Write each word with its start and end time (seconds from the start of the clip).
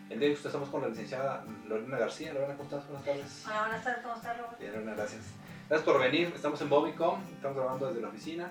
El 0.09 0.19
día 0.19 0.29
de 0.29 0.35
usted 0.35 0.47
estamos 0.47 0.69
con 0.69 0.81
la 0.81 0.87
licenciada 0.87 1.45
Lorena 1.67 1.97
García. 1.97 2.31
Lorena, 2.31 2.55
¿cómo 2.55 2.69
estás? 2.69 2.87
Buenas 2.87 3.03
tardes. 3.03 3.43
Hola, 3.45 3.59
buenas 3.59 3.83
tardes, 3.83 4.03
¿cómo 4.03 4.15
estás, 4.15 4.37
Robert? 4.37 4.57
Bien, 4.57 4.71
Lorena, 4.71 4.93
gracias. 4.93 5.23
Gracias 5.67 5.85
por 5.85 5.99
venir. 5.99 6.31
Estamos 6.33 6.61
en 6.61 6.69
Bobicom, 6.69 7.19
estamos 7.33 7.57
grabando 7.57 7.87
desde 7.87 7.99
la 7.99 8.07
oficina. 8.07 8.49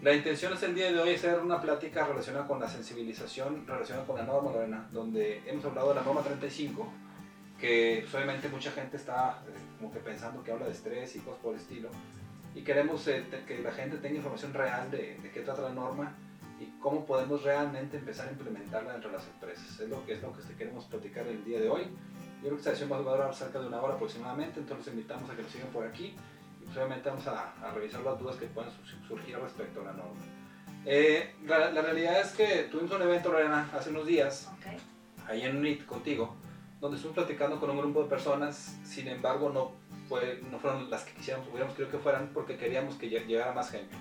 La 0.00 0.14
intención 0.14 0.52
es 0.52 0.62
el 0.62 0.76
día 0.76 0.92
de 0.92 1.00
hoy 1.00 1.16
hacer 1.16 1.40
una 1.40 1.60
plática 1.60 2.06
relacionada 2.06 2.46
con 2.46 2.60
la 2.60 2.68
sensibilización, 2.68 3.66
relacionada 3.66 4.06
con 4.06 4.16
la 4.16 4.22
norma, 4.22 4.52
Lorena, 4.52 4.86
donde 4.92 5.42
hemos 5.44 5.64
hablado 5.64 5.88
de 5.88 5.96
la 5.96 6.02
norma 6.02 6.22
35, 6.22 6.86
que 7.60 8.06
obviamente 8.14 8.48
mucha 8.48 8.70
gente 8.70 8.96
está 8.96 9.42
eh, 9.48 9.52
como 9.78 9.92
que 9.92 9.98
pensando 10.00 10.42
que 10.42 10.52
habla 10.52 10.66
de 10.66 10.72
estrés 10.72 11.16
y 11.16 11.20
cosas 11.20 11.40
por 11.40 11.54
el 11.54 11.60
estilo. 11.60 11.90
Y 12.54 12.62
queremos 12.62 13.06
eh, 13.08 13.24
que 13.46 13.58
la 13.60 13.72
gente 13.72 13.96
tenga 13.98 14.16
información 14.16 14.54
real 14.54 14.90
de, 14.90 15.18
de 15.22 15.30
qué 15.30 15.40
trata 15.40 15.62
la 15.62 15.70
norma 15.70 16.14
y 16.60 16.66
cómo 16.80 17.04
podemos 17.04 17.42
realmente 17.44 17.98
empezar 17.98 18.28
a 18.28 18.32
implementarla 18.32 18.92
dentro 18.92 19.10
de 19.10 19.16
las 19.16 19.26
empresas. 19.26 19.78
Es 19.80 19.88
lo 19.88 20.04
que, 20.06 20.14
es 20.14 20.22
lo 20.22 20.32
que 20.32 20.42
te 20.42 20.54
queremos 20.54 20.84
platicar 20.86 21.26
el 21.26 21.44
día 21.44 21.60
de 21.60 21.68
hoy. 21.68 21.82
Yo 21.82 22.42
creo 22.42 22.52
que 22.52 22.58
esta 22.58 22.70
sesión 22.70 22.90
va 22.92 22.96
a 22.96 23.00
durar 23.00 23.34
cerca 23.34 23.58
de 23.60 23.66
una 23.66 23.80
hora 23.80 23.94
aproximadamente, 23.94 24.60
entonces 24.60 24.86
los 24.86 24.94
invitamos 24.94 25.28
a 25.30 25.34
que 25.36 25.42
nos 25.42 25.50
sigan 25.50 25.68
por 25.68 25.84
aquí 25.86 26.14
y 26.60 26.64
pues 26.64 26.76
obviamente 26.76 27.08
vamos 27.08 27.26
a, 27.26 27.52
a 27.60 27.70
revisar 27.72 28.00
las 28.02 28.18
dudas 28.18 28.36
que 28.36 28.46
puedan 28.46 28.70
su- 28.70 29.06
surgir 29.08 29.36
respecto 29.38 29.80
a 29.80 29.84
la 29.86 29.92
norma. 29.92 30.20
Eh, 30.86 31.34
la, 31.46 31.70
la 31.72 31.82
realidad 31.82 32.20
es 32.20 32.30
que 32.32 32.68
tuvimos 32.70 32.92
un 32.92 33.02
evento, 33.02 33.32
Lorena, 33.32 33.68
hace 33.74 33.90
unos 33.90 34.06
días, 34.06 34.48
Ok. 34.58 35.26
ahí 35.28 35.42
en 35.42 35.56
UNIT 35.56 35.84
contigo, 35.84 36.36
donde 36.80 36.96
estuvimos 36.96 37.24
platicando 37.24 37.58
con 37.58 37.70
un 37.70 37.78
grupo 37.78 38.02
de 38.04 38.08
personas, 38.08 38.78
sin 38.84 39.08
embargo 39.08 39.50
no, 39.50 39.72
fue, 40.08 40.40
no 40.50 40.58
fueron 40.58 40.88
las 40.90 41.02
que 41.04 41.12
quisiéramos, 41.12 41.48
hubiéramos 41.48 41.74
querido 41.76 41.90
que 41.90 41.98
fueran 41.98 42.30
porque 42.32 42.56
queríamos 42.56 42.94
que 42.96 43.10
lle- 43.10 43.26
llegara 43.26 43.52
más 43.52 43.70
gente. 43.70 43.96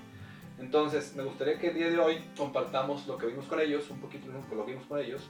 Entonces, 0.60 1.16
me 1.16 1.24
gustaría 1.24 1.60
que 1.60 1.68
el 1.68 1.76
día 1.76 1.90
de 1.90 2.00
hoy 2.00 2.24
compartamos 2.36 3.06
lo 3.08 3.18
que 3.18 3.28
vimos 3.28 3.46
con 3.46 3.60
ellos, 3.60 3.90
un 3.92 4.00
poquito 4.00 4.28
lo 4.32 4.66
que 4.66 4.72
vimos 4.72 4.88
con 4.88 5.00
ellos, 5.00 5.22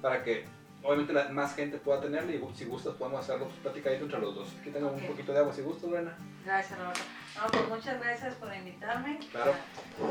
para 0.00 0.22
que 0.22 0.44
obviamente 0.82 1.12
la, 1.12 1.28
más 1.30 1.56
gente 1.56 1.78
pueda 1.78 2.00
tenerlo 2.00 2.30
y 2.30 2.56
si 2.56 2.64
gustas 2.66 2.94
podemos 2.94 3.20
hacerlo 3.20 3.46
pues, 3.46 3.58
platicadito 3.58 4.04
entre 4.04 4.20
los 4.20 4.34
dos. 4.36 4.48
Aquí 4.60 4.70
tengo 4.70 4.88
Ok. 4.88 4.98
un 5.00 5.06
poquito 5.08 5.32
de 5.32 5.38
agua, 5.38 5.52
si 5.52 5.62
gustas, 5.62 5.90
Lorena. 5.90 6.16
Gracias, 6.44 6.78
Roberto. 6.78 7.00
No, 7.36 7.46
pues 7.48 7.68
muchas 7.68 8.00
gracias 8.00 8.34
por 8.36 8.54
invitarme 8.54 9.18
Claro. 9.32 9.54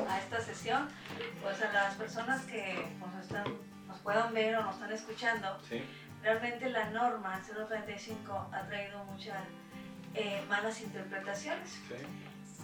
a, 0.07 0.13
a 0.13 0.19
esta 0.19 0.41
sesión. 0.41 0.89
Pues 1.41 1.61
a 1.61 1.71
las 1.71 1.95
personas 1.95 2.41
que 2.45 2.75
nos, 2.99 3.23
están, 3.23 3.45
nos 3.87 3.97
puedan 3.99 4.33
ver 4.33 4.57
o 4.57 4.63
nos 4.63 4.75
están 4.75 4.91
escuchando, 4.91 5.47
Sí, 5.69 5.81
realmente 6.23 6.69
la 6.69 6.89
norma 6.89 7.41
035 7.41 8.49
ha 8.51 8.61
traído 8.67 9.03
muchas 9.05 9.43
eh, 10.13 10.43
malas 10.49 10.81
interpretaciones. 10.81 11.79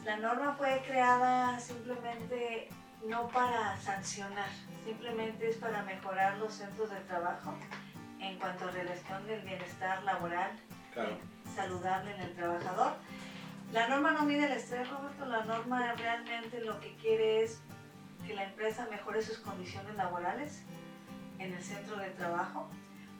La 0.05 0.17
norma 0.17 0.55
fue 0.58 0.81
creada 0.88 1.59
simplemente 1.59 2.69
no 3.05 3.27
para 3.30 3.77
sancionar, 3.77 4.49
simplemente 4.86 5.49
es 5.49 5.58
para 5.58 5.83
mejorar 5.83 6.37
los 6.37 6.53
centros 6.53 6.89
de 6.89 6.99
trabajo 7.02 7.55
en 8.20 8.37
cuanto 8.37 8.67
a 8.67 8.71
relación 8.71 9.26
del 9.26 9.42
bienestar 9.42 10.03
laboral 10.03 10.52
claro. 10.93 11.17
saludable 11.55 12.15
en 12.15 12.21
el 12.21 12.33
trabajador. 12.33 12.93
La 13.73 13.87
norma 13.87 14.11
no 14.11 14.23
mide 14.23 14.45
el 14.45 14.52
estrés, 14.52 14.89
Roberto, 14.89 15.26
la 15.26 15.43
norma 15.45 15.93
realmente 15.93 16.61
lo 16.61 16.80
que 16.80 16.93
quiere 16.95 17.43
es 17.43 17.61
que 18.26 18.33
la 18.33 18.43
empresa 18.43 18.87
mejore 18.92 19.21
sus 19.21 19.37
condiciones 19.39 19.95
laborales 19.95 20.64
en 21.39 21.53
el 21.53 21.64
centro 21.64 21.97
de 21.97 22.09
trabajo 22.11 22.70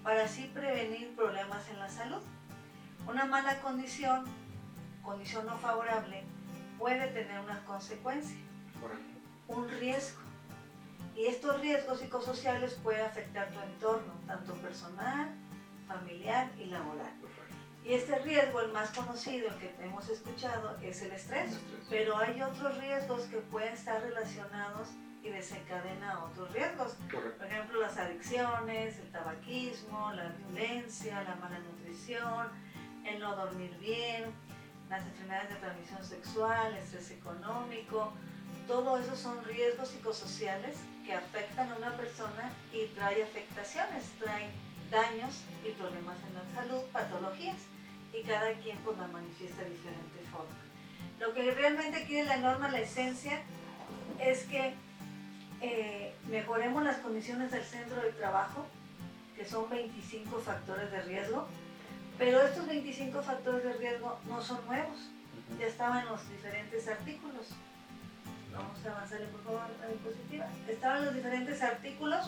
para 0.03 0.25
así 0.25 0.50
prevenir 0.53 1.16
problemas 1.16 1.67
en 1.69 1.79
la 1.79 1.89
salud. 1.89 2.22
Una 3.07 3.25
mala 3.25 3.59
condición, 3.62 4.25
condición 5.03 5.45
no 5.45 5.57
favorable, 5.57 6.23
puede 6.78 7.07
tener 7.07 7.39
una 7.39 7.63
consecuencia 7.66 8.38
un 9.47 9.69
riesgo. 9.69 10.22
Y 11.16 11.25
estos 11.25 11.59
riesgos 11.62 12.00
psicosociales 12.00 12.73
pueden 12.75 13.06
afectar 13.06 13.50
tu 13.51 13.59
entorno, 13.59 14.13
tanto 14.25 14.53
personal, 14.56 15.29
familiar 15.88 16.50
y 16.57 16.66
laboral. 16.66 17.12
Y 17.83 17.94
este 17.94 18.18
riesgo, 18.19 18.62
el 18.62 18.72
más 18.72 18.91
conocido, 18.91 19.50
el 19.50 19.56
que 19.56 19.75
hemos 19.81 20.07
escuchado, 20.07 20.78
es 20.81 21.01
el 21.01 21.12
estrés. 21.12 21.51
Estrés. 21.51 21.88
Pero 21.89 22.18
hay 22.18 22.41
otros 22.41 22.78
riesgos 22.78 23.23
que 23.23 23.38
pueden 23.38 23.73
estar 23.73 24.01
relacionados 24.01 24.89
y 25.23 25.29
desencadenan 25.29 26.17
otros 26.17 26.51
riesgos. 26.51 26.95
Correcto. 27.11 27.37
Por 27.37 27.47
ejemplo, 27.47 27.81
las 27.81 27.97
adicciones, 27.97 28.97
el 28.97 29.11
tabaquismo, 29.11 30.11
la 30.13 30.29
violencia, 30.29 31.23
la 31.23 31.35
mala 31.35 31.59
nutrición, 31.59 32.47
el 33.05 33.19
no 33.19 33.35
dormir 33.35 33.75
bien, 33.79 34.25
las 34.89 35.05
enfermedades 35.05 35.49
de 35.49 35.55
transmisión 35.55 36.03
sexual, 36.03 36.75
estrés 36.75 37.11
económico. 37.11 38.13
Todo 38.67 38.97
eso 38.97 39.15
son 39.15 39.43
riesgos 39.45 39.89
psicosociales 39.89 40.77
que 41.05 41.13
afectan 41.13 41.71
a 41.71 41.75
una 41.75 41.95
persona 41.97 42.51
y 42.73 42.88
trae 42.95 43.23
afectaciones, 43.23 44.03
traen 44.19 44.49
daños 44.89 45.43
y 45.65 45.71
problemas 45.71 46.17
en 46.27 46.35
la 46.35 46.61
salud, 46.61 46.81
patologías, 46.91 47.57
y 48.13 48.23
cada 48.23 48.53
quien 48.55 48.77
pues 48.79 48.97
la 48.97 49.07
manifiesta 49.07 49.63
de 49.63 49.69
diferente 49.69 50.19
forma. 50.31 50.55
Lo 51.19 51.33
que 51.33 51.51
realmente 51.51 52.05
quiere 52.05 52.27
la 52.27 52.38
norma, 52.38 52.69
la 52.69 52.79
esencia, 52.79 53.41
es 54.19 54.43
que 54.43 54.75
eh, 55.61 56.13
mejoremos 56.29 56.83
las 56.83 56.97
condiciones 56.97 57.51
del 57.51 57.63
centro 57.63 58.01
de 58.01 58.11
trabajo, 58.13 58.66
que 59.35 59.45
son 59.45 59.69
25 59.69 60.39
factores 60.39 60.91
de 60.91 61.01
riesgo, 61.03 61.47
pero 62.17 62.41
estos 62.41 62.67
25 62.67 63.22
factores 63.23 63.63
de 63.63 63.73
riesgo 63.73 64.19
no 64.27 64.41
son 64.41 64.66
nuevos, 64.66 64.97
ya 65.59 65.67
estaban 65.67 66.00
en 66.00 66.05
los 66.07 66.29
diferentes 66.29 66.88
artículos. 66.88 67.47
Vamos 68.51 68.85
a 68.85 68.91
avanzarle 68.91 69.27
por 69.27 69.44
favor 69.44 69.61
a 69.61 69.67
la 69.81 69.88
diapositiva. 69.88 70.47
Estaban 70.67 71.00
en 71.00 71.05
los 71.05 71.16
diferentes 71.16 71.61
artículos 71.61 72.25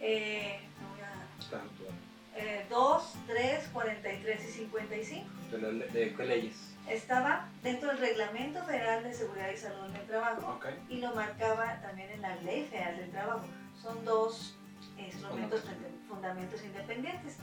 eh, 0.00 0.60
voy 0.92 1.00
a- 1.00 1.48
Claro, 1.48 1.64
claro. 1.78 1.94
eh, 2.36 2.66
2, 2.70 3.14
3, 3.26 3.68
43 3.72 4.44
y 4.48 4.52
55 4.52 5.28
¿De, 5.50 5.58
le- 5.72 5.88
de 5.88 6.14
qué 6.14 6.24
leyes? 6.24 6.69
Estaba 6.88 7.48
dentro 7.62 7.88
del 7.88 7.98
Reglamento 7.98 8.62
Federal 8.64 9.02
de 9.04 9.12
Seguridad 9.14 9.50
y 9.50 9.56
Salud 9.56 9.86
en 9.88 9.96
el 9.96 10.06
Trabajo 10.06 10.54
Ok. 10.56 10.66
y 10.88 10.98
lo 10.98 11.14
marcaba 11.14 11.80
también 11.80 12.10
en 12.10 12.22
la 12.22 12.34
Ley 12.36 12.66
Federal 12.66 12.96
del 12.96 13.10
Trabajo. 13.10 13.44
Son 13.80 14.04
dos 14.04 14.56
instrumentos, 14.98 15.60
Fundamentos. 15.60 16.08
fundamentos 16.08 16.64
independientes. 16.64 17.36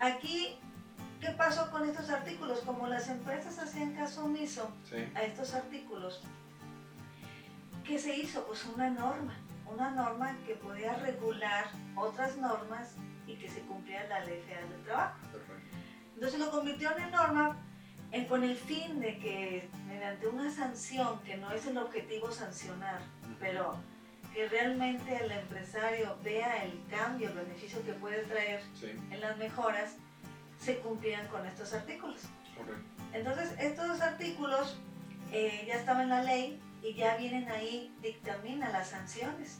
Aquí, 0.00 0.58
¿qué 1.20 1.30
pasó 1.30 1.70
con 1.70 1.88
estos 1.88 2.10
artículos? 2.10 2.60
Como 2.60 2.86
las 2.88 3.08
empresas 3.08 3.58
hacían 3.58 3.94
caso 3.94 4.24
omiso 4.24 4.70
Sí. 4.90 4.96
a 5.14 5.22
estos 5.22 5.54
artículos, 5.54 6.22
¿qué 7.84 7.98
se 7.98 8.16
hizo? 8.16 8.44
Pues 8.46 8.64
una 8.66 8.90
norma, 8.90 9.34
una 9.72 9.90
norma 9.92 10.36
que 10.46 10.54
podía 10.56 10.94
regular 10.96 11.66
otras 11.96 12.36
normas 12.36 12.96
y 13.26 13.36
que 13.36 13.48
se 13.48 13.60
cumpliera 13.60 14.06
la 14.08 14.20
Ley 14.24 14.42
Federal 14.42 14.68
del 14.68 14.82
Trabajo. 14.82 15.18
Perfecto. 15.32 15.76
Entonces 16.14 16.40
lo 16.40 16.50
convirtieron 16.50 17.00
en 17.02 17.10
norma 17.10 17.56
eh, 18.14 18.26
con 18.26 18.44
el 18.44 18.56
fin 18.56 19.00
de 19.00 19.18
que 19.18 19.68
mediante 19.88 20.28
una 20.28 20.50
sanción, 20.50 21.20
que 21.22 21.36
no 21.36 21.50
es 21.52 21.66
el 21.66 21.76
objetivo 21.78 22.30
sancionar, 22.30 23.00
pero 23.40 23.76
que 24.32 24.48
realmente 24.48 25.16
el 25.24 25.30
empresario 25.30 26.16
vea 26.22 26.64
el 26.64 26.80
cambio, 26.90 27.28
el 27.28 27.34
beneficio 27.34 27.82
que 27.84 27.92
puede 27.92 28.22
traer 28.24 28.60
Sí, 28.78 28.86
en 29.10 29.20
las 29.20 29.36
mejoras, 29.36 29.96
se 30.58 30.78
cumplían 30.78 31.26
con 31.28 31.44
estos 31.46 31.72
artículos. 31.74 32.22
Entonces 33.12 33.52
estos 33.58 34.00
artículos 34.00 34.78
eh, 35.32 35.64
ya 35.66 35.74
estaban 35.74 36.02
en 36.04 36.08
la 36.08 36.22
ley 36.22 36.60
y 36.82 36.94
ya 36.94 37.16
vienen 37.16 37.48
ahí, 37.50 37.94
dictamina 38.02 38.70
las 38.70 38.88
sanciones. 38.90 39.58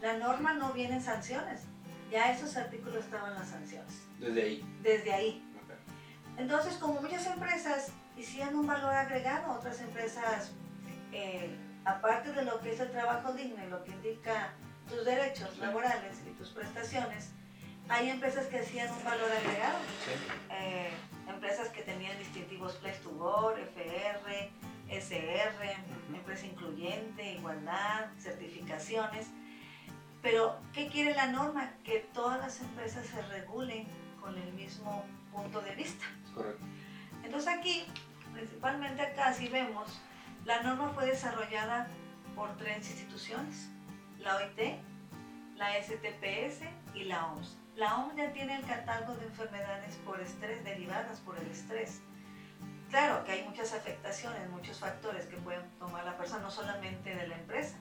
La 0.00 0.16
norma 0.16 0.54
no 0.54 0.72
viene 0.72 0.94
en 0.96 1.02
sanciones, 1.02 1.62
ya 2.10 2.32
esos 2.32 2.56
artículos 2.56 3.04
estaban 3.04 3.34
las 3.34 3.48
sanciones, 3.48 4.02
Desde 4.18 4.42
ahí. 4.42 4.64
desde 4.82 5.12
ahí. 5.12 5.44
Entonces, 6.38 6.74
como 6.76 7.00
muchas 7.00 7.26
empresas 7.26 7.88
hicieron 8.16 8.56
un 8.56 8.66
valor 8.66 8.94
agregado, 8.94 9.52
otras 9.52 9.80
empresas, 9.80 10.52
eh, 11.12 11.54
aparte 11.84 12.32
de 12.32 12.44
lo 12.44 12.60
que 12.60 12.72
es 12.72 12.80
el 12.80 12.90
trabajo 12.90 13.32
digno 13.32 13.62
y 13.64 13.68
lo 13.68 13.82
que 13.84 13.90
indica 13.90 14.52
tus 14.88 15.04
derechos 15.04 15.50
Sí. 15.54 15.60
laborales 15.60 16.16
y 16.26 16.30
tus 16.38 16.50
prestaciones, 16.50 17.30
hay 17.88 18.10
empresas 18.10 18.46
que 18.46 18.60
hacían 18.60 18.90
un 18.92 19.04
valor 19.04 19.30
agregado. 19.32 19.78
Sí. 20.04 20.12
Eh, 20.50 20.90
empresas 21.28 21.68
que 21.68 21.82
tenían 21.82 22.16
distintivos 22.18 22.74
Place 22.76 23.00
to 23.00 23.10
Work, 23.10 23.58
FR, 23.58 24.50
empresa 26.14 26.46
incluyente, 26.46 27.32
igualdad, 27.34 28.06
certificaciones. 28.18 29.26
Pero, 30.22 30.58
¿qué 30.72 30.88
quiere 30.88 31.14
la 31.14 31.26
norma? 31.26 31.72
Que 31.84 32.00
todas 32.12 32.38
las 32.40 32.60
empresas 32.60 33.06
se 33.06 33.22
regulen 33.22 33.86
con 34.20 34.36
el 34.36 34.52
mismo 34.52 35.04
punto 35.32 35.60
de 35.60 35.74
vista. 35.74 36.04
Correcto. 36.34 36.64
Entonces 37.22 37.52
aquí, 37.52 37.84
principalmente 38.32 39.02
acá, 39.02 39.32
si 39.32 39.48
vemos, 39.48 40.00
la 40.44 40.62
norma 40.62 40.90
fue 40.90 41.06
desarrollada 41.06 41.88
por 42.34 42.56
tres 42.56 42.88
instituciones, 42.88 43.70
la 44.18 44.36
OIT, 44.36 44.80
la 45.56 45.72
STPS 45.82 46.62
y 46.94 47.04
la 47.04 47.26
OMS. 47.26 47.56
La 47.76 47.96
OMS 47.96 48.16
ya 48.16 48.32
tiene 48.32 48.56
el 48.56 48.64
catálogo 48.64 49.14
de 49.14 49.26
enfermedades 49.26 49.96
por 50.04 50.20
estrés 50.20 50.64
derivadas 50.64 51.20
por 51.20 51.36
el 51.38 51.46
estrés. 51.48 52.00
Claro 52.90 53.24
que 53.24 53.32
hay 53.32 53.44
muchas 53.44 53.74
afectaciones, 53.74 54.48
muchos 54.50 54.78
factores 54.78 55.26
que 55.26 55.36
pueden 55.36 55.68
tomar 55.78 56.04
la 56.04 56.16
persona, 56.16 56.42
no 56.42 56.50
solamente 56.50 57.14
de 57.14 57.28
la 57.28 57.36
empresa, 57.36 57.76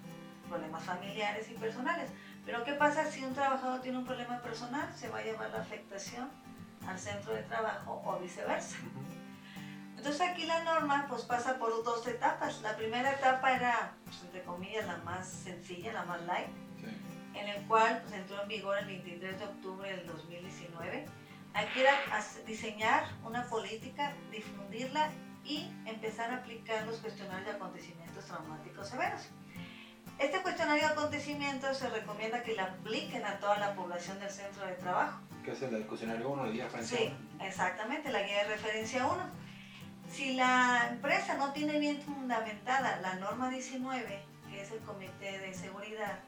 problemas 0.50 0.84
familiares 0.84 1.50
y 1.50 1.54
personales. 1.54 2.10
Pero 2.46 2.64
¿qué 2.64 2.74
pasa 2.74 3.10
si 3.10 3.24
un 3.24 3.34
trabajador 3.34 3.82
tiene 3.82 3.98
un 4.00 4.06
problema 4.06 4.42
personal? 4.42 4.92
Se 4.94 5.10
va 5.10 5.20
a 5.20 5.24
llevar 5.24 5.50
la 5.52 5.62
afectación 5.62 6.30
al 6.88 6.98
centro 6.98 7.34
de 7.34 7.44
trabajo 7.44 8.02
o 8.06 8.20
viceversa. 8.20 8.78
Entonces 9.96 10.22
aquí 10.22 10.46
la 10.46 10.64
norma 10.64 11.06
pues 11.10 11.24
pasa 11.24 11.58
por 11.58 11.84
dos 11.84 12.08
etapas. 12.08 12.62
La 12.62 12.76
primera 12.76 13.12
etapa 13.12 13.56
era, 13.56 13.94
pues, 14.06 14.22
entre 14.24 14.44
comillas, 14.44 14.86
la 14.88 14.98
más 14.98 15.28
sencilla, 15.28 15.94
la 15.94 16.04
más 16.04 16.22
light, 16.24 16.48
en 17.34 17.48
el 17.50 17.68
cual 17.68 18.02
pues, 18.02 18.14
entró 18.14 18.42
en 18.42 18.48
vigor 18.48 18.78
el 18.78 18.86
23 18.86 19.40
de 19.40 19.46
octubre 19.46 19.96
del 19.96 20.08
2019 20.08 21.06
Aquí 21.58 21.80
era 21.80 21.92
diseñar 22.46 23.08
una 23.24 23.44
política, 23.50 24.14
difundirla 24.32 25.10
y 25.44 25.72
empezar 25.88 26.32
a 26.32 26.38
aplicar 26.38 26.86
los 26.86 26.98
cuestionarios 26.98 27.48
de 27.48 27.52
acontecimientos 27.54 28.26
traumáticos 28.26 28.90
severos. 28.90 29.22
Este 30.20 30.42
cuestionario 30.42 30.88
de 30.88 30.94
acontecimientos 30.94 31.78
se 31.78 31.90
recomienda 31.90 32.42
que 32.42 32.56
lo 32.56 32.64
apliquen 32.64 33.24
a 33.24 33.38
toda 33.38 33.60
la 33.60 33.76
población 33.76 34.20
del 34.20 34.32
centro 34.32 34.66
de 34.66 34.74
trabajo. 34.74 35.20
¿Qué 35.46 35.52
es 35.52 35.62
el 35.62 35.86
cuestionario 35.86 36.30
1, 36.30 36.46
la 36.46 36.52
guía 36.52 36.64
de 36.64 36.70
referencia 36.70 36.98
Sí, 36.98 37.14
exactamente, 37.40 38.12
la 38.12 38.24
guía 38.24 38.44
de 38.44 38.56
referencia 38.56 39.06
1. 39.06 39.24
Si 40.12 40.34
la 40.34 40.88
empresa 40.90 41.36
no 41.36 41.54
tiene 41.54 41.78
bien 41.80 42.02
fundamentada 42.02 43.00
la 43.02 43.16
norma 43.16 43.50
19, 43.52 44.24
que 44.50 44.62
es 44.62 44.72
el 44.72 44.80
Comité 44.80 45.38
de 45.38 45.54
Seguridad, 45.54 46.20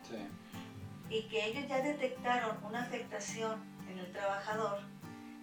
y 1.10 1.24
que 1.24 1.46
ellos 1.46 1.68
ya 1.68 1.82
detectaron 1.82 2.64
una 2.64 2.84
afectación 2.84 3.60
en 3.90 3.98
el 3.98 4.12
trabajador, 4.12 4.82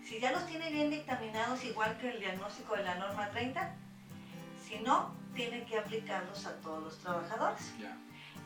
si 0.05 0.21
ya 0.21 0.31
los 0.31 0.47
tiene 0.47 0.71
bien 0.71 0.89
dictaminados, 0.89 1.65
igual 1.65 1.99
que 1.99 2.11
el 2.11 2.21
diagnóstico 2.21 2.77
de 2.77 2.85
la 2.85 2.95
norma 2.95 3.29
30, 3.31 3.75
si 4.65 4.79
no, 4.79 5.17
tiene 5.35 5.65
que 5.65 5.79
aplicarlos 5.79 6.47
a 6.47 6.53
todos 6.61 6.85
los 6.85 6.99
trabajadores. 6.99 7.73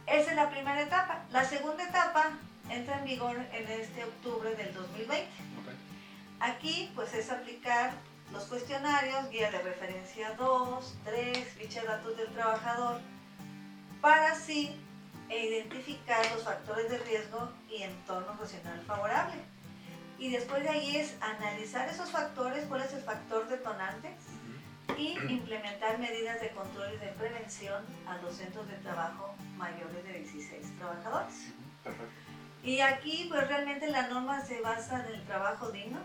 Esa 0.06 0.30
es 0.30 0.36
la 0.36 0.50
primera 0.50 0.80
etapa. 0.80 1.24
La 1.30 1.44
segunda 1.44 1.84
etapa 1.84 2.30
entra 2.68 2.98
en 2.98 3.04
vigor 3.04 3.36
en 3.52 3.68
este 3.68 4.04
octubre 4.04 4.54
del 4.54 4.72
2020. 4.74 5.28
Aquí 6.40 6.90
pues 6.94 7.12
es 7.14 7.30
aplicar 7.30 7.92
los 8.32 8.44
cuestionarios, 8.44 9.28
guía 9.30 9.50
de 9.50 9.60
referencia 9.62 10.34
2, 10.34 10.98
3, 11.04 11.48
ficha 11.48 11.82
de 11.82 11.88
datos 11.88 12.16
del 12.16 12.28
trabajador, 12.28 13.00
para 14.00 14.32
así 14.32 14.76
identificar 15.28 16.24
los 16.32 16.44
factores 16.44 16.90
de 16.90 16.98
riesgo 16.98 17.50
y 17.68 17.82
entorno 17.82 18.36
racional 18.40 18.80
favorable. 18.86 19.36
Y 20.18 20.30
después 20.30 20.62
de 20.62 20.68
ahí 20.68 20.96
es 20.96 21.14
analizar 21.20 21.88
esos 21.88 22.10
factores, 22.10 22.66
cuál 22.66 22.82
es 22.82 22.92
el 22.92 23.02
factor 23.02 23.48
detonante 23.48 24.14
y 24.96 25.16
implementar 25.28 25.98
medidas 25.98 26.40
de 26.40 26.50
control 26.50 26.88
y 26.94 26.98
de 26.98 27.12
prevención 27.12 27.84
a 28.06 28.18
los 28.18 28.34
centros 28.34 28.66
de 28.68 28.74
trabajo 28.76 29.34
mayores 29.56 30.04
de 30.04 30.12
16 30.20 30.78
trabajadores. 30.78 31.52
Y 32.62 32.80
aquí 32.80 33.26
pues 33.28 33.46
realmente 33.48 33.90
la 33.90 34.08
norma 34.08 34.44
se 34.44 34.60
basa 34.60 35.06
en 35.06 35.14
el 35.14 35.24
trabajo 35.24 35.70
digno, 35.70 35.98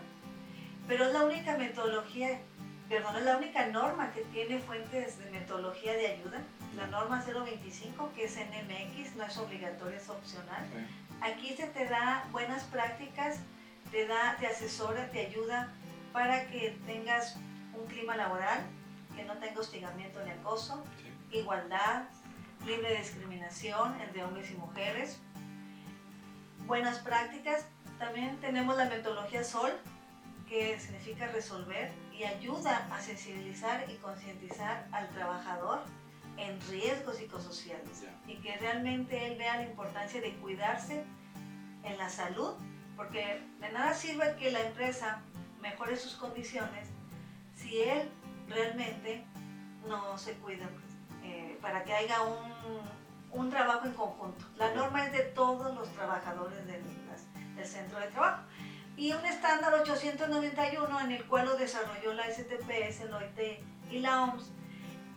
pero 0.88 1.06
es 1.06 1.12
la 1.12 1.24
única 1.24 1.56
metodología, 1.56 2.40
perdón, 2.88 3.16
es 3.16 3.24
la 3.24 3.36
única 3.36 3.66
norma 3.66 4.12
que 4.12 4.22
tiene 4.24 4.58
fuentes 4.60 5.18
de 5.18 5.30
metodología 5.30 5.92
de 5.94 6.06
ayuda. 6.08 6.42
La 6.76 6.86
norma 6.86 7.24
025, 7.26 8.12
que 8.14 8.24
es 8.24 8.36
NMX, 8.36 9.16
no 9.16 9.24
es 9.24 9.36
obligatoria, 9.38 9.96
es 9.96 10.08
opcional. 10.08 10.64
Aquí 11.22 11.54
se 11.56 11.66
te 11.68 11.86
da 11.86 12.26
buenas 12.32 12.64
prácticas 12.64 13.40
te 13.90 14.06
da, 14.06 14.36
te 14.38 14.46
asesora, 14.46 15.10
te 15.10 15.26
ayuda 15.26 15.72
para 16.12 16.46
que 16.48 16.76
tengas 16.86 17.36
un 17.78 17.86
clima 17.86 18.16
laboral 18.16 18.64
que 19.14 19.24
no 19.24 19.34
tenga 19.38 19.60
hostigamiento 19.60 20.22
ni 20.24 20.30
acoso, 20.30 20.82
igualdad, 21.30 22.04
libre 22.66 22.98
discriminación 22.98 24.00
entre 24.00 24.24
hombres 24.24 24.50
y 24.50 24.54
mujeres, 24.54 25.18
buenas 26.66 26.98
prácticas. 26.98 27.66
También 27.98 28.38
tenemos 28.40 28.76
la 28.76 28.86
metodología 28.86 29.42
SOL, 29.42 29.72
que 30.48 30.78
significa 30.78 31.26
resolver 31.28 31.90
y 32.12 32.24
ayuda 32.24 32.86
a 32.92 33.00
sensibilizar 33.00 33.84
y 33.90 33.96
concientizar 33.96 34.86
al 34.92 35.08
trabajador 35.10 35.82
en 36.36 36.60
riesgos 36.68 37.16
psicosociales 37.16 38.04
y 38.26 38.36
que 38.36 38.56
realmente 38.58 39.26
él 39.26 39.38
vea 39.38 39.56
la 39.56 39.64
importancia 39.64 40.20
de 40.20 40.34
cuidarse 40.34 41.02
en 41.82 41.98
la 41.98 42.08
salud 42.08 42.54
porque 42.96 43.42
de 43.60 43.72
nada 43.72 43.94
sirve 43.94 44.36
que 44.38 44.50
la 44.50 44.60
empresa 44.60 45.20
mejore 45.60 45.96
sus 45.96 46.14
condiciones 46.14 46.88
si 47.66 47.82
él 47.82 48.08
realmente 48.48 49.24
no 49.88 50.16
se 50.16 50.34
cuida 50.34 50.68
eh, 51.24 51.58
para 51.60 51.84
que 51.84 51.92
haya 51.92 52.18
un, 52.22 53.50
trabajo 53.50 53.86
en 53.86 53.92
conjunto. 53.92 54.44
La 54.56 54.74
norma 54.74 55.06
es 55.06 55.12
de 55.12 55.20
todos 55.20 55.74
los 55.74 55.88
trabajadores 55.90 56.66
del, 56.66 56.82
del 57.54 57.66
centro 57.66 57.98
de 58.00 58.08
trabajo. 58.08 58.42
Y 58.96 59.12
un 59.12 59.24
estándar 59.24 59.74
891 59.74 61.00
en 61.00 61.12
el 61.12 61.24
cual 61.26 61.46
lo 61.46 61.56
desarrolló 61.56 62.14
la 62.14 62.24
STPS, 62.24 63.00
el 63.02 63.12
OIT 63.12 63.62
y 63.90 63.98
la 63.98 64.22
OMS 64.22 64.50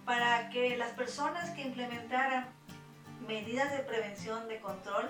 para 0.06 0.50
que 0.50 0.76
las 0.76 0.92
personas 0.92 1.52
que 1.52 1.62
implementaran 1.62 2.48
medidas 3.28 3.72
de 3.72 3.80
prevención, 3.80 4.48
de 4.48 4.60
control, 4.60 5.10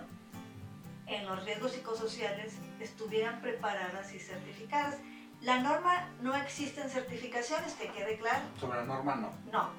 en 1.07 1.25
los 1.25 1.43
riesgos 1.45 1.71
psicosociales 1.71 2.53
estuvieran 2.79 3.41
preparadas 3.41 4.13
y 4.13 4.19
certificadas. 4.19 4.97
La 5.41 5.59
norma 5.59 6.09
no 6.21 6.35
existen 6.35 6.89
certificaciones, 6.89 7.73
que 7.73 7.89
quede 7.91 8.17
claro. 8.17 8.43
Sobre 8.59 8.79
la 8.79 8.85
norma 8.85 9.15
no. 9.15 9.31
No, 9.51 9.69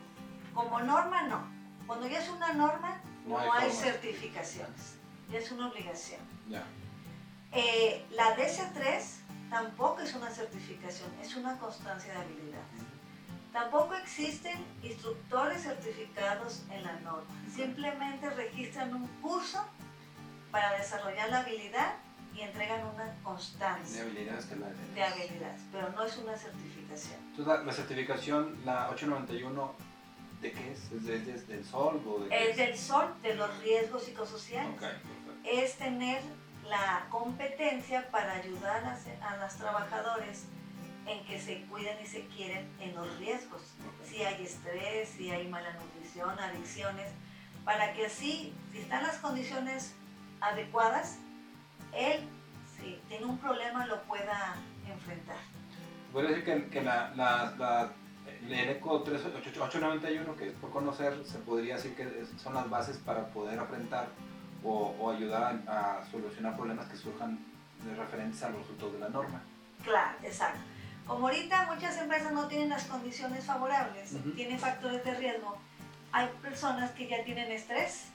como 0.54 0.80
norma 0.80 1.22
no. 1.24 1.44
Cuando 1.86 2.06
ya 2.06 2.18
es 2.18 2.28
una 2.28 2.52
norma, 2.54 3.00
no, 3.26 3.38
hay, 3.52 3.70
certificaciones, 3.70 4.96
ya 5.30 5.38
es 5.38 5.50
una 5.50 5.68
obligación. 5.68 6.20
Ya. 6.48 6.64
Eh, 7.52 8.06
la 8.12 8.36
DC3 8.36 9.02
tampoco 9.50 10.00
es 10.00 10.14
una 10.14 10.30
certificación, 10.30 11.10
es 11.20 11.34
una 11.36 11.58
constancia 11.58 12.12
de 12.12 12.20
habilidad. 12.20 12.62
Tampoco 13.52 13.94
existen 13.94 14.64
instructores 14.82 15.62
certificados 15.62 16.62
en 16.70 16.84
la 16.84 16.92
norma. 17.00 17.28
Simplemente 17.52 18.30
registran 18.30 18.94
un 18.94 19.06
curso 19.20 19.64
para 20.52 20.78
desarrollar 20.78 21.28
la 21.30 21.40
habilidad 21.40 21.94
y 22.34 22.42
entregan 22.42 22.86
una 22.86 23.14
constancia. 23.22 24.02
De 24.02 24.10
habilidades 24.10 24.46
que 24.46 24.56
la 24.56 24.68
De 24.68 25.02
habilidades, 25.02 25.60
pero 25.72 25.90
no 25.90 26.04
es 26.04 26.16
una 26.18 26.36
certificación. 26.36 27.18
Entonces, 27.30 27.66
la, 27.66 27.72
certificación, 27.72 28.58
la 28.64 28.90
891, 28.90 29.74
¿de 30.40 30.52
qué 30.52 30.72
es? 30.72 30.92
¿Es, 30.92 31.48
del 31.48 31.64
SOL? 31.64 32.02
O 32.06 32.20
de 32.20 32.50
es, 32.50 32.56
del 32.56 32.76
SOL, 32.76 33.20
de 33.22 33.34
los 33.34 33.58
riesgos 33.62 34.04
psicosociales. 34.04 34.80
es 35.44 35.76
tener 35.76 36.22
la 36.68 37.06
competencia 37.10 38.08
para 38.10 38.34
ayudar 38.34 38.84
a, 38.84 39.28
a 39.28 39.36
los 39.38 39.54
trabajadores 39.56 40.44
en 41.06 41.24
que 41.24 41.40
se 41.40 41.62
cuiden 41.62 41.96
y 42.02 42.06
se 42.06 42.26
quieren 42.26 42.68
en 42.80 42.94
los 42.94 43.18
riesgos. 43.18 43.62
Si 44.04 44.22
hay 44.22 44.44
estrés, 44.44 45.08
si 45.08 45.30
hay 45.30 45.48
mala 45.48 45.72
nutrición, 45.72 46.38
adicciones, 46.38 47.10
para 47.64 47.92
que 47.92 48.06
así, 48.06 48.54
si 48.72 48.78
están 48.78 49.02
las 49.02 49.18
condiciones 49.18 49.94
adecuadas, 50.40 51.18
él, 51.94 52.28
si 52.76 53.00
tiene 53.08 53.26
un 53.26 53.38
problema, 53.38 53.86
lo 53.86 54.02
pueda 54.02 54.56
enfrentar. 54.88 55.36
Voy 56.12 56.26
decir 56.26 56.44
que, 56.44 56.68
que 56.68 56.82
la, 56.82 57.12
la, 57.14 57.92
el 58.46 58.70
ECO 58.70 59.02
891, 59.02 60.36
que 60.36 60.48
es 60.48 60.52
por 60.54 60.70
conocer, 60.70 61.24
se 61.24 61.38
podría 61.38 61.76
decir 61.76 61.94
que 61.94 62.26
son 62.42 62.54
las 62.54 62.68
bases 62.68 62.98
para 62.98 63.26
poder 63.28 63.58
enfrentar 63.58 64.08
o, 64.64 64.94
o 64.98 65.10
ayudar 65.10 65.60
a, 65.66 66.04
solucionar 66.10 66.56
problemas 66.56 66.86
que 66.86 66.96
surjan 66.96 67.38
de 67.84 67.94
referencia 67.94 68.48
a 68.48 68.50
los 68.50 68.60
resultados 68.62 68.94
de 68.94 68.98
la 68.98 69.08
norma. 69.08 69.40
Claro, 69.84 70.18
exacto. 70.22 70.60
Como 71.06 71.28
ahorita 71.28 71.72
muchas 71.72 71.96
empresas 71.98 72.32
no 72.32 72.46
tienen 72.46 72.68
las 72.68 72.84
condiciones 72.84 73.44
favorables, 73.44 74.14
tienen 74.36 74.58
factores 74.58 75.04
de 75.04 75.14
riesgo, 75.14 75.58
hay 76.12 76.28
personas 76.42 76.90
que 76.92 77.08
ya 77.08 77.24
tienen 77.24 77.50
estrés, 77.50 78.08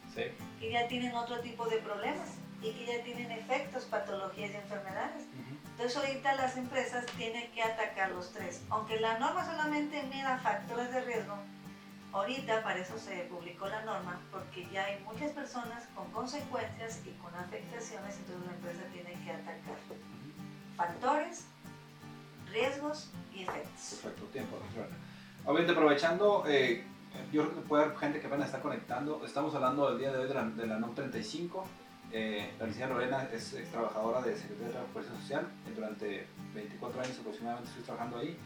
que 0.60 0.72
ya 0.72 0.88
tienen 0.88 1.13
otro 1.13 1.39
tipo 1.39 1.65
de 1.65 1.77
problemas 1.77 2.36
y 2.62 2.71
que 2.71 2.85
ya 2.85 3.03
tienen 3.03 3.31
efectos, 3.31 3.85
patologías 3.85 4.51
y 4.51 4.55
enfermedades. 4.55 5.24
Entonces 5.71 5.97
ahorita 5.97 6.35
las 6.35 6.55
empresas 6.55 7.05
tienen 7.17 7.51
que 7.51 7.62
atacar 7.62 8.12
los 8.12 8.31
tres. 8.31 8.62
Aunque 8.69 9.00
la 9.00 9.19
norma 9.19 9.45
solamente 9.45 10.03
mira 10.12 10.38
factores 10.39 10.91
de 10.91 11.01
riesgo, 11.01 11.35
ahorita 12.13 12.63
para 12.63 12.79
eso 12.79 12.97
se 12.97 13.24
publicó 13.24 13.67
la 13.67 13.83
norma, 13.83 14.21
porque 14.31 14.65
ya 14.71 14.85
hay 14.85 15.03
muchas 15.03 15.31
personas 15.31 15.83
con 15.93 16.09
consecuencias 16.12 17.01
y 17.05 17.09
con 17.21 17.35
afectaciones, 17.35 18.15
entonces 18.17 18.45
la 18.47 18.53
empresa 18.53 18.83
tiene 18.93 19.13
que 19.25 19.31
atacar 19.31 19.75
factores, 20.77 21.45
riesgos 22.51 23.12
y 23.33 23.43
efectos. 23.43 24.00
Perfecto, 24.01 24.25
tiempo. 24.27 24.57
Obviamente 25.43 25.74
aprovechando, 25.74 26.45
eh, 26.47 26.85
yo 27.33 27.43
creo 27.43 27.55
que 27.55 27.67
puede 27.67 27.83
haber 27.83 27.97
gente 27.97 28.21
que 28.21 28.27
van 28.27 28.41
a 28.41 28.45
estar 28.45 28.62
conectando, 28.62 29.21
estamos 29.25 29.53
hablando 29.53 29.89
del 29.89 30.00
día 30.00 30.13
de 30.13 30.19
hoy 30.19 30.27
de 30.29 30.33
la, 30.33 30.43
de 30.45 30.67
la 30.67 30.79
NOM 30.79 30.95
35, 30.95 31.65
eh, 32.17 32.50
la 32.57 32.65
licenciada 32.65 32.93
Lorena 32.93 33.27
es, 33.34 33.57
trabajadora 33.72 34.22
de 34.22 34.38
Secretaría 34.38 34.79
de 34.79 35.01
y 35.01 35.22
Social, 35.22 35.48
durante 35.75 36.27
24 36.53 37.01
años 37.01 37.19
aproximadamente 37.19 37.69
estoy 37.69 37.84
trabajando 37.84 38.19
ahí 38.19 38.38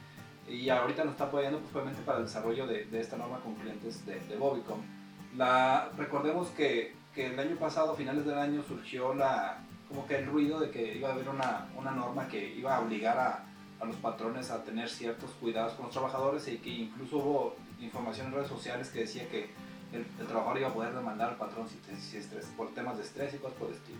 y 0.47 0.69
ahorita 0.69 1.03
nos 1.03 1.11
está 1.11 1.25
apoyando 1.25 1.59
pues, 1.59 1.95
para 2.03 2.17
el 2.17 2.25
desarrollo 2.25 2.65
de, 2.65 2.85
de, 2.85 2.99
esta 2.99 3.15
norma 3.15 3.39
con 3.41 3.53
clientes 3.53 4.03
de, 4.07 4.19
de 4.21 4.37
Bobicom. 4.37 4.79
La, 5.37 5.91
recordemos 5.95 6.47
que, 6.49 6.95
que, 7.13 7.27
el 7.27 7.39
año 7.39 7.57
pasado, 7.57 7.91
a 7.91 7.95
finales 7.95 8.25
del 8.25 8.39
año, 8.39 8.63
surgió 8.63 9.13
la, 9.13 9.59
como 9.87 10.07
que 10.07 10.17
el 10.17 10.25
ruido 10.25 10.59
de 10.59 10.71
que 10.71 10.95
iba 10.97 11.09
a 11.09 11.13
haber 11.13 11.29
una, 11.29 11.67
una 11.77 11.91
norma 11.91 12.27
que 12.27 12.55
iba 12.55 12.75
a 12.75 12.79
obligar 12.79 13.19
a, 13.19 13.45
a, 13.79 13.85
los 13.85 13.97
patrones 13.97 14.49
a 14.49 14.63
tener 14.63 14.89
ciertos 14.89 15.29
cuidados 15.39 15.73
con 15.73 15.85
los 15.85 15.93
trabajadores 15.93 16.47
y 16.47 16.57
que 16.57 16.69
incluso 16.71 17.17
hubo 17.17 17.55
información 17.79 18.27
en 18.27 18.33
redes 18.33 18.49
sociales 18.49 18.89
que 18.89 19.01
decía 19.01 19.29
que 19.29 19.51
el, 19.93 20.05
trabajador 20.27 20.59
iba 20.59 20.69
a 20.69 20.73
poder 20.73 20.93
demandar 20.93 21.29
al 21.29 21.37
patrón 21.37 21.67
si, 21.67 21.79
si 21.95 22.17
estrés, 22.17 22.45
por 22.57 22.73
temas 22.73 22.97
de 22.97 23.03
estrés 23.03 23.33
y 23.33 23.37
cosas 23.37 23.57
por 23.57 23.69
el 23.69 23.75
estilo. 23.75 23.99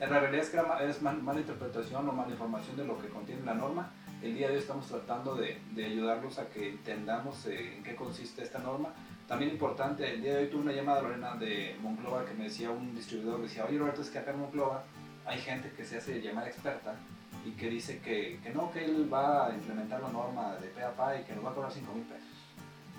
En 0.00 0.10
realidad 0.10 0.34
es 0.34 0.50
que 0.50 0.60
es 0.88 1.02
mala 1.02 1.40
interpretación 1.40 2.08
o 2.08 2.12
mala 2.12 2.30
información 2.30 2.76
de 2.76 2.84
lo 2.84 3.00
que 3.00 3.08
contiene 3.08 3.42
la 3.44 3.54
norma 3.54 3.90
el 4.22 4.34
día 4.34 4.48
de 4.48 4.54
hoy 4.54 4.58
estamos 4.58 4.86
tratando 4.86 5.36
de, 5.36 5.60
de 5.72 5.84
ayudarlos 5.84 6.38
a 6.38 6.48
que 6.48 6.70
entendamos 6.70 7.46
eh, 7.46 7.76
en 7.76 7.84
qué 7.84 7.94
consiste 7.94 8.42
esta 8.42 8.58
norma. 8.58 8.88
También 9.28 9.52
importante, 9.52 10.12
el 10.12 10.22
día 10.22 10.34
de 10.34 10.42
hoy 10.44 10.48
tuve 10.48 10.62
una 10.62 10.72
llamada, 10.72 11.02
Lorena, 11.02 11.36
de 11.36 11.76
Monclova 11.80 12.24
que 12.24 12.34
me 12.34 12.44
decía 12.44 12.70
un 12.70 12.94
distribuidor, 12.94 13.42
decía, 13.42 13.64
oye 13.64 13.78
Roberto, 13.78 14.02
es 14.02 14.10
que 14.10 14.18
acá 14.18 14.32
en 14.32 14.40
Monclova 14.40 14.82
hay 15.24 15.38
gente 15.38 15.70
que 15.70 15.84
se 15.84 15.98
hace 15.98 16.20
llamar 16.20 16.48
experta 16.48 16.96
y 17.44 17.52
que 17.52 17.68
dice 17.68 18.00
que, 18.00 18.40
que 18.42 18.50
no, 18.50 18.72
que 18.72 18.84
él 18.84 19.12
va 19.12 19.46
a 19.46 19.54
implementar 19.54 20.00
la 20.00 20.08
norma 20.08 20.56
de 20.56 20.68
PAPA 20.68 21.20
y 21.20 21.24
que 21.24 21.34
nos 21.36 21.44
va 21.44 21.50
a 21.50 21.54
cobrar 21.54 21.70
5 21.70 21.92
mil 21.92 22.04
pesos. 22.04 22.26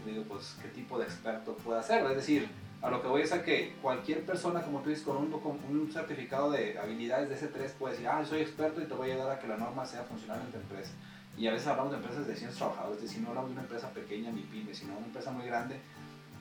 Digo, 0.06 0.24
pues, 0.24 0.56
¿qué 0.62 0.70
tipo 0.70 0.98
de 0.98 1.06
experto 1.06 1.56
puede 1.58 1.80
hacerlo? 1.80 2.10
Es 2.10 2.16
decir, 2.16 2.50
a 2.82 2.90
lo 2.90 3.02
que 3.02 3.08
voy 3.08 3.22
es 3.22 3.34
a 3.34 3.44
que 3.44 3.76
cualquier 3.82 4.26
persona, 4.26 4.62
como 4.62 4.80
tú 4.80 4.90
dices, 4.90 5.04
con 5.04 5.18
un, 5.18 5.32
con 5.32 5.60
un 5.70 5.92
certificado 5.92 6.52
de 6.52 6.80
habilidades 6.80 7.30
de 7.30 7.36
S3 7.36 7.72
puede 7.74 7.94
decir, 7.94 8.08
ah, 8.08 8.24
soy 8.26 8.42
experto 8.42 8.82
y 8.82 8.86
te 8.86 8.94
voy 8.94 9.12
a 9.12 9.14
ayudar 9.16 9.32
a 9.32 9.40
que 9.40 9.48
la 9.48 9.58
norma 9.58 9.86
sea 9.86 10.04
funcional 10.04 10.42
en 10.46 10.52
tu 10.52 10.58
empresa. 10.58 10.92
Y 11.38 11.48
a 11.48 11.52
veces 11.52 11.68
hablamos 11.68 11.92
de 11.92 11.98
empresas 11.98 12.28
de 12.28 12.36
100 12.36 12.52
trabajadores, 12.52 12.98
es 12.98 13.10
decir, 13.10 13.22
no 13.22 13.30
hablamos 13.30 13.50
de 13.50 13.54
una 13.54 13.64
empresa 13.64 13.90
pequeña, 13.90 14.32
mi 14.32 14.42
pyme, 14.42 14.74
sino 14.74 14.98
una 14.98 15.06
empresa 15.06 15.32
muy 15.32 15.46
grande. 15.46 15.80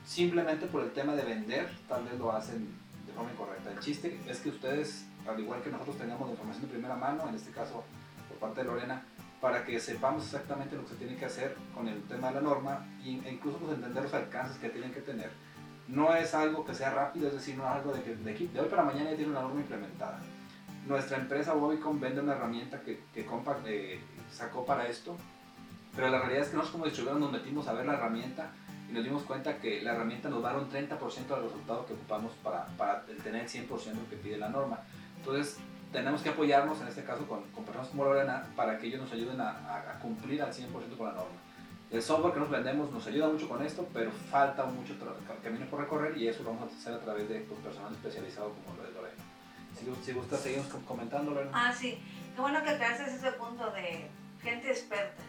Simplemente 0.05 0.65
por 0.67 0.83
el 0.83 0.91
tema 0.91 1.13
de 1.15 1.23
vender, 1.23 1.69
tal 1.87 2.05
vez 2.05 2.17
lo 2.17 2.31
hacen 2.31 2.67
de 3.05 3.13
forma 3.13 3.31
incorrecta. 3.31 3.71
El 3.71 3.79
chiste 3.79 4.19
es 4.27 4.39
que 4.39 4.49
ustedes, 4.49 5.05
al 5.27 5.39
igual 5.39 5.61
que 5.61 5.69
nosotros 5.69 5.97
tengamos 5.97 6.29
información 6.29 6.63
de 6.63 6.71
primera 6.71 6.95
mano, 6.95 7.27
en 7.27 7.35
este 7.35 7.51
caso 7.51 7.83
por 8.29 8.37
parte 8.37 8.61
de 8.61 8.67
Lorena, 8.67 9.03
para 9.41 9.63
que 9.63 9.79
sepamos 9.79 10.25
exactamente 10.25 10.75
lo 10.75 10.83
que 10.83 10.89
se 10.89 10.95
tiene 10.95 11.15
que 11.15 11.25
hacer 11.25 11.55
con 11.73 11.87
el 11.87 12.01
tema 12.03 12.27
de 12.29 12.35
la 12.35 12.41
norma 12.41 12.85
e 13.03 13.09
incluso 13.09 13.57
pues, 13.59 13.75
entender 13.75 14.03
los 14.03 14.13
alcances 14.13 14.57
que 14.57 14.69
tienen 14.69 14.91
que 14.91 15.01
tener. 15.01 15.31
No 15.87 16.13
es 16.13 16.33
algo 16.33 16.65
que 16.65 16.75
sea 16.75 16.91
rápido, 16.91 17.27
es 17.27 17.33
decir, 17.33 17.57
no 17.57 17.63
es 17.63 17.71
algo 17.71 17.93
de 17.93 18.03
que 18.03 18.15
de, 18.15 18.33
de 18.33 18.59
hoy 18.59 18.67
para 18.67 18.83
mañana 18.83 19.11
ya 19.11 19.15
tiene 19.15 19.31
una 19.31 19.41
norma 19.41 19.61
implementada. 19.61 20.19
Nuestra 20.87 21.17
empresa 21.17 21.53
Bobicom 21.53 21.99
vende 21.99 22.21
una 22.21 22.33
herramienta 22.33 22.81
que, 22.81 23.01
que 23.13 23.25
Compact 23.25 23.65
sacó 24.31 24.65
para 24.65 24.87
esto, 24.87 25.15
pero 25.95 26.09
la 26.09 26.19
realidad 26.19 26.43
es 26.43 26.49
que 26.49 26.57
nosotros 26.57 26.73
como 26.73 26.85
distribuidores 26.85 27.21
nos 27.21 27.31
metimos 27.31 27.67
a 27.67 27.73
ver 27.73 27.85
la 27.85 27.93
herramienta 27.93 28.51
y 28.89 28.93
nos 28.93 29.03
dimos 29.03 29.23
cuenta 29.23 29.57
que 29.57 29.81
la 29.81 29.93
herramienta 29.93 30.29
nos 30.29 30.41
da 30.41 30.57
un 30.57 30.69
30% 30.69 30.99
del 31.27 31.43
resultado 31.43 31.85
que 31.85 31.93
ocupamos 31.93 32.33
para, 32.43 32.65
para 32.77 33.03
tener 33.03 33.43
el 33.43 33.49
100% 33.49 33.69
que 34.09 34.15
pide 34.15 34.37
la 34.37 34.49
norma. 34.49 34.79
Entonces, 35.17 35.57
tenemos 35.91 36.21
que 36.21 36.29
apoyarnos 36.29 36.79
en 36.81 36.87
este 36.87 37.03
caso 37.03 37.27
con, 37.27 37.43
con 37.51 37.63
personas 37.63 37.89
como 37.89 38.05
Lorena 38.05 38.47
para 38.55 38.77
que 38.77 38.87
ellos 38.87 39.01
nos 39.01 39.11
ayuden 39.11 39.41
a, 39.41 39.49
a, 39.49 39.99
cumplir 39.99 40.41
al 40.41 40.53
100% 40.53 40.71
con 40.97 41.07
la 41.07 41.13
norma. 41.13 41.37
El 41.89 42.03
software 42.03 42.33
que 42.33 42.39
nos 42.39 42.51
vendemos 42.51 42.91
nos 42.91 43.07
ayuda 43.07 43.29
mucho 43.29 43.49
con 43.49 43.65
esto, 43.65 43.87
pero 43.91 44.11
falta 44.11 44.65
mucho 44.65 44.93
camino 45.43 45.65
por 45.65 45.79
recorrer 45.79 46.15
y 46.17 46.27
eso 46.27 46.43
lo 46.43 46.53
vamos 46.53 46.71
a 46.71 46.75
hacer 46.77 46.93
a 46.93 46.99
través 46.99 47.27
de 47.27 47.39
pues, 47.39 47.59
personal 47.61 47.91
especializado 47.91 48.53
como 48.53 48.77
lo 48.77 48.83
de 48.83 48.91
Lorena. 48.91 49.23
Si, 49.75 50.05
si 50.05 50.13
gusta, 50.13 50.37
seguimos 50.37 50.67
comentando, 50.87 51.31
Lorena. 51.31 51.51
Ah, 51.53 51.73
sí. 51.73 51.99
Qué 52.35 52.41
bueno 52.41 52.63
que 52.63 52.73
te 52.73 52.85
haces 52.85 53.13
ese 53.13 53.31
punto 53.31 53.71
de 53.71 54.07
gente 54.43 54.69
experta. 54.69 55.23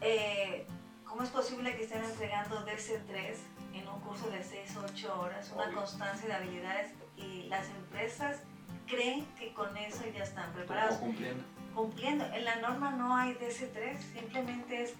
Eh, 0.00 0.66
¿Cómo 1.04 1.24
es 1.24 1.30
posible 1.30 1.76
que 1.76 1.82
estén 1.82 2.04
entregando 2.04 2.64
DC3 2.64 3.34
en 3.74 3.88
un 3.88 4.00
curso 4.00 4.30
de 4.30 4.42
6 4.44 4.76
o 4.76 4.84
8 4.84 5.20
horas, 5.20 5.52
una 5.52 5.72
constancia 5.72 6.28
de 6.28 6.34
habilidades 6.34 6.92
y 7.16 7.48
las 7.48 7.68
empresas 7.70 8.42
creen 8.90 9.26
que 9.38 9.52
con 9.52 9.76
eso 9.76 10.02
ya 10.14 10.24
están 10.24 10.52
preparados? 10.52 10.96
cumpliendo. 10.96 11.44
Cumpliendo. 11.74 12.24
En 12.26 12.44
la 12.44 12.56
norma 12.56 12.90
no 12.90 13.16
hay 13.16 13.34
DC3, 13.34 13.96
simplemente 13.98 14.82
es 14.82 14.94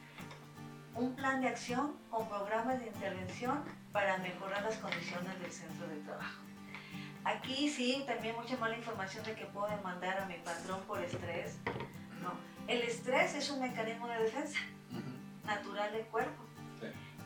un 0.95 1.15
plan 1.15 1.41
de 1.41 1.49
acción 1.49 1.97
con 2.11 2.29
programas 2.29 2.81
de 2.81 2.87
intervención 2.87 3.65
para 3.93 4.19
mejorar 4.19 4.63
las 4.63 4.77
condiciones 4.77 5.39
del 5.41 5.51
centro 5.51 5.87
de 5.89 5.97
trabajo. 5.97 6.43
Aquí 7.25 7.69
sí, 7.69 8.05
también 8.07 8.35
mucha 8.37 8.57
mala 8.57 8.77
información 8.77 9.25
de 9.25 9.35
que 9.35 9.45
pueden 9.47 9.83
mandar 9.83 10.21
a 10.21 10.27
mi 10.27 10.35
patrón 10.35 10.81
por 10.87 11.03
estrés. 11.03 11.59
No, 12.23 12.33
el 12.67 12.83
estrés 12.83 13.35
es 13.35 13.51
un 13.51 13.61
mecanismo 13.61 14.09
de 14.09 14.23
defensa 14.23 14.59
natural 15.45 15.93
del 15.93 16.07
cuerpo. 16.07 16.45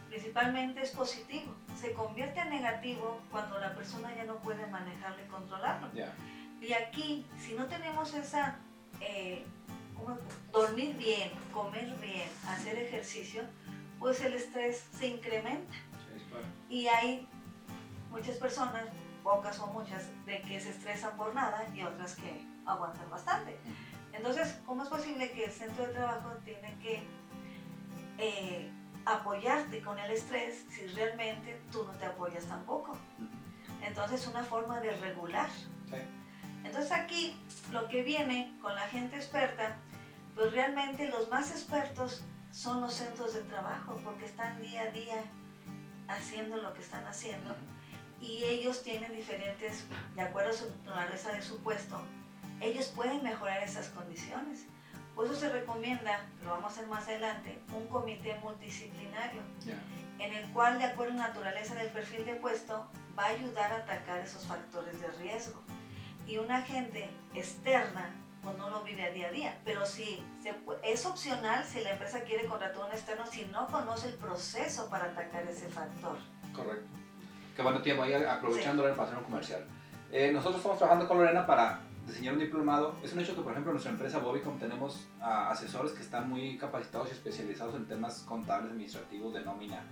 Principalmente 0.09 0.80
es 0.80 0.90
positivo. 0.90 1.52
Se 1.75 1.92
convierte 1.92 2.38
en 2.38 2.50
negativo 2.50 3.21
cuando 3.33 3.59
la 3.59 3.75
persona 3.75 4.14
ya 4.14 4.25
no 4.25 4.37
puede 4.37 4.64
manejarlo 4.68 5.25
y 5.25 5.28
controlarlo. 5.28 5.90
Y 6.66 6.73
aquí, 6.73 7.26
si 7.38 7.52
no 7.52 7.66
tenemos 7.66 8.14
esa, 8.14 8.56
eh, 9.00 9.44
dormir 10.50 10.97
bien, 10.97 11.30
comer 11.52 11.94
bien, 12.00 12.28
hacer 12.49 12.78
ejercicio, 12.78 13.42
pues 13.99 14.23
el 14.23 14.33
estrés 14.33 14.87
se 14.97 15.09
incrementa. 15.09 15.75
y 16.71 16.87
hay 16.87 17.28
muchas 18.11 18.37
personas 18.37 18.85
pocas 19.23 19.59
o 19.61 19.66
muchas, 19.68 20.09
de 20.25 20.40
que 20.40 20.59
se 20.59 20.71
estresan 20.71 21.16
por 21.16 21.35
nada 21.35 21.66
y 21.75 21.83
otras 21.83 22.14
que 22.16 22.47
aguantan 22.64 23.11
bastante. 23.11 23.59
Entonces, 24.12 24.59
¿cómo 24.64 24.85
es 24.85 24.88
posible 24.88 25.30
que 25.33 25.44
el 25.44 25.52
centro 25.52 25.87
de 25.87 25.92
trabajo 25.92 26.30
tiene 26.44 26.78
que 26.78 27.02
eh, 28.18 28.71
apoyarte 29.04 29.83
con 29.83 29.99
el 29.99 30.11
estrés 30.11 30.64
si 30.71 30.87
realmente 30.88 31.61
tú 31.71 31.85
no 31.85 31.92
te 31.92 32.06
apoyas 32.06 32.47
tampoco? 32.47 32.97
Entonces, 33.83 34.23
es 34.23 34.26
una 34.28 34.42
forma 34.42 34.80
de 34.80 34.92
regular. 34.97 35.50
Entonces 36.64 36.92
aquí 36.92 37.37
lo 37.71 37.88
que 37.88 38.02
viene 38.02 38.56
con 38.61 38.75
la 38.75 38.88
gente 38.88 39.16
experta, 39.16 39.76
pues 40.35 40.52
realmente 40.52 41.09
los 41.09 41.28
más 41.28 41.50
expertos 41.50 42.25
son 42.50 42.80
los 42.80 42.94
centros 42.94 43.35
de 43.35 43.42
trabajo 43.42 44.00
porque 44.02 44.25
están 44.25 44.61
día 44.61 44.83
a 44.83 44.90
día 44.90 45.23
haciendo 46.09 46.56
lo 46.56 46.73
que 46.75 46.80
están 46.80 47.06
haciendo 47.06 47.54
y 48.21 48.44
ellos 48.44 48.83
tienen 48.83 49.14
diferentes, 49.14 49.85
de 50.14 50.23
acuerdo 50.23 50.50
a 50.50 50.54
su 50.54 50.68
naturaleza 50.85 51.33
de 51.33 51.42
su 51.42 51.59
puesto, 51.62 52.00
ellos 52.61 52.87
pueden 52.88 53.23
mejorar 53.23 53.62
esas 53.62 53.88
condiciones. 53.88 54.66
Por 55.14 55.26
eso 55.26 55.35
se 55.35 55.49
recomienda, 55.49 56.25
lo 56.42 56.50
vamos 56.50 56.64
a 56.64 56.75
hacer 56.75 56.87
más 56.87 57.04
adelante, 57.04 57.61
un 57.73 57.87
comité 57.87 58.37
multidisciplinario, 58.42 59.42
en 60.18 60.33
el 60.33 60.49
cual, 60.52 60.78
de 60.78 60.85
acuerdo 60.85 61.12
a 61.14 61.16
la 61.16 61.28
naturaleza 61.28 61.75
del 61.75 61.88
perfil 61.90 62.25
de 62.25 62.35
puesto, 62.35 62.88
va 63.16 63.25
a 63.25 63.28
ayudar 63.28 63.73
a 63.73 63.76
atacar 63.76 64.18
esos 64.21 64.44
factores 64.44 65.00
de 65.00 65.09
riesgo. 65.23 65.62
Y 66.26 66.38
una 66.38 66.58
agente 66.58 67.08
externa, 67.34 68.10
pues 68.42 68.56
no 68.56 68.70
lo 68.70 68.82
vive 68.82 69.04
a 69.04 69.10
día 69.10 69.28
a 69.28 69.30
día, 69.30 69.60
pero 69.64 69.84
sí, 69.86 70.22
es 70.82 71.06
opcional 71.06 71.64
si 71.64 71.80
la 71.80 71.92
empresa 71.92 72.20
quiere 72.22 72.46
contratar 72.46 72.82
a 72.82 72.86
un 72.86 72.92
externo 72.92 73.26
si 73.26 73.44
no 73.46 73.66
conoce 73.66 74.08
el 74.08 74.14
proceso 74.14 74.88
para 74.88 75.06
atacar 75.06 75.44
ese 75.44 75.68
factor. 75.68 76.16
Correcto 76.54 77.04
que 77.54 77.62
bueno 77.62 77.80
tiempo 77.82 78.02
ahí 78.02 78.12
aprovechando 78.14 78.86
el 78.86 78.94
paseo 78.94 79.22
comercial. 79.22 79.64
Eh, 80.10 80.30
nosotros 80.32 80.56
estamos 80.56 80.78
trabajando 80.78 81.08
con 81.08 81.18
Lorena 81.18 81.46
para 81.46 81.80
diseñar 82.06 82.34
un 82.34 82.40
diplomado. 82.40 82.94
Es 83.02 83.12
un 83.12 83.20
hecho 83.20 83.34
que, 83.34 83.42
por 83.42 83.52
ejemplo, 83.52 83.70
en 83.70 83.74
nuestra 83.74 83.92
empresa 83.92 84.18
Bobicom 84.18 84.58
tenemos 84.58 85.06
asesores 85.20 85.92
que 85.92 86.02
están 86.02 86.28
muy 86.28 86.58
capacitados 86.58 87.08
y 87.08 87.12
especializados 87.12 87.74
en 87.76 87.86
temas 87.86 88.20
contables, 88.20 88.70
administrativos, 88.70 89.34
de 89.34 89.44
nómina, 89.44 89.82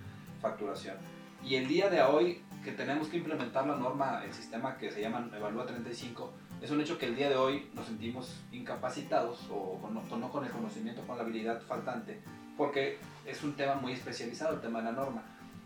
facturación. 0.40 0.96
Y 1.44 1.56
el 1.56 1.66
día 1.66 1.90
de 1.90 2.02
hoy 2.02 2.42
que 2.64 2.72
tenemos 2.72 3.08
que 3.08 3.16
implementar 3.16 3.66
la 3.66 3.76
norma, 3.76 4.22
el 4.24 4.32
sistema 4.32 4.78
que 4.78 4.90
se 4.90 5.00
llama 5.00 5.28
Evalúa 5.36 5.66
35, 5.66 6.32
es 6.60 6.70
un 6.70 6.80
hecho 6.80 6.96
que 6.96 7.06
el 7.06 7.16
día 7.16 7.28
de 7.28 7.34
hoy 7.34 7.68
nos 7.74 7.86
sentimos 7.86 8.40
incapacitados 8.52 9.48
o 9.50 9.80
no, 9.90 10.16
no 10.16 10.30
con 10.30 10.44
el 10.44 10.50
conocimiento, 10.52 11.02
con 11.02 11.16
la 11.16 11.24
habilidad 11.24 11.60
faltante, 11.62 12.20
porque 12.56 12.98
es 13.26 13.42
un 13.42 13.54
tema 13.54 13.74
muy 13.74 13.92
especializado, 13.92 14.54
el 14.54 14.60
tema 14.60 14.78
de 14.78 14.84
la 14.84 14.92
norma. 14.92 15.22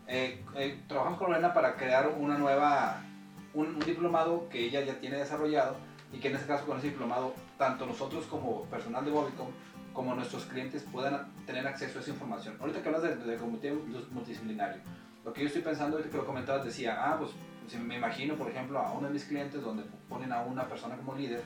Eh, 0.07 0.43
eh, 0.55 0.81
trabajamos 0.87 1.19
con 1.19 1.29
Lorena 1.29 1.53
para 1.53 1.75
crear 1.75 2.07
una 2.17 2.37
nueva, 2.37 3.03
un, 3.53 3.77
diplomado 3.79 4.49
que 4.49 4.65
ella 4.65 4.81
ya 4.81 4.99
tiene 4.99 5.17
desarrollado 5.17 5.75
y 6.11 6.17
que 6.17 6.29
en 6.29 6.35
este 6.35 6.47
caso 6.47 6.65
con 6.65 6.77
ese 6.77 6.87
diplomado 6.87 7.35
tanto 7.57 7.85
nosotros 7.85 8.25
como 8.25 8.63
personal 8.63 9.05
de 9.05 9.11
Bobicom 9.11 9.49
como 9.93 10.15
nuestros 10.15 10.45
clientes 10.45 10.85
puedan 10.91 11.31
tener 11.45 11.67
acceso 11.67 11.99
a 11.99 12.01
esa 12.01 12.11
información. 12.11 12.55
Ahorita 12.59 12.81
que 12.81 12.87
hablas 12.87 13.03
del 13.03 13.25
de 13.25 13.35
comité 13.35 13.73
multidisciplinario, 13.73 14.81
Lo 15.27 15.33
que 15.33 15.41
yo 15.41 15.47
estoy 15.47 15.61
pensando 15.61 16.01
que 16.01 16.15
lo 16.15 16.25
comentabas 16.25 16.63
decía, 16.63 16.97
ah, 17.01 17.19
pues 17.19 17.31
me 17.81 17.97
imagino, 17.97 18.35
por 18.35 18.49
ejemplo, 18.49 18.79
a 18.79 18.93
uno 18.93 19.07
de 19.07 19.13
mis 19.13 19.25
clientes 19.25 19.61
donde 19.61 19.83
ponen 20.07 20.31
a 20.31 20.39
una 20.43 20.69
persona 20.69 20.95
como 20.95 21.15
líder 21.15 21.41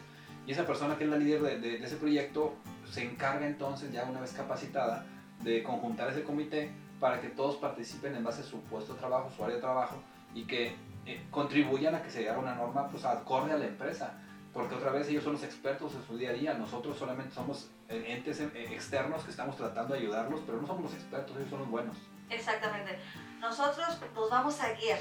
y 0.46 0.52
esa 0.52 0.68
persona 0.68 0.96
que 1.00 1.06
es 1.06 1.10
la 1.10 1.18
líder 1.18 1.42
de, 1.42 1.58
de, 1.60 1.84
ese 1.84 1.96
proyecto 1.96 2.54
se 2.88 3.04
encarga 3.04 3.48
entonces, 3.48 3.92
ya 3.92 4.04
una 4.04 4.22
vez 4.22 4.34
capacitada, 4.34 5.08
de 5.42 5.64
conjuntar 5.64 6.12
ese 6.12 6.22
comité 6.22 6.70
para 7.00 7.20
que 7.22 7.30
todos 7.30 7.56
participen 7.56 8.16
en 8.16 8.24
base 8.24 8.42
a 8.42 8.44
su 8.44 8.62
puesto 8.66 8.94
de 8.94 9.00
trabajo, 9.00 9.32
su 9.36 9.44
área 9.44 9.56
de 9.56 9.62
trabajo 9.64 9.96
y 10.36 10.44
que 10.44 10.76
eh, 11.08 11.26
contribuyan 11.32 11.96
a 11.96 12.04
que 12.04 12.12
se 12.12 12.30
haga 12.30 12.38
una 12.38 12.54
norma 12.54 12.88
pues 12.88 13.04
acorde 13.04 13.52
a 13.52 13.58
la 13.58 13.66
empresa. 13.66 14.14
Porque 14.54 14.76
otra 14.76 14.92
vez 14.92 15.10
ellos 15.10 15.24
son 15.24 15.34
los 15.34 15.44
expertos 15.44 15.96
en 15.96 16.04
su 16.04 16.20
día 16.20 16.30
a 16.30 16.34
día, 16.34 16.54
nosotros 16.54 17.00
solamente 17.00 17.34
somos 17.34 17.72
eh, 17.90 18.04
entes 18.10 18.42
eh, 18.42 18.52
externos 18.72 19.24
que 19.24 19.32
estamos 19.32 19.58
tratando 19.58 19.96
de 19.96 20.02
ayudarlos, 20.02 20.42
pero 20.46 20.62
no 20.62 20.68
somos 20.68 20.84
los 20.84 20.94
expertos, 20.94 21.36
ellos 21.36 21.50
son 21.50 21.60
los 21.60 21.70
buenos. 21.70 21.98
Exactamente. 22.30 23.00
Nosotros 23.42 23.98
los 24.16 24.30
vamos 24.30 24.62
a 24.62 24.72
guiar 24.74 25.00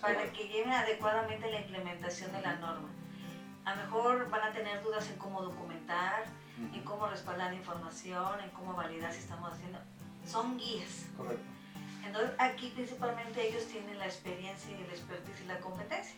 para 0.00 0.32
que 0.32 0.48
lleven 0.48 0.72
adecuadamente 0.72 1.50
la 1.52 1.60
implementación 1.60 2.32
de 2.32 2.40
la 2.40 2.56
norma. 2.56 2.88
A 3.66 3.74
lo 3.74 3.82
mejor 3.82 4.30
van 4.30 4.44
a 4.48 4.52
tener 4.52 4.82
dudas 4.82 5.10
en 5.10 5.18
cómo 5.18 5.42
documentar, 5.42 6.24
en 6.56 6.82
cómo 6.84 7.06
respaldar 7.06 7.52
información, 7.52 8.40
en 8.40 8.48
cómo 8.50 8.72
validar 8.72 9.12
si 9.12 9.18
estamos 9.18 9.52
haciendo. 9.52 9.78
Son 10.24 10.56
guías. 10.56 11.10
Correcto. 11.18 11.44
Entonces 12.06 12.30
aquí 12.38 12.72
principalmente 12.74 13.48
ellos 13.48 13.66
tienen 13.66 13.98
la 13.98 14.06
experiencia 14.06 14.70
y 14.70 14.82
el 14.82 14.90
expertise 14.90 15.40
y 15.42 15.46
la 15.46 15.58
competencia. 15.58 16.14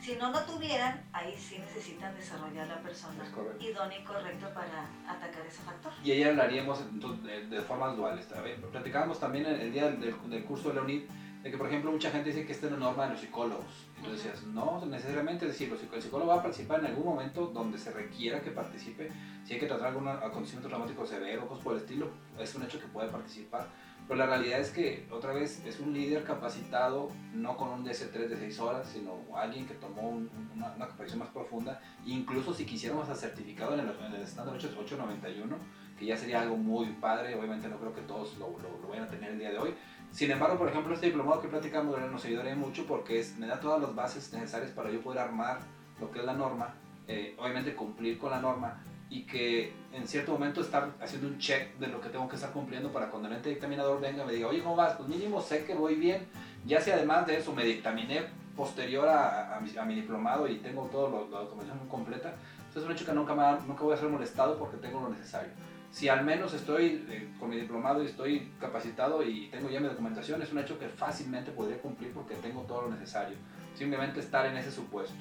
Si 0.00 0.16
no 0.16 0.30
lo 0.30 0.40
tuvieran, 0.44 1.08
ahí 1.12 1.34
sí 1.36 1.58
necesitan 1.58 2.14
desarrollar 2.14 2.68
la 2.68 2.80
persona 2.80 3.24
idónea 3.58 3.98
y 3.98 4.04
correcta 4.04 4.52
para 4.52 4.88
atacar 5.08 5.46
ese 5.46 5.62
factor. 5.62 5.92
Y 6.04 6.12
ahí 6.12 6.22
hablaríamos 6.22 6.80
de, 7.22 7.46
de 7.46 7.60
formas 7.62 7.96
duales. 7.96 8.26
Platicábamos 8.70 9.18
también 9.18 9.46
el 9.46 9.72
día 9.72 9.90
del, 9.90 10.30
del 10.30 10.44
curso 10.44 10.68
de 10.68 10.74
Leonid 10.74 11.02
de 11.42 11.50
que, 11.50 11.56
por 11.56 11.68
ejemplo, 11.68 11.90
mucha 11.90 12.10
gente 12.10 12.28
dice 12.28 12.44
que 12.44 12.52
esta 12.52 12.66
es 12.66 12.72
una 12.72 12.84
norma 12.86 13.04
de 13.04 13.12
los 13.12 13.20
psicólogos. 13.20 13.88
Entonces 13.96 14.24
decías, 14.24 14.42
no 14.44 14.84
necesariamente, 14.84 15.46
es 15.46 15.52
decir, 15.52 15.74
el 15.92 16.02
psicólogo 16.02 16.30
va 16.30 16.40
a 16.40 16.42
participar 16.42 16.80
en 16.80 16.86
algún 16.86 17.06
momento 17.06 17.46
donde 17.46 17.78
se 17.78 17.90
requiera 17.92 18.42
que 18.42 18.50
participe. 18.50 19.10
Si 19.44 19.54
hay 19.54 19.60
que 19.60 19.66
tratar 19.66 19.88
algún 19.88 20.06
acontecimiento 20.06 20.68
traumático 20.68 21.06
severo, 21.06 21.48
cosas 21.48 21.64
por 21.64 21.74
el 21.76 21.80
estilo, 21.80 22.10
es 22.38 22.54
un 22.54 22.62
hecho 22.64 22.78
que 22.78 22.86
puede 22.86 23.08
participar. 23.08 23.68
Pero 24.10 24.26
la 24.26 24.26
realidad 24.26 24.58
es 24.58 24.70
que, 24.70 25.06
otra 25.12 25.32
vez, 25.32 25.64
es 25.64 25.78
un 25.78 25.92
líder 25.92 26.24
capacitado, 26.24 27.12
no 27.32 27.56
con 27.56 27.68
un 27.68 27.86
DS3 27.86 28.26
de 28.26 28.36
6 28.36 28.58
horas, 28.58 28.88
sino 28.92 29.14
alguien 29.36 29.68
que 29.68 29.74
tomó 29.74 30.08
una, 30.08 30.28
una, 30.56 30.86
capacitación 30.88 31.20
más 31.20 31.28
profunda. 31.28 31.80
Incluso 32.04 32.52
si 32.52 32.66
quisiéramos 32.66 33.08
a 33.08 33.14
certificado 33.14 33.74
en 33.74 33.80
el, 33.86 33.90
en 34.04 34.12
el 34.12 34.22
estándar 34.22 34.56
891, 34.56 35.56
que 35.96 36.06
ya 36.06 36.16
sería 36.16 36.40
algo 36.40 36.56
muy 36.56 36.88
padre, 36.94 37.36
obviamente 37.36 37.68
no 37.68 37.78
creo 37.78 37.94
que 37.94 38.00
todos 38.00 38.36
lo, 38.36 38.48
lo, 38.58 38.80
lo 38.82 38.88
vayan 38.88 39.04
a 39.04 39.08
tener 39.08 39.30
el 39.30 39.38
día 39.38 39.52
de 39.52 39.58
hoy, 39.58 39.74
sin 40.10 40.28
embargo, 40.32 40.58
por 40.58 40.68
ejemplo, 40.68 40.92
este 40.92 41.06
diplomado 41.06 41.40
que 41.40 41.46
platicamos 41.46 41.96
nos 42.10 42.24
ayudaría 42.24 42.56
mucho 42.56 42.86
porque 42.86 43.20
es, 43.20 43.38
me 43.38 43.46
da 43.46 43.60
todas 43.60 43.80
las 43.80 43.94
bases 43.94 44.32
necesarias 44.32 44.72
para 44.72 44.90
yo 44.90 45.00
poder 45.02 45.20
armar 45.20 45.60
lo 46.00 46.10
que 46.10 46.18
es 46.18 46.24
la 46.24 46.34
norma, 46.34 46.74
eh, 47.06 47.36
obviamente 47.38 47.76
cumplir 47.76 48.18
con 48.18 48.32
la 48.32 48.40
norma 48.40 48.82
y 49.10 49.22
que 49.22 49.72
en 49.92 50.06
cierto 50.06 50.32
momento 50.32 50.60
estar 50.60 50.92
haciendo 51.00 51.26
un 51.26 51.38
check 51.38 51.76
de 51.78 51.88
lo 51.88 52.00
que 52.00 52.08
tengo 52.08 52.28
que 52.28 52.36
estar 52.36 52.52
cumpliendo 52.52 52.92
para 52.92 53.10
cuando 53.10 53.28
el 53.28 53.34
ente 53.34 53.50
dictaminador 53.50 54.00
venga 54.00 54.24
me 54.24 54.32
diga, 54.32 54.48
oye, 54.48 54.62
¿cómo 54.62 54.76
vas? 54.76 54.94
Pues 54.94 55.08
mínimo 55.08 55.40
sé 55.42 55.64
que 55.64 55.74
voy 55.74 55.96
bien, 55.96 56.26
ya 56.64 56.80
si 56.80 56.90
además 56.90 57.26
de 57.26 57.38
eso 57.38 57.52
me 57.52 57.64
dictaminé 57.64 58.22
posterior 58.56 59.08
a, 59.08 59.56
a, 59.56 59.84
mi, 59.84 59.94
diplomado 59.94 60.46
y 60.46 60.56
tengo 60.56 60.84
toda 60.86 61.10
la 61.28 61.40
documentación 61.40 61.88
completa, 61.88 62.34
entonces 62.58 62.82
es 62.82 62.84
un 62.84 62.92
hecho 62.92 63.04
que 63.04 63.12
nunca, 63.12 63.34
me, 63.34 63.66
nunca 63.66 63.82
voy 63.82 63.94
a 63.94 63.96
ser 63.96 64.08
molestado 64.08 64.56
porque 64.58 64.76
tengo 64.76 65.00
lo 65.00 65.08
necesario 65.08 65.50
si 65.90 66.08
al 66.08 66.24
menos 66.24 66.54
estoy 66.54 67.04
eh, 67.08 67.28
con 67.38 67.50
mi 67.50 67.56
diplomado 67.56 68.02
y 68.02 68.06
estoy 68.06 68.52
capacitado 68.60 69.24
y 69.24 69.48
tengo 69.48 69.68
ya 69.70 69.80
mi 69.80 69.88
documentación, 69.88 70.40
es 70.40 70.52
un 70.52 70.58
hecho 70.58 70.78
que 70.78 70.88
fácilmente 70.88 71.50
podría 71.50 71.78
cumplir 71.78 72.12
porque 72.12 72.34
tengo 72.36 72.62
todo 72.62 72.82
lo 72.82 72.90
necesario. 72.90 73.36
Simplemente 73.74 74.20
estar 74.20 74.46
en 74.46 74.56
ese 74.56 74.70
supuesto. 74.70 75.14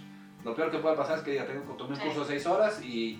Lo 0.43 0.55
peor 0.55 0.71
que 0.71 0.77
puede 0.77 0.95
pasar 0.95 1.17
es 1.17 1.23
que 1.23 1.31
diga, 1.31 1.45
tengo 1.45 1.61
tomé 1.73 1.95
un 1.95 1.99
curso 1.99 2.21
de 2.21 2.27
6 2.27 2.45
horas 2.47 2.81
y, 2.81 3.17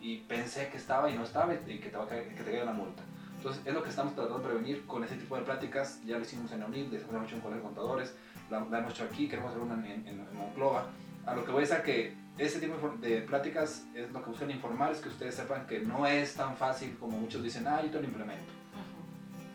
y, 0.00 0.24
pensé 0.28 0.68
que 0.68 0.76
estaba 0.76 1.08
y 1.08 1.14
no 1.14 1.22
estaba 1.22 1.54
y 1.54 1.78
que 1.78 1.88
te, 1.88 1.96
va 1.96 2.04
a 2.04 2.08
caer, 2.08 2.34
que 2.34 2.42
te 2.42 2.64
la 2.64 2.72
multa. 2.72 3.02
Entonces, 3.36 3.62
es 3.64 3.72
lo 3.72 3.82
que 3.82 3.90
estamos 3.90 4.14
tratando 4.14 4.38
de 4.38 4.44
prevenir 4.44 4.84
con 4.86 5.04
ese 5.04 5.14
tipo 5.14 5.36
de 5.36 5.42
pláticas. 5.42 6.00
Ya 6.04 6.16
lo 6.16 6.22
hicimos 6.22 6.50
en 6.52 6.60
la 6.60 6.66
UNID, 6.66 6.92
lo 6.92 6.98
hemos 6.98 7.26
hecho 7.26 7.36
en 7.36 7.40
Colegio 7.40 7.62
Contadores, 7.62 8.14
lo, 8.50 8.56
hemos 8.58 8.92
hecho 8.92 9.04
aquí, 9.04 9.28
queremos 9.28 9.50
hacer 9.50 9.62
una 9.62 9.74
en, 9.74 10.06
en, 10.06 10.20
en 10.20 10.36
Monclova. 10.36 10.86
A 11.24 11.34
lo 11.34 11.44
que 11.44 11.52
voy 11.52 11.64
a 11.64 11.66
decir 11.66 11.82
que 11.82 12.16
ese 12.38 12.60
tipo 12.60 12.76
de 13.00 13.22
pláticas 13.22 13.86
es 13.94 14.10
lo 14.12 14.22
que 14.22 14.30
buscan 14.30 14.50
informar, 14.50 14.92
es 14.92 15.00
que 15.00 15.08
ustedes 15.08 15.34
sepan 15.34 15.66
que 15.66 15.80
no 15.80 16.06
es 16.06 16.34
tan 16.34 16.56
fácil 16.56 16.96
como 16.98 17.18
muchos 17.18 17.42
dicen, 17.42 17.66
ah, 17.66 17.80
yo 17.82 17.90
te 17.90 18.00
lo 18.00 18.04
implemento. 18.04 18.52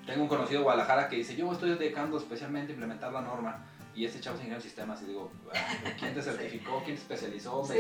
Tengo 0.06 0.24
un 0.24 0.28
conocido 0.28 0.60
de 0.60 0.64
Guadalajara 0.64 1.08
que 1.08 1.18
dice, 1.18 1.36
yo 1.36 1.46
me 1.46 1.54
estoy 1.54 1.72
dedicando 1.72 2.18
especialmente 2.18 2.72
a 2.72 2.74
implementar 2.74 3.14
la 3.14 3.22
norma 3.22 3.66
y 3.96 4.06
este 4.06 4.20
chavo 4.20 4.36
es 4.36 4.42
ingeniero 4.42 4.62
de 4.62 4.68
sistemas 4.68 5.02
y 5.02 5.06
digo, 5.06 5.32
ah, 5.54 5.76
¿quién 6.00 6.14
te 6.14 6.22
certificó? 6.22 6.82
¿Quién 6.84 6.96
te 6.96 7.02
especializó? 7.02 7.64
Sí, 7.66 7.74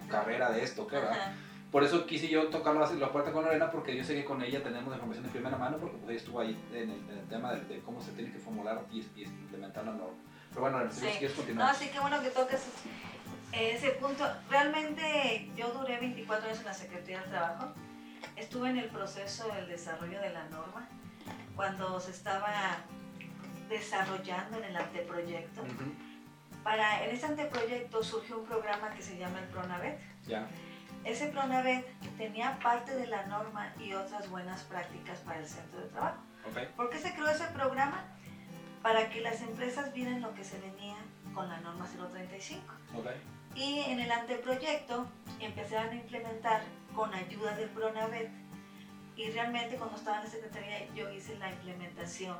tu 0.00 0.08
carrera 0.08 0.50
de 0.50 0.62
esto? 0.62 0.86
¿Qué, 0.86 0.96
verdad? 0.96 1.34
Por 1.72 1.82
eso 1.82 2.04
quise 2.04 2.28
yo 2.28 2.48
tocar 2.48 2.76
la, 2.76 3.12
puerta 3.12 3.32
con 3.32 3.44
Lorena 3.44 3.70
porque 3.70 3.96
yo 3.96 4.04
sé 4.04 4.14
que 4.14 4.26
con 4.26 4.42
ella 4.42 4.62
tenemos 4.62 4.92
información 4.92 5.24
de 5.24 5.30
primera 5.30 5.56
mano 5.56 5.78
porque 5.78 5.96
pues, 5.96 6.10
ella 6.10 6.18
estuvo 6.18 6.40
ahí 6.40 6.62
en 6.74 6.90
el, 6.90 7.28
tema 7.30 7.54
de, 7.54 7.80
cómo 7.80 8.02
se 8.02 8.12
tiene 8.12 8.30
que 8.30 8.38
formular 8.38 8.84
y, 8.92 9.00
implementar 9.16 9.86
la 9.86 9.92
norma. 9.92 10.18
Pero 10.50 10.60
bueno, 10.60 10.78
si 10.90 11.00
quieres 11.06 11.32
continuar. 11.32 11.72
No, 11.72 11.78
sí, 11.78 11.88
qué 11.90 11.98
bueno 11.98 12.20
que 12.20 12.28
toques 12.28 12.60
ese 13.52 13.90
punto. 13.92 14.30
Realmente 14.50 15.50
yo 15.56 15.70
duré 15.72 15.98
24 15.98 16.46
años 16.46 16.58
en 16.60 16.66
la 16.66 16.74
Secretaría 16.74 17.20
del 17.20 17.30
Trabajo. 17.30 17.72
Estuve 18.36 18.68
en 18.68 18.76
el 18.76 18.90
proceso 18.90 19.48
del 19.48 19.66
desarrollo 19.66 20.20
de 20.20 20.28
la 20.28 20.44
norma 20.50 20.86
cuando 21.56 21.98
se 22.00 22.10
estaba 22.10 22.84
desarrollando 23.72 24.58
en 24.58 24.64
el 24.64 24.76
anteproyecto. 24.76 25.62
Para, 26.62 27.04
en 27.04 27.14
ese 27.14 27.26
anteproyecto 27.26 28.02
surgió 28.02 28.38
un 28.38 28.46
programa 28.46 28.90
que 28.90 29.02
se 29.02 29.18
llama 29.18 29.40
el 29.40 29.46
PRONAVET. 29.46 29.98
Ese 31.04 31.26
PRONAVET 31.28 31.84
tenía 32.16 32.58
parte 32.60 32.94
de 32.94 33.08
la 33.08 33.26
norma 33.26 33.72
y 33.80 33.94
otras 33.94 34.28
buenas 34.30 34.62
prácticas 34.62 35.18
para 35.20 35.40
el 35.40 35.48
centro 35.48 35.80
de 35.80 35.88
trabajo. 35.88 36.18
¿Por 36.76 36.90
qué 36.90 36.98
se 36.98 37.12
creó 37.12 37.28
ese 37.28 37.46
programa? 37.46 38.04
Para 38.82 39.10
que 39.10 39.20
las 39.20 39.40
empresas 39.42 39.92
vieran 39.92 40.20
lo 40.20 40.34
que 40.34 40.44
se 40.44 40.60
venía 40.60 40.96
con 41.34 41.48
la 41.48 41.60
norma 41.60 41.86
035. 41.86 42.62
Y 43.54 43.80
en 43.80 44.00
el 44.00 44.10
anteproyecto 44.10 45.06
empezaron 45.40 45.90
a 45.90 45.94
implementar 45.94 46.62
con 46.94 47.12
ayuda 47.14 47.56
del 47.56 47.70
PRONAVET 47.70 48.30
y 49.16 49.30
realmente 49.30 49.76
cuando 49.76 49.96
estaba 49.96 50.18
en 50.18 50.24
la 50.24 50.30
Secretaría 50.30 50.86
yo 50.94 51.10
hice 51.10 51.36
la 51.38 51.50
implementación 51.50 52.36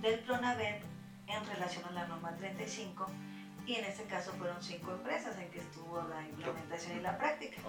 del 0.00 0.20
PRONAVET 0.20 0.82
en 1.26 1.46
relación 1.46 1.84
a 1.86 1.90
la 1.92 2.06
norma 2.06 2.34
35 2.36 3.06
y 3.66 3.74
en 3.74 3.84
este 3.84 4.04
caso 4.04 4.32
fueron 4.32 4.62
cinco 4.62 4.92
empresas 4.92 5.36
en 5.38 5.50
que 5.50 5.58
estuvo 5.58 6.02
la 6.08 6.26
implementación 6.26 6.98
y 6.98 7.00
la 7.00 7.18
práctica. 7.18 7.60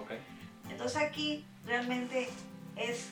Entonces 0.68 1.02
aquí 1.02 1.44
realmente 1.66 2.28
es, 2.76 3.10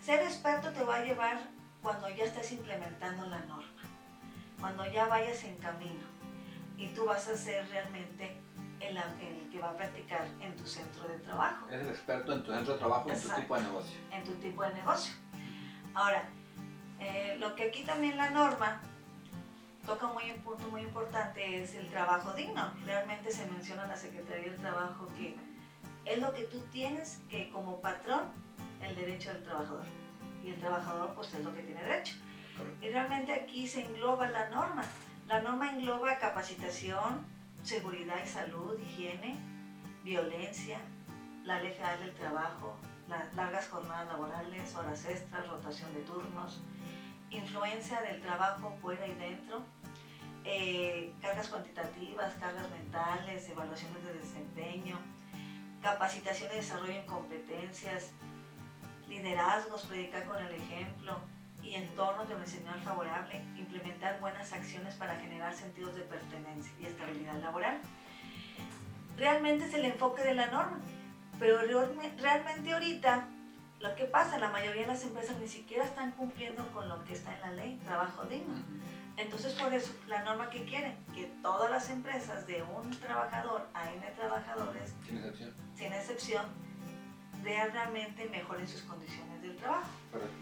ser 0.00 0.22
experto 0.22 0.70
te 0.72 0.82
va 0.82 0.96
a 0.96 1.04
llevar 1.04 1.38
cuando 1.82 2.08
ya 2.08 2.24
estés 2.24 2.52
implementando 2.52 3.26
la 3.26 3.40
norma, 3.40 3.82
cuando 4.58 4.84
ya 4.90 5.06
vayas 5.06 5.44
en 5.44 5.56
camino 5.58 6.04
y 6.76 6.88
tú 6.88 7.04
vas 7.04 7.28
a 7.28 7.36
ser 7.36 7.68
realmente 7.68 8.40
el, 8.80 8.98
que 9.50 9.58
va 9.60 9.70
a 9.70 9.76
practicar 9.76 10.26
en 10.40 10.56
tu 10.56 10.66
centro 10.66 11.06
de 11.06 11.18
trabajo. 11.18 11.68
Eres 11.70 11.88
experto 11.88 12.32
en 12.32 12.42
tu 12.42 12.52
centro 12.52 12.72
de 12.72 12.78
trabajo, 12.78 13.10
en 13.10 13.20
tu 13.20 13.28
tipo 13.28 13.56
de 13.56 13.62
negocio. 13.62 14.00
En 14.10 14.24
tu 14.24 14.32
tipo 14.32 14.62
de 14.64 14.74
negocio. 14.74 15.14
Ahora, 15.94 16.28
eh, 17.04 17.36
lo 17.38 17.54
que 17.54 17.64
aquí 17.64 17.82
también 17.82 18.16
la 18.16 18.30
norma 18.30 18.80
toca 19.86 20.06
muy, 20.06 20.30
un 20.30 20.40
punto 20.40 20.68
muy 20.70 20.80
importante 20.80 21.62
es 21.62 21.74
el 21.74 21.88
trabajo 21.88 22.32
digno. 22.32 22.72
Realmente 22.86 23.30
se 23.30 23.46
menciona 23.46 23.82
en 23.82 23.90
la 23.90 23.96
Secretaría 23.96 24.50
del 24.50 24.60
Trabajo 24.60 25.06
que 25.18 25.36
es 26.06 26.18
lo 26.18 26.32
que 26.32 26.44
tú 26.44 26.60
tienes 26.72 27.20
que 27.28 27.50
como 27.50 27.80
patrón 27.80 28.22
el 28.82 28.96
derecho 28.96 29.32
del 29.32 29.42
trabajador. 29.42 29.84
Y 30.42 30.50
el 30.50 30.58
trabajador 30.58 31.14
pues 31.14 31.34
es 31.34 31.44
lo 31.44 31.54
que 31.54 31.62
tiene 31.62 31.82
derecho. 31.82 32.16
Y 32.80 32.88
realmente 32.88 33.32
aquí 33.32 33.68
se 33.68 33.82
engloba 33.84 34.28
la 34.28 34.48
norma. 34.48 34.84
La 35.26 35.42
norma 35.42 35.72
engloba 35.72 36.18
capacitación, 36.18 37.26
seguridad 37.62 38.16
y 38.24 38.28
salud, 38.28 38.78
higiene, 38.78 39.36
violencia, 40.02 40.78
la 41.44 41.60
ley 41.60 41.72
federal 41.72 42.00
del 42.00 42.14
trabajo, 42.14 42.76
las 43.08 43.34
largas 43.34 43.68
jornadas 43.68 44.06
laborales, 44.06 44.74
horas 44.74 45.04
extras, 45.06 45.46
rotación 45.48 45.92
de 45.94 46.00
turnos, 46.00 46.62
influencia 47.36 48.00
del 48.02 48.20
trabajo 48.20 48.76
fuera 48.80 49.06
y 49.06 49.14
dentro, 49.14 49.62
eh, 50.44 51.12
cargas 51.20 51.48
cuantitativas, 51.48 52.34
cargas 52.34 52.70
mentales, 52.70 53.48
evaluaciones 53.48 54.04
de 54.04 54.14
desempeño, 54.14 54.98
capacitación 55.82 56.50
y 56.52 56.56
desarrollo 56.56 56.92
en 56.92 57.06
competencias, 57.06 58.12
liderazgos, 59.08 59.86
predicar 59.86 60.24
con 60.24 60.44
el 60.44 60.54
ejemplo, 60.54 61.18
y 61.64 61.74
entornos 61.74 62.28
de 62.28 62.34
organización 62.34 62.82
favorable, 62.82 63.42
implementar 63.56 64.20
buenas 64.20 64.52
acciones 64.52 64.94
para 64.94 65.16
generar 65.16 65.54
sentidos 65.54 65.94
de 65.94 66.02
pertenencia 66.02 66.72
y 66.78 66.86
estabilidad 66.86 67.40
laboral. 67.40 67.80
Realmente 69.16 69.64
es 69.64 69.74
el 69.74 69.86
enfoque 69.86 70.22
de 70.22 70.34
la 70.34 70.46
norma, 70.46 70.78
pero 71.38 71.58
realmente 72.18 72.72
ahorita 72.72 73.28
Lo 73.84 73.94
que 73.94 74.04
pasa, 74.06 74.38
la 74.38 74.48
mayoría 74.48 74.80
de 74.82 74.88
las 74.88 75.02
empresas 75.04 75.38
ni 75.38 75.46
siquiera 75.46 75.84
están 75.84 76.12
cumpliendo 76.12 76.66
con 76.72 76.88
lo 76.88 77.04
que 77.04 77.12
está 77.12 77.34
en 77.34 77.40
la 77.42 77.52
ley, 77.52 77.78
trabajo 77.84 78.24
digno. 78.24 78.54
Entonces, 79.18 79.52
por 79.52 79.72
eso, 79.74 79.92
la 80.08 80.22
norma 80.24 80.48
que 80.48 80.64
quieren, 80.64 80.96
que 81.14 81.26
todas 81.42 81.70
las 81.70 81.90
empresas 81.90 82.46
de 82.46 82.62
un 82.62 82.90
trabajador 82.98 83.68
a 83.74 83.92
N 83.92 84.04
trabajadores, 84.16 84.94
Sin 85.06 85.18
excepción. 85.18 85.54
sin 85.76 85.92
excepción, 85.92 86.44
realmente 87.42 88.26
mejoren 88.30 88.66
sus 88.66 88.80
condiciones 88.82 89.42
del 89.42 89.54
trabajo. 89.56 89.86
Correcto. 90.10 90.34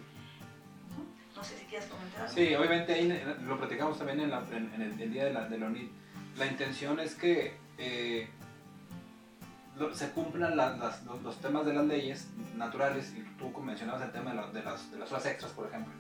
No 1.35 1.43
sé 1.43 1.59
si 1.59 1.65
quieres 1.65 1.89
comentar 1.89 2.23
algo. 2.23 2.35
Sí, 2.35 2.55
obviamente 2.55 2.93
ahí 2.95 3.25
lo 3.43 3.59
platicamos 3.59 3.99
también 3.99 4.21
en, 4.21 4.31
la- 4.31 4.45
en- 4.53 4.73
en 4.75 4.83
el, 4.83 5.01
el 5.01 5.13
día 5.13 5.25
de 5.25 5.33
la, 5.33 5.49
de 5.49 5.59
la 5.59 5.67
UNIT. 5.67 5.91
La 6.37 6.47
intención 6.47 7.01
es 7.01 7.15
que 7.17 7.57
eh, 7.79 8.31
se 9.95 10.11
cumplan 10.11 10.57
la- 10.57 10.77
las- 10.77 11.05
los, 11.05 11.23
los 11.23 11.37
temas 11.41 11.65
de 11.67 11.73
las 11.75 11.85
leyes 11.87 12.29
naturales, 12.57 13.13
y 13.17 13.23
tú 13.39 13.51
mencionabas 13.61 14.03
el 14.03 14.13
tema 14.13 14.31
de, 14.31 14.37
la- 14.37 14.47
de 14.51 14.63
las, 14.63 14.91
de 14.91 14.99
las 14.99 15.11
horas 15.13 15.27
extras, 15.27 15.53
por 15.53 15.67
ejemplo. 15.67 15.93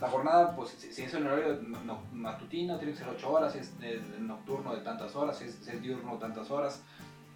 La 0.00 0.08
jornada, 0.08 0.56
pues 0.56 0.70
si, 0.70 0.92
si 0.92 1.02
es 1.02 1.12
en 1.14 1.26
horario 1.26 1.60
no- 1.62 1.82
no- 1.84 2.02
matutino, 2.12 2.78
tiene 2.78 2.92
que 2.92 2.98
ser 2.98 3.08
8 3.08 3.30
horas, 3.30 3.52
si 3.52 3.58
es 3.58 3.78
de- 3.80 4.00
nocturno 4.20 4.74
de 4.74 4.80
tantas 4.82 5.14
horas, 5.14 5.36
si 5.38 5.44
es, 5.44 5.54
si 5.56 5.70
es 5.70 5.82
diurno 5.82 6.14
tantas 6.18 6.50
horas. 6.50 6.82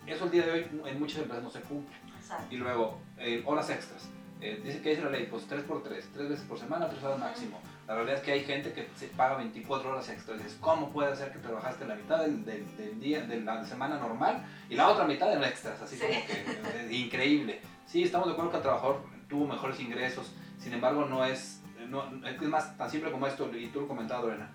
Eso 0.07 0.25
el 0.27 0.31
día 0.31 0.47
de 0.47 0.53
hoy 0.53 0.81
en 0.87 0.99
muchas 0.99 1.19
empresas 1.19 1.43
no 1.45 1.51
se 1.51 1.61
cumple. 1.61 1.95
Exacto. 2.19 2.47
Y 2.55 2.57
luego, 2.57 2.99
eh, 3.19 3.43
horas 3.47 3.69
extras. 3.71 4.09
Eh, 4.40 4.61
dice 4.64 4.83
que 4.83 4.90
dice 4.90 5.03
la 5.03 5.11
ley, 5.11 5.27
pues 5.31 5.47
3 5.47 5.62
por 5.64 5.83
3, 5.83 6.09
3 6.12 6.29
veces 6.29 6.45
por 6.47 6.59
semana, 6.59 6.88
3 6.88 7.03
horas 7.05 7.19
máximo. 7.19 7.59
La 7.87 7.94
realidad 7.94 8.16
es 8.18 8.23
que 8.23 8.33
hay 8.33 8.44
gente 8.44 8.73
que 8.73 8.88
se 8.97 9.09
paga 9.09 9.37
24 9.37 9.90
horas 9.90 10.09
extras. 10.09 10.38
Dices, 10.38 10.57
¿cómo 10.61 10.90
puede 10.90 11.14
ser 11.16 11.33
que 11.33 11.38
trabajaste 11.38 11.85
la 11.87 11.94
mitad 11.94 12.20
del, 12.20 12.44
del- 12.44 12.77
del 12.79 12.99
día, 13.01 13.20
de 13.23 13.40
la 13.42 13.62
semana 13.66 13.99
normal 13.99 14.42
y 14.70 14.75
la 14.75 14.88
otra 14.88 15.05
mitad 15.05 15.31
en 15.33 15.44
extras? 15.44 15.81
Así 15.83 15.97
Sí. 15.97 16.03
como 16.07 16.20
que 16.27 16.87
eh, 16.88 16.92
increíble. 16.97 17.61
Sí, 17.87 18.03
estamos 18.03 18.27
de 18.29 18.33
acuerdo 18.33 18.51
que 18.53 18.57
el 18.57 18.62
trabajador 18.62 19.01
tuvo 19.29 19.47
mejores 19.47 19.79
ingresos, 19.81 20.33
sin 20.59 20.73
embargo 20.73 21.05
no 21.05 21.25
es, 21.27 21.61
no, 21.88 22.05
es 22.27 22.40
más 22.42 22.75
tan 22.79 22.90
simple 22.90 23.11
como 23.11 23.27
esto, 23.27 23.51
y 23.55 23.66
tú 23.66 23.83
lo 23.83 23.88
comentabas, 23.88 24.25
Lorena. 24.25 24.51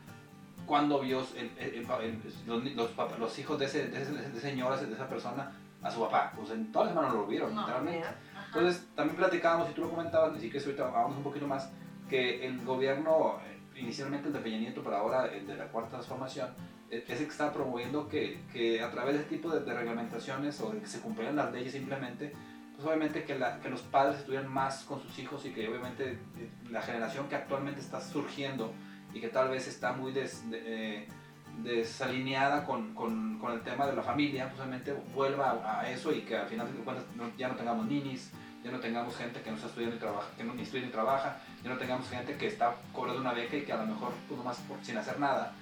¿Cuándo 0.65 0.99
vio 0.99 1.19
el- 1.35 1.51
el- 1.59 1.85
el- 2.01 2.21
los, 2.47 2.63
los 2.97 3.19
los 3.19 3.39
hijos 3.39 3.59
de 3.59 3.65
ese, 3.65 3.87
de 3.89 4.01
ese, 4.01 4.11
de 4.11 4.27
ese 4.27 4.39
señor, 4.39 4.79
de 4.79 4.91
esa 4.93 5.07
persona, 5.07 5.51
a 5.83 5.91
su 5.91 5.99
papá? 6.01 6.31
Pues 6.35 6.49
en 6.51 6.71
toda 6.71 6.85
la 6.85 6.91
semana 6.91 7.09
no 7.09 7.15
lo 7.15 7.27
vieron, 7.27 7.53
No, 7.53 7.61
literalmente. 7.61 8.07
Entonces, 8.47 8.87
también 8.95 9.15
platicábamos, 9.17 9.69
y 9.69 9.73
tú 9.73 9.81
lo 9.81 9.89
comentabas, 9.91 10.35
así 10.35 10.49
que 10.49 10.57
ahorita 10.57 10.85
vamos 10.85 11.17
un 11.17 11.23
poquito 11.23 11.45
más, 11.47 11.69
que 12.09 12.45
el 12.45 12.63
gobierno, 12.65 13.37
inicialmente 13.75 14.27
el 14.27 14.33
de 14.33 14.39
Peña 14.39 14.57
Nieto, 14.57 14.81
pero 14.83 14.97
ahora 14.97 15.27
el 15.27 15.45
de 15.47 15.55
la 15.55 15.67
Cuarta 15.67 15.91
Transformación, 15.91 16.49
eh, 16.89 17.03
es 17.07 17.19
el 17.19 17.25
que 17.25 17.31
está 17.31 17.53
promoviendo 17.53 18.07
que, 18.09 18.39
que 18.51 18.81
a 18.81 18.89
través 18.91 19.13
de 19.15 19.21
este 19.21 19.35
tipo 19.37 19.49
de, 19.51 19.61
de 19.61 19.73
reglamentaciones 19.73 20.59
o 20.61 20.71
de 20.71 20.79
que 20.79 20.87
se 20.87 20.99
cumplieran 20.99 21.35
las 21.35 21.51
leyes 21.53 21.71
simplemente, 21.73 22.33
pues 22.75 22.85
obviamente 22.87 23.23
que, 23.23 23.37
la- 23.37 23.59
que 23.59 23.69
los 23.69 23.81
padres 23.83 24.19
estuvieran 24.19 24.51
más 24.51 24.83
con 24.85 24.99
sus 25.01 25.17
hijos 25.19 25.45
y 25.45 25.51
que 25.51 25.67
obviamente 25.69 26.11
eh, 26.37 26.49
la 26.71 26.81
generación 26.81 27.27
que 27.29 27.35
actualmente 27.35 27.79
está 27.81 28.01
surgiendo 28.01 28.73
y 29.13 29.19
que 29.21 29.27
tal 29.29 29.49
vez 29.49 29.67
está 29.67 29.93
muy 29.93 30.11
des- 30.11 30.49
de- 30.49 30.61
eh, 31.01 31.07
desalineada 31.63 32.65
con, 32.65 32.93
con, 32.95 33.37
con 33.39 33.51
el 33.53 33.61
tema 33.61 33.85
de 33.85 33.93
la 33.93 34.01
familia, 34.01 34.47
pues 34.49 34.59
obviamente 34.61 34.93
vuelva 35.13 35.51
a, 35.51 35.81
a 35.81 35.91
eso 35.91 36.11
y 36.13 36.21
que 36.21 36.37
al 36.37 36.47
final 36.47 36.67
de 36.71 36.79
cuentas 36.83 37.05
no- 37.15 37.29
ya 37.37 37.47
no 37.49 37.55
tengamos 37.55 37.85
ninis, 37.85 38.31
ya 38.63 38.71
no 38.71 38.79
tengamos 38.79 39.15
gente 39.15 39.41
que 39.41 39.49
no 39.49 39.55
está 39.55 39.67
estudiando 39.67 39.95
y 39.95 39.99
trabaja, 39.99 40.27
que 40.37 40.43
no 40.43 40.53
ni 40.53 40.63
estudia 40.63 40.85
ni 40.85 40.91
trabaja, 40.91 41.37
ya 41.63 41.69
no 41.69 41.77
tengamos 41.77 42.09
gente 42.09 42.35
que 42.37 42.47
está 42.47 42.75
cobrando 42.93 43.21
una 43.21 43.33
beca 43.33 43.55
y 43.55 43.63
que 43.65 43.71
a 43.73 43.77
lo 43.77 43.85
mejor 43.87 44.11
pues 44.27 44.37
nomás 44.37 44.57
por- 44.67 44.83
sin 44.83 44.97
hacer 44.97 45.19
nada. 45.19 45.53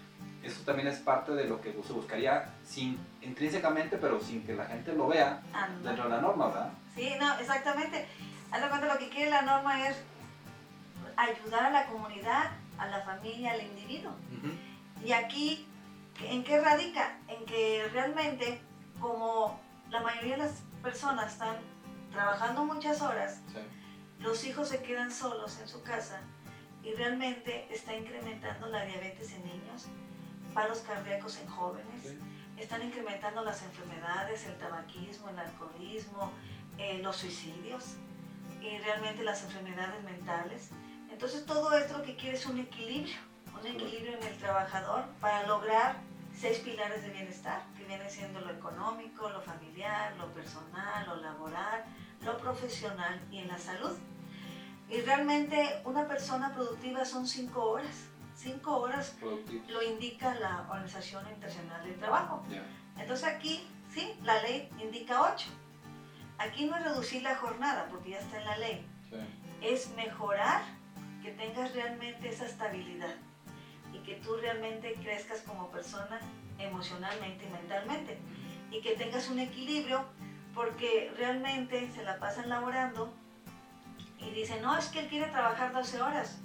Eso 0.43 0.61
también 0.63 0.87
es 0.87 0.99
parte 0.99 1.33
de 1.33 1.45
lo 1.45 1.59
que 1.61 1.73
se 1.85 1.93
buscaría 1.93 2.49
sin, 2.63 2.97
intrínsecamente, 3.21 3.97
pero 3.97 4.19
sin 4.21 4.45
que 4.45 4.53
la 4.55 4.65
gente 4.65 4.93
lo 4.93 5.07
vea 5.07 5.41
dentro 5.83 6.03
de 6.05 6.09
la 6.09 6.21
norma, 6.21 6.47
¿verdad? 6.47 6.69
Sí, 6.95 7.11
no, 7.19 7.37
exactamente. 7.39 8.07
Haz 8.51 8.61
de 8.61 8.69
cuenta 8.69 8.87
lo 8.93 8.97
que 8.99 9.09
quiere 9.09 9.29
la 9.29 9.41
norma 9.41 9.87
es 9.87 9.97
ayudar 11.15 11.65
a 11.65 11.69
la 11.69 11.85
comunidad, 11.87 12.51
a 12.77 12.87
la 12.87 13.01
familia, 13.01 13.51
al 13.53 13.61
individuo. 13.61 14.11
Y 15.03 15.11
aquí, 15.11 15.67
¿en 16.21 16.43
qué 16.43 16.59
radica? 16.61 17.17
En 17.27 17.45
que 17.45 17.87
realmente, 17.93 18.61
como 18.99 19.59
la 19.89 20.01
mayoría 20.01 20.37
de 20.37 20.43
las 20.43 20.61
personas 20.81 21.33
están 21.33 21.55
trabajando 22.21 22.65
muchas 22.65 22.99
horas, 23.03 23.41
Sí. 23.53 23.59
los 24.17 24.43
hijos 24.43 24.69
se 24.69 24.81
quedan 24.81 25.11
solos 25.11 25.59
en 25.59 25.67
su 25.67 25.83
casa 25.83 26.21
y 26.81 26.91
realmente 26.95 27.67
está 27.71 27.95
incrementando 27.95 28.65
la 28.69 28.85
diabetes 28.85 29.33
en 29.33 29.45
niños, 29.45 29.85
paros 30.51 30.79
cardíacos 30.79 31.37
en 31.37 31.47
jóvenes, 31.47 32.01
Sí. 32.01 32.17
están 32.57 32.81
incrementando 32.81 33.43
las 33.43 33.61
enfermedades, 33.61 34.47
el 34.47 34.57
tabaquismo, 34.57 35.29
el 35.29 35.37
alcoholismo, 35.37 36.31
eh, 36.79 36.99
los 37.03 37.17
suicidios 37.17 37.97
y 38.61 38.79
realmente 38.79 39.23
las 39.23 39.43
enfermedades 39.43 40.03
mentales. 40.03 40.71
Entonces 41.11 41.45
todo 41.45 41.71
esto 41.77 41.99
lo 41.99 42.03
que 42.03 42.15
quiere 42.15 42.35
es 42.35 42.47
un 42.47 42.57
equilibrio, 42.57 43.17
un 43.61 43.67
equilibrio 43.67 44.17
en 44.17 44.23
el 44.23 44.37
trabajador 44.39 45.05
para 45.21 45.45
lograr 45.45 45.97
seis 46.39 46.59
pilares 46.59 47.01
de 47.03 47.09
bienestar, 47.09 47.63
que 47.75 47.83
vienen 47.85 48.09
siendo 48.09 48.39
lo 48.41 48.51
económico, 48.51 49.29
lo 49.29 49.41
familiar, 49.41 50.15
lo 50.17 50.31
personal, 50.33 51.05
lo 51.07 51.15
laboral, 51.17 51.83
lo 52.23 52.37
profesional 52.37 53.19
y 53.31 53.39
en 53.39 53.47
la 53.47 53.57
salud. 53.57 53.97
Y 54.89 55.01
realmente 55.01 55.81
una 55.83 56.07
persona 56.07 56.53
productiva 56.53 57.05
son 57.05 57.27
cinco 57.27 57.63
horas. 57.71 58.05
Cinco 58.35 58.77
horas 58.77 59.15
Productivo. 59.19 59.63
lo 59.69 59.81
indica 59.81 60.35
la 60.35 60.67
Organización 60.69 61.27
Internacional 61.27 61.83
del 61.83 61.97
Trabajo. 61.97 62.43
Entonces 62.97 63.27
aquí, 63.27 63.67
sí, 63.91 64.13
la 64.23 64.41
ley 64.43 64.69
indica 64.79 65.33
8. 65.33 65.49
Aquí 66.37 66.65
no 66.67 66.77
es 66.77 66.83
reducir 66.83 67.23
la 67.23 67.35
jornada, 67.35 67.87
porque 67.89 68.11
ya 68.11 68.19
está 68.19 68.37
en 68.37 68.45
la 68.45 68.57
ley. 68.57 68.87
Sí. 69.09 69.17
Es 69.63 69.89
mejorar 69.95 70.61
que 71.23 71.31
tengas 71.31 71.73
realmente 71.73 72.29
esa 72.29 72.45
estabilidad 72.45 73.15
y 73.93 73.99
que 73.99 74.15
tú 74.15 74.35
realmente 74.37 74.93
crezcas 74.95 75.41
como 75.41 75.69
persona 75.69 76.19
emocionalmente 76.59 77.45
y 77.45 77.49
mentalmente. 77.49 78.17
Y 78.71 78.81
que 78.81 78.95
tengas 78.95 79.29
un 79.29 79.39
equilibrio, 79.39 80.05
porque 80.53 81.13
realmente 81.17 81.89
se 81.93 82.03
la 82.03 82.17
pasan 82.17 82.49
laborando 82.49 83.13
y 84.19 84.31
dicen, 84.31 84.61
no, 84.61 84.75
es 84.77 84.87
que 84.87 85.01
él 85.01 85.07
quiere 85.07 85.27
trabajar 85.27 85.71
12 85.71 86.01
horas. 86.01 86.39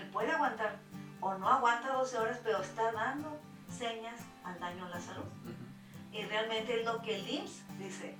Él 0.00 0.08
puede 0.10 0.32
aguantar 0.32 0.78
o 1.20 1.34
no 1.34 1.48
aguanta 1.48 1.92
12 1.92 2.18
horas, 2.18 2.40
pero 2.42 2.60
está 2.60 2.92
dando 2.92 3.38
señas 3.68 4.20
al 4.44 4.58
daño 4.58 4.86
a 4.86 4.88
la 4.88 5.00
salud. 5.00 5.24
Y 6.12 6.24
realmente 6.24 6.80
es 6.80 6.84
lo 6.84 7.00
que 7.02 7.16
el 7.16 7.28
IMSS 7.28 7.78
dice, 7.78 8.16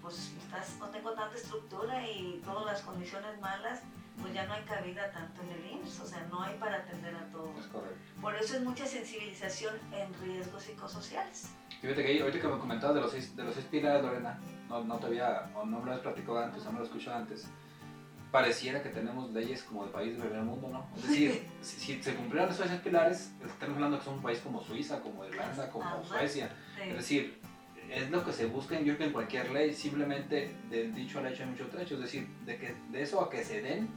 pues 0.00 0.32
estás, 0.38 0.76
no 0.78 0.88
tengo 0.90 1.12
tanta 1.12 1.34
estructura 1.34 2.08
y 2.08 2.40
todas 2.44 2.66
las 2.66 2.82
condiciones 2.82 3.40
malas, 3.40 3.80
pues 4.20 4.32
ya 4.32 4.46
no 4.46 4.52
hay 4.54 4.62
cabida 4.62 5.10
tanto 5.12 5.42
en 5.42 5.50
el 5.50 5.70
IMSS, 5.72 6.00
o 6.00 6.06
sea, 6.06 6.26
no 6.30 6.42
hay 6.42 6.56
para 6.58 6.76
atender 6.78 7.14
a 7.14 7.24
todos. 7.30 7.58
Es 7.58 7.66
correcto. 7.66 7.96
Por 8.20 8.34
eso 8.36 8.56
es 8.56 8.62
mucha 8.62 8.86
sensibilización 8.86 9.74
en 9.92 10.12
riesgos 10.22 10.62
psicosociales. 10.62 11.50
Fíjate 11.80 12.04
que 12.04 12.20
ahorita 12.22 12.40
que 12.40 12.48
me 12.48 12.58
comentabas 12.58 12.94
de 12.94 13.00
los 13.02 13.10
seis, 13.10 13.36
de 13.36 13.44
los 13.44 13.54
seis 13.54 13.66
pilares, 13.66 14.02
Lorena, 14.02 14.38
no, 14.68 14.82
no 14.84 14.96
te 14.98 15.06
había, 15.06 15.50
o 15.54 15.64
no 15.66 15.78
me 15.80 15.86
lo 15.86 15.90
habías 15.92 16.00
platicado 16.00 16.38
antes, 16.38 16.64
no 16.64 16.72
me 16.72 16.78
lo 16.78 16.84
escuchado 16.84 17.16
antes, 17.18 17.46
pareciera 18.30 18.82
que 18.82 18.88
tenemos 18.88 19.30
leyes 19.32 19.62
como 19.62 19.84
de 19.84 19.90
país 19.92 20.12
del 20.16 20.26
primer 20.28 20.42
mundo, 20.42 20.68
¿no? 20.68 20.86
Es 20.96 21.08
decir, 21.08 21.48
si, 21.60 21.78
si 21.78 22.02
se 22.02 22.14
cumplieran 22.14 22.50
esos 22.50 22.66
seis 22.66 22.80
pilares, 22.80 23.32
estamos 23.44 23.76
hablando 23.76 23.98
que 23.98 24.04
son 24.04 24.14
un 24.14 24.22
país 24.22 24.38
como 24.40 24.62
Suiza, 24.62 25.00
como 25.00 25.24
Irlanda, 25.24 25.70
como 25.70 25.84
Ajá. 25.84 26.02
Suecia. 26.04 26.46
Es 26.78 26.84
Sí. 26.88 26.92
decir, 26.94 27.40
es 27.90 28.10
lo 28.10 28.24
que 28.24 28.32
se 28.32 28.46
busca, 28.46 28.76
yo 28.76 28.84
creo 28.84 28.98
que 28.98 29.04
en 29.04 29.12
cualquier 29.12 29.50
ley, 29.50 29.72
simplemente 29.74 30.56
del 30.70 30.94
dicho 30.94 31.18
al 31.18 31.26
hecho 31.26 31.42
hay 31.44 31.50
mucho 31.50 31.66
trecho, 31.68 31.94
es 31.96 32.00
decir, 32.00 32.26
de, 32.46 32.56
que, 32.56 32.74
de 32.90 33.02
eso 33.02 33.20
a 33.20 33.28
que 33.30 33.44
se 33.44 33.60
den 33.60 33.88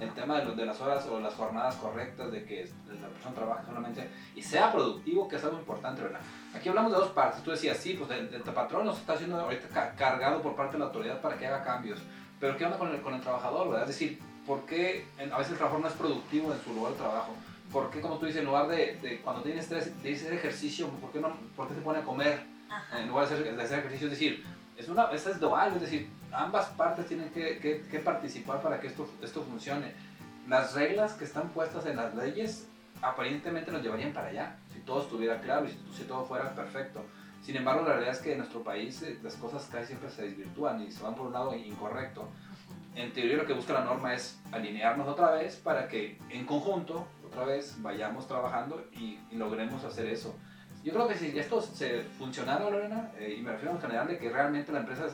el 0.00 0.10
tema 0.12 0.38
de, 0.38 0.44
lo- 0.44 0.54
de 0.54 0.66
las 0.66 0.80
horas 0.80 1.06
o 1.06 1.20
las 1.20 1.34
jornadas 1.34 1.76
correctas, 1.76 2.30
de 2.30 2.44
que 2.44 2.68
la 3.00 3.08
persona 3.08 3.34
trabaje 3.34 3.66
solamente 3.66 4.08
y 4.34 4.42
sea 4.42 4.70
productivo, 4.72 5.26
que 5.28 5.36
es 5.36 5.44
algo 5.44 5.58
importante, 5.58 6.02
¿verdad? 6.02 6.20
Aquí 6.54 6.68
hablamos 6.68 6.92
de 6.92 6.98
dos 6.98 7.08
partes. 7.10 7.42
Tú 7.42 7.50
decías, 7.50 7.76
sí, 7.76 7.94
pues 7.94 8.10
el, 8.18 8.32
el 8.34 8.42
patrón 8.42 8.84
nos 8.86 8.98
está 8.98 9.14
haciendo 9.14 9.40
ahorita 9.40 9.68
ca- 9.68 9.92
cargado 9.96 10.42
por 10.42 10.54
parte 10.56 10.74
de 10.74 10.78
la 10.80 10.84
autoridad 10.86 11.20
para 11.20 11.36
que 11.36 11.46
haga 11.46 11.62
cambios. 11.64 11.98
Pero 12.40 12.56
¿qué 12.56 12.64
onda 12.66 12.78
con 12.78 12.90
el, 12.94 13.00
con 13.00 13.14
el 13.14 13.20
trabajador, 13.20 13.68
verdad? 13.70 13.88
Es 13.88 13.98
decir, 13.98 14.20
¿por 14.46 14.60
qué 14.66 15.06
a 15.18 15.38
veces 15.38 15.52
el 15.52 15.56
trabajador 15.58 15.80
no 15.82 15.88
es 15.88 15.94
productivo 15.94 16.52
en 16.52 16.60
su 16.62 16.72
lugar 16.74 16.92
de 16.92 16.98
trabajo? 16.98 17.34
¿Por 17.72 17.90
qué, 17.90 18.00
como 18.00 18.18
tú 18.18 18.26
dices, 18.26 18.40
en 18.40 18.46
lugar 18.46 18.68
de, 18.68 18.96
de 19.02 19.20
cuando 19.22 19.42
tiene 19.42 19.60
estrés, 19.60 20.00
de 20.02 20.14
hacer 20.14 20.32
ejercicio, 20.34 20.88
¿por 20.88 21.10
qué, 21.10 21.20
no, 21.20 21.34
¿por 21.56 21.66
qué 21.68 21.74
se 21.74 21.80
pone 21.80 21.98
a 21.98 22.02
comer 22.02 22.42
Ajá. 22.70 23.00
en 23.00 23.08
lugar 23.08 23.28
de 23.28 23.34
hacer, 23.34 23.56
de 23.56 23.62
hacer 23.62 23.78
ejercicio? 23.80 24.06
Es 24.06 24.12
decir, 24.12 24.44
es 24.76 24.88
una, 24.88 25.04
es 25.10 25.40
dual, 25.40 25.72
es 25.74 25.80
decir, 25.80 26.08
ambas 26.32 26.66
partes 26.70 27.06
tienen 27.06 27.30
que, 27.30 27.58
que- 27.58 27.82
que 27.90 27.98
participar 28.00 28.60
para 28.62 28.80
que 28.80 28.86
esto, 28.88 29.08
esto 29.22 29.42
funcione. 29.42 29.92
Las 30.48 30.74
reglas 30.74 31.14
que 31.14 31.24
están 31.24 31.48
puestas 31.48 31.86
en 31.86 31.96
las 31.96 32.14
leyes 32.14 32.68
aparentemente 33.02 33.70
nos 33.72 33.82
llevarían 33.82 34.12
para 34.12 34.28
allá, 34.28 34.56
si 34.72 34.80
todo 34.80 35.02
estuviera 35.02 35.40
claro 35.40 35.66
y 35.66 35.68
si, 35.70 35.78
si 35.96 36.04
todo 36.04 36.24
fuera 36.24 36.54
perfecto. 36.54 37.04
Sin 37.42 37.56
embargo, 37.56 37.82
la 37.82 37.92
realidad 37.94 38.14
es 38.14 38.20
que 38.20 38.32
en 38.32 38.38
nuestro 38.38 38.62
país 38.64 39.02
eh, 39.02 39.18
las 39.22 39.34
cosas 39.34 39.68
casi 39.70 39.88
siempre 39.88 40.10
se 40.10 40.22
desvirtúan 40.22 40.82
y 40.82 40.90
se 40.90 41.02
van 41.02 41.14
por 41.14 41.26
un 41.26 41.32
lado 41.32 41.54
incorrecto. 41.54 42.28
En 42.94 43.12
teoría 43.12 43.36
lo 43.36 43.46
que 43.46 43.52
busca 43.52 43.74
la 43.74 43.84
norma 43.84 44.14
es 44.14 44.38
alinearnos 44.52 45.06
otra 45.06 45.30
vez 45.32 45.56
para 45.56 45.86
que 45.86 46.18
en 46.30 46.46
conjunto, 46.46 47.06
otra 47.26 47.44
vez, 47.44 47.76
vayamos 47.82 48.26
trabajando 48.26 48.82
y, 48.92 49.18
y 49.30 49.36
logremos 49.36 49.84
hacer 49.84 50.06
eso. 50.06 50.34
Yo 50.82 50.92
creo 50.94 51.06
que 51.06 51.14
si 51.16 51.38
esto 51.38 51.60
se 51.60 52.00
funcionara, 52.18 52.70
Lorena, 52.70 53.10
eh, 53.18 53.36
y 53.38 53.42
me 53.42 53.50
refiero 53.52 53.74
en 53.74 53.80
general 53.80 54.06
de 54.08 54.18
que 54.18 54.30
realmente 54.30 54.72
la 54.72 54.80
empresa 54.80 55.06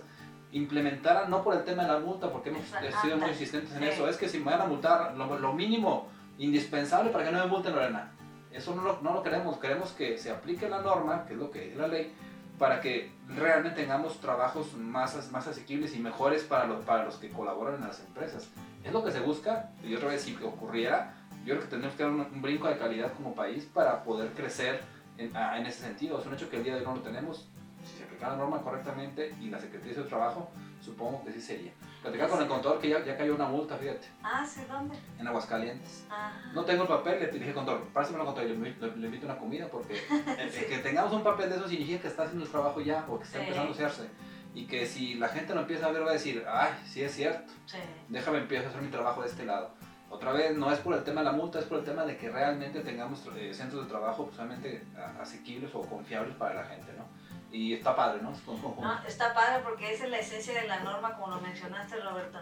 implementara, 0.53 1.29
no 1.29 1.43
por 1.43 1.55
el 1.55 1.65
tema 1.65 1.83
de 1.83 1.93
la 1.93 1.99
multa, 1.99 2.31
porque 2.31 2.51
hemos 2.51 2.63
sido 3.03 3.17
muy 3.17 3.31
insistentes 3.31 3.75
en 3.75 3.85
eso, 3.85 4.09
es 4.09 4.17
que 4.17 4.29
si 4.29 4.39
me 4.39 4.47
van 4.47 4.61
a 4.61 4.67
multar, 4.67 5.15
lo, 5.17 5.53
mínimo 5.53 6.09
indispensable 6.39 7.11
para 7.11 7.25
que 7.25 7.33
no 7.33 7.39
me 7.39 7.47
multen, 7.47 7.75
Lorena, 7.75 8.13
eso 8.53 8.75
no 8.75 8.83
lo, 8.83 9.01
no 9.01 9.15
lo 9.15 9.23
queremos, 9.23 9.57
queremos 9.57 9.93
que 9.93 10.19
se 10.19 10.31
aplique 10.31 10.69
la 10.69 10.83
norma, 10.83 11.25
que 11.27 11.35
es 11.35 11.39
lo 11.39 11.51
que 11.51 11.73
es 11.73 11.77
la 11.77 11.89
ley, 11.89 12.13
para 12.59 12.81
que 12.81 13.11
realmente 13.29 13.81
tengamos 13.81 14.21
trabajos 14.21 14.75
más, 14.75 15.31
más 15.33 15.47
asequibles 15.49 15.97
y 15.97 15.99
mejores 15.99 16.45
para 16.45 16.67
los, 16.67 16.85
para 16.85 17.05
los 17.05 17.17
que 17.17 17.31
colaboran 17.31 17.77
en 17.77 17.89
las 17.89 18.01
empresas. 18.01 18.49
Es 18.85 18.93
lo 18.93 19.03
que 19.05 19.11
se 19.11 19.21
busca, 19.21 19.71
y 19.83 19.95
otra 19.95 20.11
vez 20.11 20.23
si 20.23 20.37
ocurriera, 20.37 21.15
yo 21.45 21.55
creo 21.55 21.61
que 21.63 21.71
tenemos 21.71 21.95
que 21.95 22.03
dar 22.03 22.13
un, 22.13 22.43
brinco 22.43 22.69
de 22.69 22.77
calidad 22.77 23.13
como 23.15 23.35
país 23.35 23.65
para 23.73 24.05
poder 24.05 24.33
crecer 24.33 24.81
en, 25.19 25.35
en, 25.35 25.67
ese 25.67 25.83
sentido. 25.83 26.21
Es 26.21 26.27
un 26.27 26.35
hecho 26.35 26.49
que 26.51 26.59
el 26.59 26.65
día 26.65 26.75
de 26.75 26.81
hoy 26.81 26.87
no 26.87 26.95
lo 26.97 27.01
tenemos, 27.01 27.49
si 27.85 27.99
se 27.99 28.05
aplicara 28.05 28.33
la 28.33 28.39
norma 28.39 28.63
correctamente 28.63 29.35
y 29.41 29.51
la 29.51 29.59
Secretaría 29.59 29.95
de 29.95 30.03
Trabajo, 30.05 30.51
supongo 30.81 31.25
que 31.25 31.33
sí 31.33 31.41
sería. 31.41 31.73
Platicar 32.03 32.29
con 32.29 32.43
el 32.43 32.49
contador 32.49 32.81
que 32.81 32.89
ya, 32.89 33.05
ya, 33.05 33.17
cayó 33.17 33.35
una 33.35 33.47
multa, 33.47 33.77
fíjate. 33.77 34.09
Ah, 34.23 34.45
¿sí 34.47 34.63
dónde? 34.69 34.97
En 35.19 35.27
Aguascalientes. 35.29 36.07
No 36.53 36.65
tengo 36.65 36.83
el 36.83 36.89
papel, 36.89 37.21
le 37.21 37.39
dije, 37.39 37.53
contador, 37.53 37.89
pásamelo 37.93 38.25
contador, 38.25 38.51
le, 38.51 38.57
le, 38.57 38.97
le, 38.97 39.07
invito 39.07 39.27
una 39.27 39.39
comida 39.39 39.69
porque 39.69 39.95
que 40.69 40.79
tengamos 40.79 41.13
un 41.13 41.23
papel 41.23 41.51
de 41.51 41.57
eso 41.57 41.69
significa 41.69 42.03
que 42.03 42.09
está 42.09 42.25
haciendo 42.25 42.45
el 42.45 42.51
trabajo 42.51 42.81
ya 42.81 43.05
o 43.09 43.19
que 43.19 43.25
está 43.25 43.41
empezando 43.41 43.71
a 43.71 43.75
hacerse. 43.75 44.09
Y 44.55 44.67
que 44.67 44.87
si 44.87 45.15
la 45.15 45.29
gente 45.29 45.55
lo 45.55 45.61
empieza 45.61 45.87
a 45.87 45.93
ver 45.93 46.05
va 46.05 46.11
a 46.11 46.15
decir, 46.15 46.45
ay, 46.47 46.73
sí 46.85 47.03
es 47.03 47.15
cierto, 47.15 47.53
sí. 47.65 47.79
déjame 48.09 48.39
empezar 48.39 48.67
a 48.67 48.69
hacer 48.69 48.83
mi 48.83 48.91
trabajo 48.91 49.23
de 49.23 49.29
este 49.29 49.47
lado. 49.47 49.71
Otra 50.13 50.33
vez, 50.33 50.55
no 50.55 50.71
es 50.71 50.79
por 50.81 50.95
el 50.95 51.05
tema 51.05 51.23
de 51.23 51.25
la 51.25 51.33
multa, 51.33 51.59
es 51.59 51.65
por 51.65 51.79
el 51.79 51.85
tema 51.85 52.05
de 52.05 52.19
que 52.19 52.31
realmente 52.31 52.81
tengamos 52.81 53.27
eh, 53.35 53.55
centros 53.55 53.85
de 53.85 53.89
trabajo 53.89 54.29
solamente 54.37 54.85
asequibles 55.19 55.75
o 55.75 55.81
confiables 55.81 56.37
para 56.37 56.55
la 56.55 56.65
gente, 56.65 56.93
¿no? 56.99 57.07
Y 57.53 57.75
está 57.75 57.95
padre, 57.95 58.23
¿no? 58.23 58.33
no 58.81 59.03
está 59.07 59.35
padre 59.35 59.63
porque 59.63 59.93
esa 59.93 60.05
es 60.05 60.11
la 60.11 60.19
esencia 60.19 60.55
de 60.61 60.67
la 60.67 60.81
norma, 60.81 61.15
como 61.17 61.35
lo 61.35 61.41
mencionaste, 61.41 62.01
Roberto. 62.01 62.39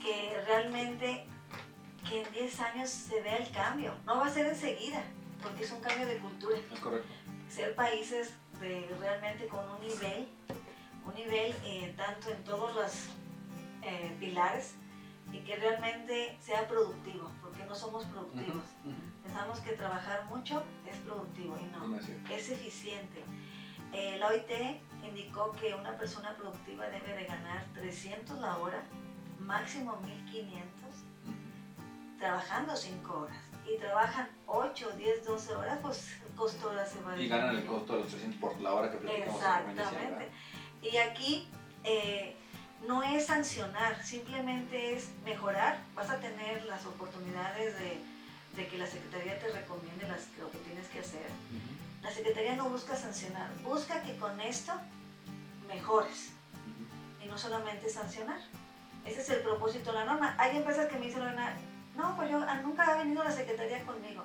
Que 0.00 0.40
realmente 0.46 1.26
que 2.08 2.22
en 2.22 2.32
10 2.32 2.60
años 2.60 2.90
se 2.90 3.20
vea 3.20 3.36
el 3.36 3.50
cambio. 3.50 3.94
No 4.06 4.16
va 4.16 4.26
a 4.26 4.30
ser 4.30 4.46
enseguida, 4.46 5.02
porque 5.42 5.64
es 5.64 5.72
un 5.72 5.80
cambio 5.80 6.06
de 6.06 6.18
cultura. 6.18 6.56
Es 6.72 6.80
correcto. 6.80 7.08
Ser 7.48 7.74
países 7.74 8.34
de, 8.60 8.88
realmente 8.98 9.46
con 9.46 9.68
un 9.70 9.80
nivel, 9.80 10.28
un 11.04 11.14
nivel 11.14 11.54
eh, 11.64 11.94
tanto 11.96 12.30
en 12.30 12.42
todos 12.44 12.74
los 12.74 12.92
eh, 13.82 14.16
pilares, 14.18 14.74
y 15.32 15.38
que 15.40 15.56
realmente 15.56 16.38
sea 16.40 16.66
productivo, 16.68 17.30
porque 17.42 17.64
no 17.64 17.74
somos 17.74 18.04
productivos. 18.04 18.62
Pensamos 19.22 19.58
que 19.60 19.72
trabajar 19.72 20.24
mucho 20.26 20.62
es 20.88 20.96
productivo 20.98 21.58
y 21.60 21.64
no, 21.66 21.98
es 21.98 22.50
eficiente. 22.50 23.24
Eh, 23.94 24.16
la 24.18 24.26
OIT 24.26 24.50
indicó 25.04 25.52
que 25.52 25.72
una 25.72 25.96
persona 25.96 26.34
productiva 26.36 26.86
debe 26.86 27.14
de 27.14 27.24
ganar 27.26 27.64
300 27.74 28.40
la 28.40 28.58
hora, 28.58 28.82
máximo 29.38 29.96
1500, 30.00 30.68
trabajando 32.18 32.74
5 32.74 33.18
horas. 33.20 33.36
Y 33.72 33.78
trabajan 33.78 34.28
8, 34.46 34.90
10, 34.96 35.24
12 35.24 35.54
horas, 35.54 35.78
pues 35.80 36.16
el 36.26 36.34
costo 36.34 36.70
de 36.70 36.84
se 36.84 37.00
va 37.02 37.16
Y 37.16 37.28
ganan 37.28 37.56
el 37.56 37.64
costo 37.64 37.94
de 37.94 38.00
los 38.00 38.08
300 38.08 38.40
por 38.40 38.60
la 38.60 38.74
hora 38.74 38.90
que 38.90 38.98
platicamos. 38.98 39.36
Exactamente. 39.36 40.28
Y 40.82 40.96
aquí 40.96 41.48
eh, 41.84 42.34
no 42.88 43.02
es 43.04 43.26
sancionar, 43.26 44.04
simplemente 44.04 44.94
es 44.94 45.10
mejorar. 45.24 45.78
Vas 45.94 46.10
a 46.10 46.18
tener 46.18 46.64
las 46.64 46.84
oportunidades 46.84 47.76
de, 47.78 48.66
que 48.66 48.76
la 48.76 48.86
Secretaría 48.86 49.38
te 49.38 49.48
recomiende 49.52 50.08
las, 50.08 50.28
lo 50.38 50.50
que 50.50 50.58
tienes 50.58 50.88
que 50.88 50.98
hacer. 50.98 51.26
La 52.04 52.12
Secretaría 52.12 52.54
no 52.54 52.68
busca 52.68 52.94
sancionar, 52.94 53.50
busca 53.62 54.02
que 54.02 54.16
con 54.16 54.40
esto 54.40 54.72
mejores 55.66 56.32
y 57.20 57.26
no 57.26 57.36
solamente 57.36 57.88
sancionar. 57.88 58.38
Ese 59.04 59.20
es 59.20 59.30
el 59.30 59.40
propósito 59.40 59.90
de 59.90 59.98
la 59.98 60.04
norma. 60.04 60.36
Hay 60.38 60.56
empresas 60.56 60.88
que 60.88 60.98
me 60.98 61.06
dicen, 61.06 61.22
no, 61.96 62.16
pues 62.16 62.30
yo 62.30 62.38
ah, 62.46 62.60
nunca 62.62 62.84
ha 62.84 62.96
venido 62.98 63.24
la 63.24 63.32
Secretaría 63.32 63.84
conmigo. 63.84 64.24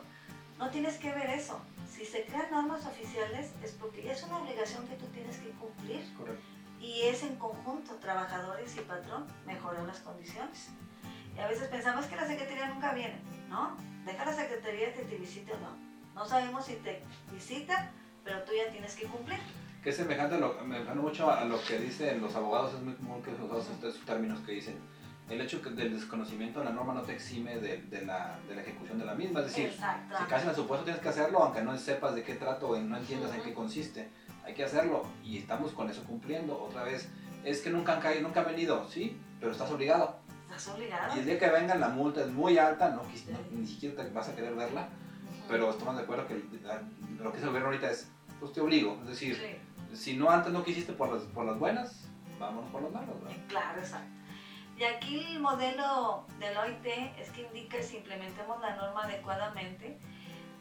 No 0.60 0.70
tienes 0.70 0.98
que 0.98 1.12
ver 1.12 1.32
eso. 1.32 1.60
Si 1.90 2.06
se 2.06 2.26
crean 2.26 2.52
normas 2.52 2.86
oficiales 2.86 3.52
es 3.64 3.72
porque 3.72 4.12
es 4.12 4.22
una 4.24 4.38
obligación 4.38 4.88
que 4.88 4.96
tú 4.96 5.06
tienes 5.08 5.38
que 5.38 5.50
cumplir. 5.52 6.06
Correcto 6.16 6.60
y 6.82 7.02
es 7.02 7.24
en 7.24 7.36
conjunto, 7.36 7.96
trabajadores 7.96 8.76
y 8.78 8.82
patrón, 8.82 9.26
mejorar 9.46 9.84
las 9.84 10.00
condiciones. 10.00 10.70
Y 11.36 11.40
a 11.40 11.48
veces 11.48 11.68
pensamos 11.68 12.06
que 12.06 12.16
la 12.16 12.28
secretaría 12.28 12.68
nunca 12.68 12.94
viene, 12.94 13.20
¿no? 13.50 13.78
Deja 14.06 14.26
la 14.26 14.34
secretaría 14.34 14.94
que 14.94 15.04
te 15.04 15.18
visite 15.18 15.54
o 15.54 15.60
no. 15.60 15.89
No 16.20 16.26
sabemos 16.26 16.66
si 16.66 16.74
te 16.76 17.02
visita, 17.32 17.92
pero 18.26 18.44
tú 18.44 18.52
ya 18.52 18.70
tienes 18.70 18.94
que 18.94 19.06
cumplir. 19.06 19.40
Que 19.82 19.92
es 19.92 19.96
semejante, 19.96 20.38
lo, 20.38 20.54
me 20.66 20.84
mucho 20.96 21.32
a 21.32 21.46
lo 21.46 21.64
que 21.64 21.80
dicen 21.80 22.20
los 22.20 22.36
abogados, 22.36 22.74
es 22.74 22.82
muy 22.82 22.94
común 22.96 23.24
que 23.24 23.32
los 23.32 23.70
estos 23.70 23.98
términos 24.06 24.42
que 24.42 24.52
dicen. 24.52 24.78
El 25.30 25.40
hecho 25.40 25.60
del 25.60 25.94
desconocimiento 25.94 26.60
de 26.60 26.66
la 26.66 26.72
norma 26.72 26.94
no 26.94 27.04
te 27.04 27.14
exime 27.14 27.58
de, 27.60 27.84
de, 27.84 28.06
la, 28.06 28.38
de 28.50 28.56
la, 28.56 28.62
ejecución 28.64 29.00
de 29.00 29.06
la 29.06 29.16
misma. 29.16 29.40
Es 29.40 29.46
decir, 29.46 29.72
si 29.72 30.26
caes 30.28 30.44
en 30.44 30.50
el 30.50 30.56
supuesto 30.56 30.84
tienes 30.84 31.02
que 31.02 31.08
hacerlo, 31.08 31.42
aunque 31.42 31.62
no 31.62 31.78
sepas 31.78 32.14
de 32.14 32.24
qué 32.24 32.36
trato 32.36 32.68
o 32.68 32.78
no 32.78 32.98
entiendas 32.98 33.34
en 33.34 33.42
qué 33.42 33.54
consiste 33.54 34.10
hay 34.44 34.54
que 34.54 34.66
hacerlo 34.66 35.06
y 35.24 35.38
estamos 35.38 35.72
con 35.72 35.90
eso 35.90 36.04
cumpliendo. 36.04 36.62
Otra 36.62 36.84
vez, 36.84 37.08
es 37.46 37.62
que 37.62 37.70
nunca 37.70 37.94
han 37.94 38.02
caído, 38.02 38.24
nunca 38.24 38.42
han 38.42 38.48
venido, 38.48 38.86
sí, 38.90 39.18
pero 39.40 39.54
estás 39.54 39.72
obligado. 39.72 40.18
Estás 40.50 40.68
obligado. 40.70 41.16
Y 41.16 41.20
el 41.20 41.26
día 41.26 41.40
que 41.40 41.50
vengan 41.50 41.80
la 41.80 41.90
multa 41.90 42.22
es 42.22 42.28
muy 42.28 42.58
alta, 42.58 42.90
no, 42.90 43.04
ni 43.52 43.66
siquiera 43.66 44.04
te 44.04 44.10
vas 44.10 44.28
a 44.28 44.36
querer 44.36 44.56
verla, 44.56 44.90
pero 45.50 45.72
estamos 45.72 45.98
de 45.98 46.04
acuerdo 46.04 46.28
que 46.28 46.36
lo 46.36 47.32
que 47.32 47.38
es 47.38 47.44
el 47.44 47.50
gobierno 47.50 47.70
ahorita 47.70 47.90
es, 47.90 48.12
pues 48.40 48.54
te 48.54 48.62
obligo, 48.62 48.98
es 49.02 49.08
decir, 49.10 49.60
si 49.94 50.16
no 50.16 50.30
antes 50.30 50.54
no 50.54 50.64
quisiste 50.64 50.94
por 50.94 51.12
las, 51.12 51.24
por 51.24 51.46
las 51.46 51.58
buenas, 51.58 52.08
vámonos 52.40 52.70
por 52.72 52.84
las 52.84 52.92
malas. 52.92 53.10
Claro, 53.48 53.80
exacto. 53.80 54.08
Y 54.78 54.84
aquí 54.84 55.20
el 55.32 55.40
modelo 55.40 56.26
del 56.40 56.56
OIT 56.56 56.86
es 57.18 57.32
que 57.32 57.42
indica 57.42 57.82
si 57.82 57.98
implementemos 57.98 58.62
la 58.62 58.76
norma 58.76 59.04
adecuadamente, 59.04 60.00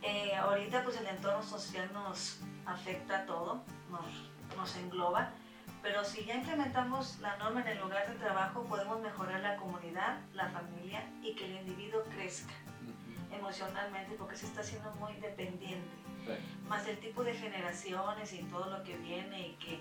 eh, 0.02 0.34
ahorita 0.34 0.82
pues 0.82 0.98
el 0.98 1.06
entorno 1.06 1.42
social 1.42 1.88
nos 1.92 2.40
afecta 2.64 3.18
a 3.18 3.26
todo, 3.26 3.62
nos, 3.90 4.56
nos 4.56 4.76
engloba, 4.76 5.30
pero 5.82 6.02
si 6.02 6.24
ya 6.24 6.34
implementamos 6.34 7.18
la 7.20 7.36
norma 7.36 7.60
en 7.60 7.68
el 7.68 7.78
lugar 7.78 8.08
de 8.08 8.14
trabajo 8.14 8.64
podemos 8.64 9.00
mejorar 9.00 9.40
la 9.40 9.56
comunidad, 9.56 10.18
la 10.32 10.48
familia 10.48 11.04
y 11.22 11.34
que 11.34 11.44
el 11.44 11.68
individuo 11.68 12.02
crezca 12.16 12.54
emocionalmente 13.38 14.14
porque 14.16 14.36
se 14.36 14.46
está 14.46 14.60
haciendo 14.60 14.90
muy 14.96 15.14
dependiente. 15.14 15.88
Más 16.68 16.86
el 16.86 16.98
tipo 16.98 17.24
de 17.24 17.32
generaciones 17.32 18.32
y 18.34 18.42
todo 18.44 18.68
lo 18.68 18.84
que 18.84 18.96
viene 18.98 19.48
y 19.48 19.52
que 19.54 19.80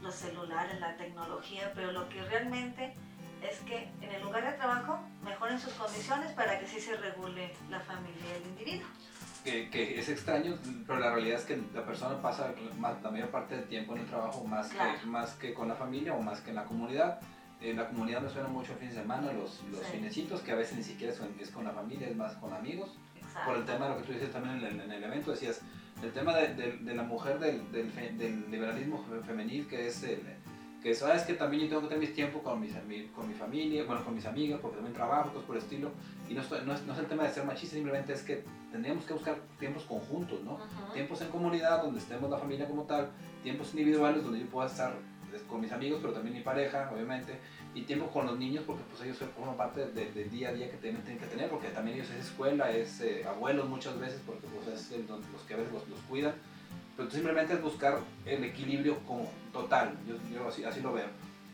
los 0.00 0.14
celulares, 0.14 0.78
la 0.78 0.96
tecnología, 0.96 1.72
pero 1.74 1.90
lo 1.90 2.08
que 2.08 2.22
realmente 2.22 2.94
es 3.42 3.58
que 3.60 3.90
en 4.00 4.12
el 4.12 4.22
lugar 4.22 4.44
de 4.44 4.52
trabajo 4.52 5.00
mejoren 5.24 5.58
sus 5.58 5.72
condiciones 5.72 6.30
para 6.32 6.60
que 6.60 6.66
sí 6.68 6.80
se 6.80 6.96
regule 6.96 7.52
la 7.68 7.80
familia 7.80 8.22
y 8.28 8.42
el 8.42 8.48
individuo 8.48 8.88
que, 9.44 9.98
es 9.98 10.08
extraño, 10.08 10.56
pero 10.86 11.00
la 11.00 11.12
realidad 11.12 11.40
es 11.40 11.44
que 11.44 11.60
la 11.74 11.84
persona 11.84 12.20
pasa 12.20 12.52
la 12.80 13.10
mayor 13.10 13.30
parte 13.30 13.56
del 13.56 13.66
tiempo 13.66 13.94
en 13.94 14.02
el 14.02 14.06
trabajo 14.06 14.44
más, 14.44 14.70
que, 14.70 15.06
más 15.06 15.34
que 15.34 15.52
con 15.52 15.68
la 15.68 15.74
familia 15.74 16.14
o 16.14 16.22
más 16.22 16.40
que 16.40 16.50
en 16.50 16.56
la 16.56 16.64
comunidad. 16.64 17.20
En 17.62 17.76
la 17.76 17.88
comunidad 17.88 18.20
me 18.20 18.28
suena 18.28 18.48
mucho 18.48 18.72
el 18.72 18.78
fin 18.78 18.88
de 18.88 18.94
semana, 18.94 19.32
los, 19.32 19.62
los 19.70 19.86
finecitos, 19.86 20.40
que 20.40 20.52
a 20.52 20.56
veces 20.56 20.78
ni 20.78 20.84
siquiera 20.84 21.12
es 21.40 21.50
con 21.50 21.64
la 21.64 21.70
familia, 21.70 22.08
es 22.08 22.16
más 22.16 22.34
con 22.34 22.52
amigos. 22.52 22.90
Por 23.46 23.56
el 23.56 23.64
tema 23.64 23.86
de 23.86 23.94
lo 23.94 23.98
que 23.98 24.06
tú 24.06 24.12
dices 24.12 24.30
también 24.30 24.56
en 24.56 24.64
el, 24.64 24.80
en 24.80 24.92
el 24.92 25.04
evento, 25.04 25.30
decías, 25.30 25.60
el 26.02 26.12
tema 26.12 26.34
de, 26.34 26.54
de, 26.54 26.94
la 26.94 27.02
mujer 27.02 27.38
del, 27.38 27.70
del, 27.72 28.18
del, 28.18 28.50
liberalismo 28.50 29.04
femenil, 29.24 29.66
que 29.68 29.86
es 29.86 30.02
el, 30.02 30.20
que 30.82 30.94
sabes 30.94 31.22
que 31.22 31.34
también 31.34 31.62
yo 31.62 31.68
tengo 31.68 31.82
que 31.82 31.88
tener 31.88 32.00
mis 32.00 32.14
tiempo 32.14 32.42
con, 32.42 32.60
mis, 32.60 32.72
con 33.14 33.28
mi 33.28 33.34
familia, 33.34 33.84
bueno, 33.84 34.04
con 34.04 34.14
mis 34.14 34.26
amigas, 34.26 34.58
porque 34.60 34.76
también 34.76 34.94
trabajo, 34.94 35.30
cosas 35.30 35.46
por 35.46 35.56
el 35.56 35.62
estilo. 35.62 35.92
Y 36.28 36.34
no, 36.34 36.42
no, 36.42 36.74
es, 36.74 36.82
no, 36.82 36.92
es, 36.92 36.98
el 36.98 37.06
tema 37.06 37.22
de 37.22 37.30
ser 37.30 37.44
machista, 37.44 37.76
simplemente 37.76 38.12
es 38.12 38.22
que 38.22 38.44
tendríamos 38.72 39.04
que 39.04 39.12
buscar 39.12 39.36
tiempos 39.60 39.84
conjuntos, 39.84 40.42
¿no? 40.42 40.58
Tiempos 40.92 41.20
en 41.22 41.28
comunidad, 41.28 41.82
donde 41.82 42.00
estemos 42.00 42.28
la 42.28 42.38
familia 42.38 42.66
como 42.66 42.82
tal, 42.82 43.10
tiempos 43.44 43.70
individuales, 43.70 44.24
donde 44.24 44.40
yo 44.40 44.46
pueda 44.46 44.66
estar 44.66 44.92
con 45.48 45.60
mis 45.60 45.72
amigos, 45.72 45.98
pero 46.00 46.12
también 46.12 46.36
mi 46.36 46.42
pareja, 46.42 46.90
obviamente, 46.92 47.38
y 47.74 47.82
tiempo 47.82 48.08
con 48.08 48.26
los 48.26 48.38
niños, 48.38 48.64
porque 48.66 48.82
pues 48.90 49.02
ellos 49.02 49.18
forman 49.36 49.56
parte 49.56 49.86
del 49.86 50.30
día 50.30 50.50
a 50.50 50.52
día 50.52 50.70
que 50.70 50.76
tienen, 50.76 51.02
tienen, 51.02 51.20
que 51.22 51.26
tener, 51.26 51.48
porque 51.48 51.68
también 51.68 51.96
ellos 51.96 52.10
es 52.10 52.26
escuela, 52.26 52.70
es 52.70 53.00
eh, 53.00 53.24
abuelos 53.26 53.68
muchas 53.68 53.98
veces, 53.98 54.20
porque 54.26 54.46
pues 54.46 54.68
es 54.68 54.92
el, 54.92 55.06
los 55.06 55.42
que 55.46 55.54
a 55.54 55.56
veces 55.56 55.72
los, 55.72 55.88
los 55.88 55.98
cuidan 56.00 56.34
pero 56.96 57.10
simplemente 57.10 57.54
es 57.54 57.62
buscar 57.62 57.98
el 58.26 58.44
equilibrio 58.44 58.98
como 59.06 59.30
total, 59.52 59.94
yo, 60.06 60.14
yo 60.32 60.48
así, 60.48 60.64
así, 60.64 60.80
lo 60.80 60.92
veo. 60.92 61.06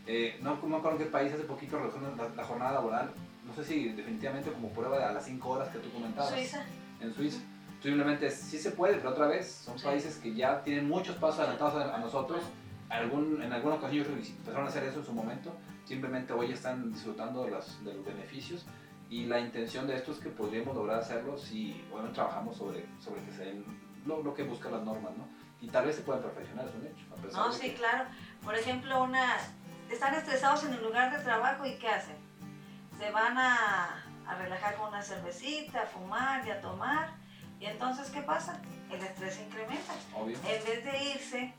Eh, 0.06 0.38
no 0.42 0.56
me 0.56 0.76
acuerdo 0.76 0.98
en 0.98 1.04
qué 1.04 1.10
país 1.10 1.32
hace 1.32 1.44
poquito 1.44 1.78
la, 1.78 2.28
la, 2.34 2.44
jornada 2.44 2.72
laboral, 2.72 3.10
no 3.46 3.54
sé 3.54 3.64
si 3.64 3.90
definitivamente 3.90 4.50
como 4.50 4.70
prueba 4.70 4.98
de 4.98 5.04
a 5.04 5.12
las 5.12 5.24
5 5.24 5.48
horas 5.48 5.68
que 5.68 5.78
tú 5.78 5.90
comentabas. 5.92 6.30
Suiza. 6.30 6.64
En 7.00 7.14
Suiza. 7.14 7.38
Simplemente 7.82 8.30
sí 8.30 8.58
se 8.58 8.72
puede, 8.72 8.96
pero 8.96 9.10
otra 9.10 9.28
vez 9.28 9.62
son 9.64 9.78
países 9.78 10.16
que 10.16 10.34
ya 10.34 10.62
tienen 10.62 10.88
muchos 10.88 11.14
pasos 11.16 11.40
adelantados 11.40 11.94
a, 11.94 11.98
nosotros. 11.98 12.42
Algún, 12.90 13.42
en 13.42 13.52
alguna 13.52 13.74
ocasión 13.76 14.06
empezaron 14.06 14.64
a 14.64 14.68
hacer 14.68 14.84
eso 14.84 15.00
en 15.00 15.04
su 15.04 15.12
momento, 15.12 15.54
simplemente 15.84 16.32
hoy 16.32 16.52
están 16.52 16.90
disfrutando 16.92 17.44
de 17.44 17.50
los, 17.50 17.84
de 17.84 17.94
los 17.94 18.04
beneficios 18.04 18.64
y 19.10 19.26
la 19.26 19.40
intención 19.40 19.86
de 19.86 19.96
esto 19.96 20.12
es 20.12 20.18
que 20.18 20.30
podríamos 20.30 20.74
lograr 20.74 21.00
hacerlo 21.00 21.36
si 21.36 21.84
bueno, 21.90 22.10
trabajamos 22.12 22.56
sobre, 22.56 22.86
sobre 22.98 23.22
que 23.24 23.32
se 23.32 23.44
den 23.44 23.64
lo, 24.06 24.34
que 24.34 24.42
buscan 24.42 24.72
las 24.72 24.82
normas, 24.82 25.12
¿no? 25.16 25.28
Y 25.60 25.68
tal 25.68 25.86
vez 25.86 25.96
se 25.96 26.02
puedan 26.02 26.22
perfeccionar, 26.22 26.66
es 26.66 26.74
un 26.74 26.86
hecho. 26.86 27.36
no, 27.36 27.52
sí, 27.52 27.72
claro. 27.72 28.04
Por 28.44 28.54
ejemplo, 28.54 29.02
una, 29.02 29.36
están 29.90 30.14
estresados 30.14 30.64
en 30.64 30.74
el 30.74 30.82
lugar 30.82 31.16
de 31.16 31.22
trabajo 31.22 31.66
y 31.66 31.76
¿qué 31.78 31.88
hacen? 31.88 32.16
Se 32.98 33.10
van 33.10 33.36
a, 33.36 34.04
a 34.26 34.34
relajar 34.36 34.76
con 34.76 34.88
una 34.88 35.02
cervecita, 35.02 35.82
a 35.82 35.86
fumar 35.86 36.46
y 36.46 36.50
a 36.50 36.60
tomar. 36.60 37.10
Y 37.60 37.66
entonces, 37.66 38.10
¿qué 38.10 38.22
pasa? 38.22 38.60
El 38.90 39.02
estrés 39.02 39.40
incrementa. 39.40 39.92
Obvio. 40.14 40.38
En 40.46 40.64
vez 40.64 40.84
de 40.84 41.14
irse 41.14 41.54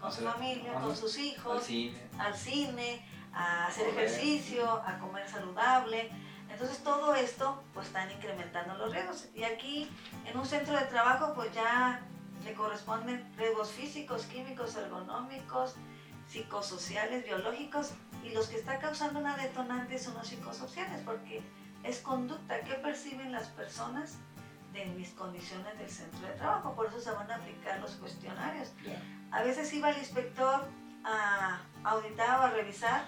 con 0.00 0.12
su 0.12 0.22
familia, 0.22 0.74
con 0.74 0.96
sus 0.96 1.16
Al 1.16 1.24
hijos, 1.24 1.64
cine. 1.64 1.98
al 2.18 2.34
cine, 2.36 3.06
a 3.32 3.66
hacer 3.66 3.88
ejercicio, 3.88 4.70
a 4.86 4.98
comer 4.98 5.28
saludable. 5.28 6.10
Entonces 6.50 6.78
todo 6.82 7.14
esto 7.14 7.62
pues 7.74 7.88
están 7.88 8.10
incrementando 8.10 8.74
los 8.76 8.92
riesgos. 8.92 9.28
Y 9.34 9.44
aquí 9.44 9.90
en 10.24 10.38
un 10.38 10.46
centro 10.46 10.78
de 10.78 10.84
trabajo 10.86 11.34
pues 11.34 11.52
ya 11.52 12.00
le 12.44 12.54
corresponden 12.54 13.30
riesgos 13.36 13.70
físicos, 13.70 14.24
químicos, 14.26 14.76
ergonómicos, 14.76 15.74
psicosociales, 16.28 17.24
biológicos 17.24 17.92
y 18.24 18.30
los 18.30 18.48
que 18.48 18.56
está 18.56 18.78
causando 18.78 19.18
una 19.20 19.36
detonante 19.36 19.98
son 19.98 20.14
los 20.14 20.26
psicosociales 20.26 21.00
porque 21.04 21.42
es 21.84 22.00
conducta 22.00 22.60
que 22.60 22.74
perciben 22.74 23.32
las 23.32 23.48
personas 23.48 24.18
de 24.72 24.84
mis 24.86 25.10
condiciones 25.10 25.78
del 25.78 25.88
centro 25.88 26.20
de 26.26 26.34
trabajo. 26.34 26.74
Por 26.74 26.86
eso 26.86 27.00
se 27.00 27.10
van 27.10 27.30
a 27.30 27.36
aplicar 27.36 27.80
los 27.80 27.92
cuestionarios. 27.92 28.72
A 29.30 29.42
veces 29.42 29.72
iba 29.72 29.90
el 29.90 29.98
inspector 29.98 30.66
a 31.04 31.60
auditar 31.84 32.40
o 32.40 32.42
a 32.44 32.50
revisar 32.50 33.06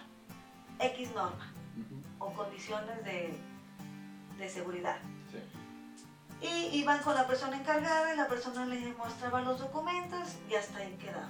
X 0.79 1.13
norma 1.15 1.53
Ujú. 1.77 2.03
o 2.25 2.33
condiciones 2.33 3.05
de, 3.05 3.39
de 4.39 4.49
seguridad. 4.49 4.99
Sí. 5.31 6.47
Y 6.47 6.79
iban 6.79 7.03
con 7.03 7.15
la 7.15 7.27
persona 7.27 7.57
encargada 7.57 8.15
y 8.15 8.17
la 8.17 8.29
persona 8.29 8.65
le 8.67 8.93
mostraba 8.95 9.43
los 9.43 9.59
documentos 9.59 10.37
y 10.49 10.55
hasta 10.55 10.79
ahí 10.79 10.97
quedaba. 10.97 11.29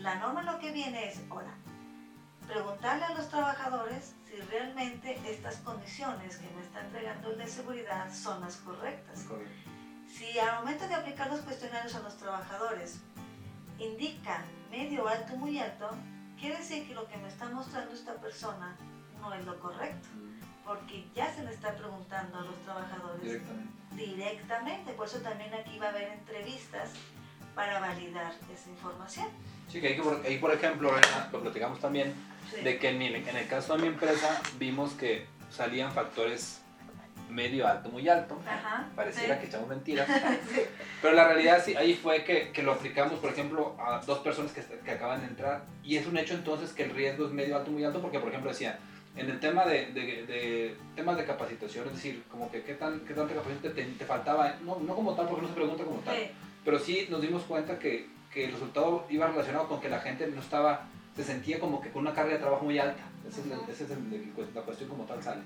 La 0.00 0.16
norma 0.16 0.42
lo 0.42 0.58
que 0.58 0.72
viene 0.72 1.08
es, 1.08 1.20
ahora, 1.30 1.54
preguntarle 2.46 3.04
a 3.04 3.14
los 3.14 3.28
trabajadores 3.28 4.14
si 4.26 4.36
realmente 4.50 5.18
estas 5.30 5.56
condiciones 5.58 6.36
que 6.36 6.50
me 6.54 6.62
está 6.62 6.80
entregando 6.80 7.30
el 7.30 7.38
de 7.38 7.46
seguridad 7.46 8.12
son 8.12 8.40
las 8.40 8.56
correctas. 8.56 9.22
Correcto. 9.24 9.70
Si 10.08 10.38
al 10.38 10.56
momento 10.56 10.86
de 10.88 10.94
aplicar 10.94 11.30
los 11.30 11.40
cuestionarios 11.40 11.94
a 11.94 12.00
los 12.00 12.16
trabajadores 12.16 13.00
indica 13.78 14.42
medio, 14.70 15.06
alto, 15.08 15.36
muy 15.36 15.58
alto, 15.58 15.90
quiere 16.38 16.56
decir 16.58 16.86
que 16.86 16.94
lo 16.94 17.06
que 17.08 17.16
me 17.18 17.28
está 17.28 17.48
mostrando 17.48 17.92
esta 17.94 18.14
persona 18.14 18.76
no 19.20 19.32
es 19.34 19.44
lo 19.44 19.58
correcto, 19.60 20.08
porque 20.64 21.04
ya 21.14 21.32
se 21.34 21.44
le 21.44 21.50
está 21.52 21.74
preguntando 21.74 22.38
a 22.38 22.42
los 22.42 22.56
trabajadores 22.64 23.22
Directamente. 23.22 23.72
directamente. 23.94 24.92
Por 24.92 25.06
eso 25.06 25.18
también 25.18 25.52
aquí 25.54 25.78
va 25.78 25.86
a 25.86 25.90
haber 25.90 26.08
entrevistas 26.12 26.90
para 27.54 27.80
validar 27.80 28.32
esa 28.52 28.70
información. 28.70 29.26
Sí, 29.68 29.80
que 29.80 29.88
ahí, 29.88 30.00
por- 30.00 30.24
ahí, 30.24 30.38
por 30.38 30.52
ejemplo, 30.52 30.90
lo 31.32 31.40
platicamos 31.40 31.78
también, 31.80 32.14
Sí. 32.50 32.62
de 32.62 32.78
que 32.78 32.88
en, 32.90 32.98
mi- 32.98 33.06
en 33.06 33.36
el 33.36 33.46
caso 33.46 33.76
de 33.76 33.82
mi 33.82 33.88
empresa 33.88 34.40
vimos 34.58 34.92
que 34.94 35.26
salían 35.50 35.92
factores 35.92 36.61
medio 37.32 37.66
alto, 37.66 37.88
muy 37.88 38.08
alto. 38.08 38.38
Ajá, 38.46 38.88
Pareciera 38.94 39.34
sí. 39.34 39.40
que 39.40 39.46
echamos 39.46 39.68
mentiras. 39.68 40.08
Sí. 40.52 40.60
Pero 41.00 41.14
la 41.14 41.24
realidad 41.28 41.62
sí, 41.64 41.74
ahí 41.74 41.94
fue 41.94 42.24
que, 42.24 42.50
que 42.52 42.62
lo 42.62 42.72
aplicamos, 42.72 43.18
por 43.18 43.30
ejemplo, 43.30 43.76
a 43.80 44.00
dos 44.06 44.18
personas 44.20 44.52
que, 44.52 44.62
que 44.84 44.90
acaban 44.90 45.20
de 45.20 45.26
entrar. 45.26 45.64
Y 45.82 45.96
es 45.96 46.06
un 46.06 46.16
hecho 46.16 46.34
entonces 46.34 46.72
que 46.72 46.84
el 46.84 46.90
riesgo 46.90 47.26
es 47.26 47.32
medio 47.32 47.56
alto, 47.56 47.70
muy 47.70 47.84
alto, 47.84 48.00
porque, 48.00 48.18
por 48.18 48.28
ejemplo, 48.28 48.50
decía, 48.50 48.78
en 49.16 49.28
el 49.28 49.40
tema 49.40 49.64
de, 49.66 49.86
de, 49.92 50.26
de 50.26 50.76
temas 50.96 51.16
de 51.16 51.24
capacitación, 51.24 51.86
es 51.88 51.94
decir, 51.94 52.22
como 52.30 52.50
que 52.50 52.62
qué, 52.62 52.74
tan, 52.74 53.00
qué 53.00 53.14
tanta 53.14 53.34
capacitación 53.34 53.74
te, 53.74 53.84
te 53.84 54.04
faltaba, 54.04 54.56
no, 54.64 54.78
no 54.80 54.94
como 54.94 55.14
tal, 55.14 55.26
porque 55.26 55.42
no 55.42 55.48
se 55.48 55.54
pregunta 55.54 55.84
como 55.84 55.98
tal, 56.00 56.16
Sí. 56.16 56.30
pero 56.64 56.78
sí 56.78 57.06
nos 57.10 57.20
dimos 57.20 57.42
cuenta 57.42 57.78
que, 57.78 58.08
que 58.32 58.44
el 58.46 58.52
resultado 58.52 59.06
iba 59.10 59.26
relacionado 59.26 59.68
con 59.68 59.80
que 59.80 59.88
la 59.90 60.00
gente 60.00 60.26
no 60.28 60.40
estaba, 60.40 60.86
se 61.16 61.22
sentía 61.24 61.58
como 61.60 61.80
que 61.82 61.90
con 61.90 62.02
una 62.02 62.14
carga 62.14 62.32
de 62.34 62.38
trabajo 62.38 62.64
muy 62.64 62.78
alta. 62.78 63.02
Esa 63.28 63.40
es, 63.40 63.46
el- 63.46 63.52
esa 63.70 63.84
es 63.84 63.90
el- 63.90 64.32
la 64.54 64.62
cuestión 64.62 64.88
como 64.88 65.04
tal 65.04 65.22
sale. 65.22 65.42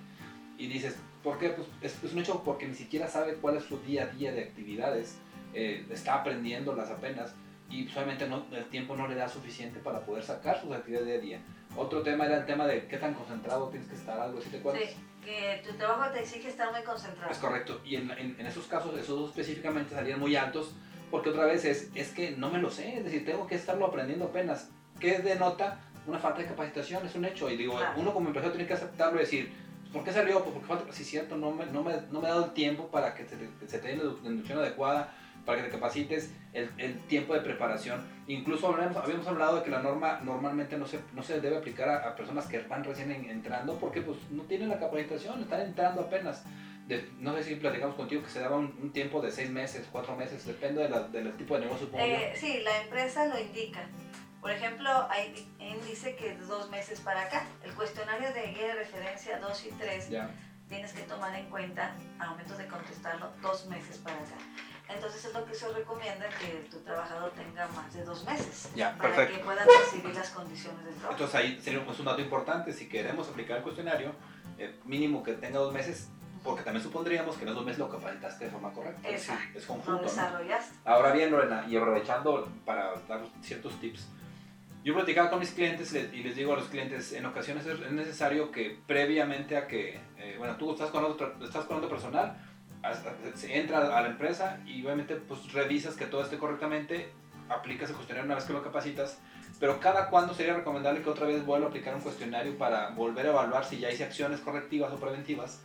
Y 0.58 0.68
dices, 0.68 0.96
¿por 1.26 1.38
qué? 1.40 1.48
Pues 1.50 1.66
es, 1.82 2.04
es 2.04 2.12
un 2.12 2.20
hecho 2.20 2.40
porque 2.44 2.68
ni 2.68 2.74
siquiera 2.76 3.08
sabe 3.08 3.34
cuál 3.34 3.56
es 3.56 3.64
su 3.64 3.80
día 3.80 4.04
a 4.04 4.06
día 4.06 4.30
de 4.30 4.42
actividades, 4.44 5.18
eh, 5.54 5.84
está 5.90 6.14
aprendiéndolas 6.14 6.88
apenas 6.90 7.34
y 7.68 7.82
pues, 7.82 7.96
obviamente 7.96 8.28
no, 8.28 8.46
el 8.52 8.64
tiempo 8.66 8.94
no 8.96 9.08
le 9.08 9.16
da 9.16 9.28
suficiente 9.28 9.80
para 9.80 9.98
poder 10.06 10.22
sacar 10.22 10.60
sus 10.60 10.72
actividades 10.72 11.08
día 11.08 11.16
a 11.16 11.20
día. 11.20 11.40
Otro 11.76 12.02
tema 12.02 12.26
era 12.26 12.36
el 12.36 12.46
tema 12.46 12.64
de 12.68 12.86
qué 12.86 12.96
tan 12.98 13.12
concentrado 13.14 13.68
tienes 13.70 13.88
que 13.88 13.96
estar, 13.96 14.20
algo 14.20 14.38
así, 14.38 14.50
¿te 14.50 14.58
acuerdas? 14.58 14.84
Sí, 14.88 14.96
que 15.24 15.62
tu 15.68 15.76
trabajo 15.76 16.12
te 16.12 16.20
exige 16.20 16.48
estar 16.48 16.70
muy 16.70 16.82
concentrado. 16.84 17.32
Es 17.32 17.38
correcto. 17.38 17.80
Y 17.84 17.96
en, 17.96 18.08
en- 18.12 18.36
en 18.38 18.46
esos 18.46 18.66
casos, 18.68 18.96
esos 18.96 19.18
dos 19.18 19.30
específicamente 19.30 19.96
salían 19.96 20.20
muy 20.20 20.36
altos, 20.36 20.72
porque 21.10 21.30
otra 21.30 21.44
vez 21.46 21.64
es, 21.64 21.90
es 21.96 22.12
que 22.12 22.30
no 22.36 22.50
me 22.50 22.58
lo 22.60 22.70
sé, 22.70 22.98
es 22.98 23.04
decir, 23.04 23.24
tengo 23.26 23.48
que 23.48 23.56
estarlo 23.56 23.84
aprendiendo 23.86 24.26
apenas. 24.26 24.70
¿Qué 25.00 25.18
denota? 25.18 25.80
Una 26.06 26.20
falta 26.20 26.40
de 26.42 26.46
capacitación, 26.46 27.04
es 27.04 27.16
un 27.16 27.24
hecho. 27.24 27.50
Y 27.50 27.56
digo, 27.56 27.76
Claro. 27.76 27.94
uno 28.00 28.14
como 28.14 28.28
empresario 28.28 28.52
tiene 28.54 28.68
que 28.68 28.74
aceptarlo 28.74 29.16
y 29.18 29.22
decir, 29.24 29.52
¿por 29.92 30.04
qué 30.04 30.12
salió? 30.12 30.40
Pues 30.42 30.52
porque 30.52 30.66
falta, 30.68 30.92
sí, 30.92 31.04
cierto, 31.04 31.36
no 31.36 31.50
me, 31.52 31.66
no, 31.66 31.82
me, 31.82 31.92
no 32.10 32.20
me 32.20 32.26
he 32.28 32.30
dado 32.30 32.46
el 32.46 32.52
tiempo 32.52 32.88
para 32.88 33.14
que 33.14 33.24
se 33.26 33.78
te, 33.78 33.88
dé 33.88 33.96
la 33.96 34.28
inducción 34.30 34.58
adecuada, 34.58 35.14
para 35.44 35.58
que 35.58 35.64
te 35.68 35.70
capacites, 35.70 36.32
el, 36.52 37.00
tiempo 37.06 37.32
de 37.34 37.40
preparación. 37.40 38.04
Incluso 38.26 38.66
hablamos- 38.68 38.96
habíamos 38.96 39.26
hablado 39.28 39.56
de 39.58 39.62
que 39.62 39.70
la 39.70 39.80
norma 39.80 40.20
normalmente 40.24 40.76
no 40.76 40.86
se, 40.86 40.98
no 41.14 41.22
se 41.22 41.40
debe 41.40 41.56
aplicar 41.56 41.88
a, 41.88 42.16
personas 42.16 42.46
que 42.46 42.58
van 42.60 42.82
recién 42.82 43.12
en- 43.12 43.30
entrando 43.30 43.78
porque 43.78 44.02
pues 44.02 44.18
no 44.30 44.42
tienen 44.44 44.68
la 44.68 44.78
capacitación, 44.80 45.40
están 45.42 45.60
entrando 45.60 46.02
apenas. 46.02 46.44
No 47.18 47.34
sé 47.34 47.42
si 47.44 47.54
platicamos 47.56 47.96
contigo 47.96 48.22
que 48.22 48.28
se 48.30 48.40
daba 48.40 48.56
un, 48.56 48.92
tiempo 48.92 49.20
de 49.20 49.30
seis 49.30 49.50
meses, 49.50 49.88
cuatro 49.90 50.16
meses, 50.16 50.44
depende 50.46 50.82
de 50.82 50.88
la- 50.88 51.02
del 51.08 51.36
tipo 51.36 51.54
de 51.54 51.60
negocio. 51.66 51.88
Eh, 51.94 52.32
sí, 52.36 52.60
la 52.64 52.82
empresa 52.82 53.26
lo 53.26 53.38
indica. 53.38 53.88
Por 54.46 54.54
ejemplo, 54.54 54.88
ahí 55.10 55.52
dice 55.88 56.14
que 56.14 56.36
de 56.36 56.46
dos 56.46 56.70
meses 56.70 57.00
para 57.00 57.22
acá. 57.22 57.44
El 57.64 57.74
cuestionario 57.74 58.32
de 58.32 58.46
guía 58.52 58.68
de 58.68 58.74
referencia 58.74 59.40
2 59.40 59.66
y 59.66 59.70
3 59.72 60.08
Ya, 60.08 60.30
tienes 60.68 60.92
que 60.92 61.02
tomar 61.02 61.34
en 61.34 61.50
cuenta, 61.50 61.96
al 62.20 62.30
momento 62.30 62.56
de 62.56 62.68
contestarlo, 62.68 63.32
dos 63.42 63.66
meses 63.66 63.98
para 63.98 64.14
acá. 64.18 64.36
Entonces 64.88 65.24
es 65.24 65.34
lo 65.34 65.44
que 65.44 65.52
se 65.52 65.68
recomienda 65.70 66.28
que 66.28 66.64
tu 66.70 66.78
trabajador 66.78 67.32
tenga 67.32 67.66
más 67.74 67.92
de 67.92 68.04
dos 68.04 68.24
meses 68.24 68.70
Ya, 68.76 68.96
para 68.96 69.16
perfecto. 69.16 69.36
que 69.36 69.44
pueda 69.46 69.64
percibir 69.64 70.14
las 70.14 70.30
condiciones 70.30 70.84
del 70.84 70.94
trabajo. 70.94 71.12
Entonces 71.14 71.34
ahí 71.34 71.60
sería 71.60 71.84
pues, 71.84 71.98
un 71.98 72.04
dato 72.04 72.22
importante, 72.22 72.72
si 72.72 72.88
queremos 72.88 73.28
aplicar 73.28 73.56
el 73.56 73.62
cuestionario, 73.64 74.12
eh, 74.58 74.78
mínimo 74.84 75.24
que 75.24 75.32
tenga 75.32 75.58
dos 75.58 75.72
meses, 75.72 76.08
porque 76.44 76.62
también 76.62 76.84
supondríamos 76.84 77.34
que 77.34 77.42
en 77.42 77.48
esos 77.48 77.56
dos 77.56 77.64
meses 77.66 77.80
lo 77.80 77.90
capacitaste 77.90 78.44
de 78.44 78.50
forma 78.52 78.72
correcta. 78.72 79.08
Exacto. 79.08 79.58
es 79.58 79.66
Lo 79.66 79.74
conjunto, 79.74 80.02
¿no? 80.02 80.08
desarrollaste. 80.08 80.76
Ahora 80.84 81.10
bien, 81.10 81.32
Lorena, 81.32 81.66
y 81.68 81.76
aprovechando 81.76 82.48
para 82.64 82.94
dar 83.08 83.24
ciertos 83.42 83.80
tips, 83.80 84.06
yo 84.86 84.94
platicaba 84.94 85.30
con 85.30 85.40
mis 85.40 85.50
clientes 85.50 85.92
le- 85.92 86.10
y 86.16 86.22
les 86.22 86.36
digo 86.36 86.52
a 86.52 86.56
los 86.56 86.68
clientes, 86.68 87.12
en 87.12 87.26
ocasiones 87.26 87.66
es 87.66 87.80
es 87.80 87.90
necesario 87.90 88.52
que 88.52 88.78
previamente 88.86 89.56
a 89.56 89.66
que, 89.66 89.98
eh, 90.16 90.36
bueno, 90.38 90.54
tú 90.56 90.70
estás 90.72 90.90
con 90.90 91.04
otro, 91.04 91.34
estás 91.44 91.64
con 91.64 91.78
otro 91.78 91.88
personal, 91.88 92.36
se 93.34 93.58
entra 93.58 93.78
a 93.98 94.00
la 94.00 94.06
empresa 94.08 94.60
y 94.64 94.84
obviamente 94.84 95.16
pues 95.16 95.52
revisas 95.52 95.96
que 95.96 96.06
todo 96.06 96.22
esté 96.22 96.38
correctamente, 96.38 97.10
aplicas 97.48 97.90
el 97.90 97.96
cuestionario 97.96 98.26
una 98.26 98.36
vez 98.36 98.44
que 98.44 98.52
lo 98.52 98.62
capacitas, 98.62 99.18
pero 99.58 99.80
cada 99.80 100.08
cuándo 100.08 100.32
sería 100.34 100.54
recomendable 100.54 101.02
que 101.02 101.10
otra 101.10 101.26
vez 101.26 101.44
vuelva 101.44 101.66
a 101.66 101.70
aplicar 101.70 101.92
un 101.96 102.00
cuestionario 102.02 102.56
para 102.56 102.90
volver 102.90 103.26
a 103.26 103.30
evaluar 103.30 103.64
si 103.64 103.78
ya 103.78 103.90
hice 103.90 104.04
acciones 104.04 104.38
correctivas 104.38 104.92
o 104.92 105.00
preventivas, 105.00 105.62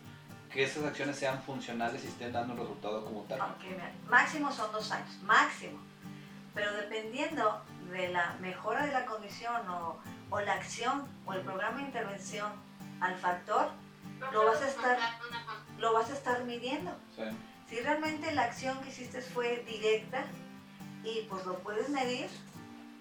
que 0.52 0.64
esas 0.64 0.84
acciones 0.84 1.16
sean 1.16 1.40
funcionales 1.44 2.04
y 2.04 2.08
estén 2.08 2.32
dando 2.34 2.54
un 2.54 2.60
resultado 2.60 3.06
como 3.06 3.22
tal. 3.26 3.40
Ok, 3.40 3.66
mira, 3.70 3.92
máximo 4.10 4.52
son 4.52 4.72
dos 4.72 4.92
años, 4.92 5.16
máximo. 5.22 5.80
Pero 6.56 6.74
dependiendo 6.74 7.62
de 7.92 8.10
la 8.10 8.36
mejora 8.40 8.86
de 8.86 8.92
la 8.92 9.06
condición 9.06 9.70
o, 9.70 10.00
o 10.30 10.42
la 10.42 10.54
acción 10.54 11.08
o 11.26 11.34
el 11.34 11.42
programa 11.42 11.78
de 11.78 11.84
intervención 11.84 12.52
al 13.00 13.16
factor, 13.18 13.70
lo 14.32 14.46
vas 14.46 14.62
a 14.62 14.68
estar, 14.68 14.98
lo 15.80 15.94
vas 15.94 16.10
a 16.10 16.14
estar 16.14 16.44
midiendo. 16.46 16.92
Sí. 17.16 17.24
Si 17.70 17.80
realmente 17.80 18.32
la 18.34 18.44
acción 18.44 18.80
que 18.82 18.90
hiciste 18.90 19.22
fue 19.22 19.64
directa 19.68 20.24
y 21.04 21.26
pues 21.30 21.46
lo 21.46 21.60
puedes 21.60 21.90
medir, 21.90 22.28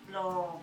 lo, 0.09 0.61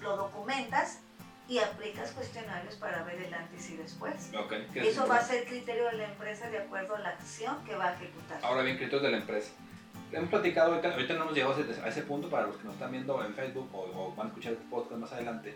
lo 0.00 0.16
documentas 0.16 1.00
y 1.48 1.58
aplicas 1.58 2.12
cuestionarios 2.12 2.76
para 2.76 3.02
ver 3.02 3.20
el 3.22 3.34
antes 3.34 3.68
y 3.70 3.76
después. 3.76 4.30
Eso 4.74 5.06
va 5.06 5.16
a 5.16 5.22
ser 5.22 5.46
criterio 5.46 5.86
de 5.86 5.94
la 5.94 6.04
empresa 6.04 6.48
de 6.48 6.58
acuerdo 6.58 6.94
a 6.94 7.00
la 7.00 7.10
acción 7.10 7.64
que 7.64 7.74
va 7.74 7.88
a 7.88 7.94
ejecutar. 7.94 8.38
Ahora 8.42 8.62
bien, 8.62 8.76
criterios 8.76 9.02
de 9.02 9.10
la 9.10 9.16
empresa. 9.16 9.50
Hemos 10.12 10.28
platicado, 10.30 10.72
ahorita, 10.72 10.92
ahorita 10.92 11.14
no 11.14 11.22
hemos 11.22 11.34
llegado 11.34 11.54
a 11.84 11.88
ese, 11.88 12.02
punto 12.02 12.28
para 12.28 12.46
los 12.46 12.56
que 12.56 12.64
nos 12.64 12.74
están 12.74 12.90
viendo 12.90 13.24
en 13.24 13.32
Facebook 13.32 13.68
o, 13.72 13.78
o 13.94 14.14
van 14.16 14.26
a 14.26 14.28
escuchar 14.30 14.52
este 14.54 14.64
podcast 14.68 14.92
más 15.00 15.12
adelante. 15.12 15.54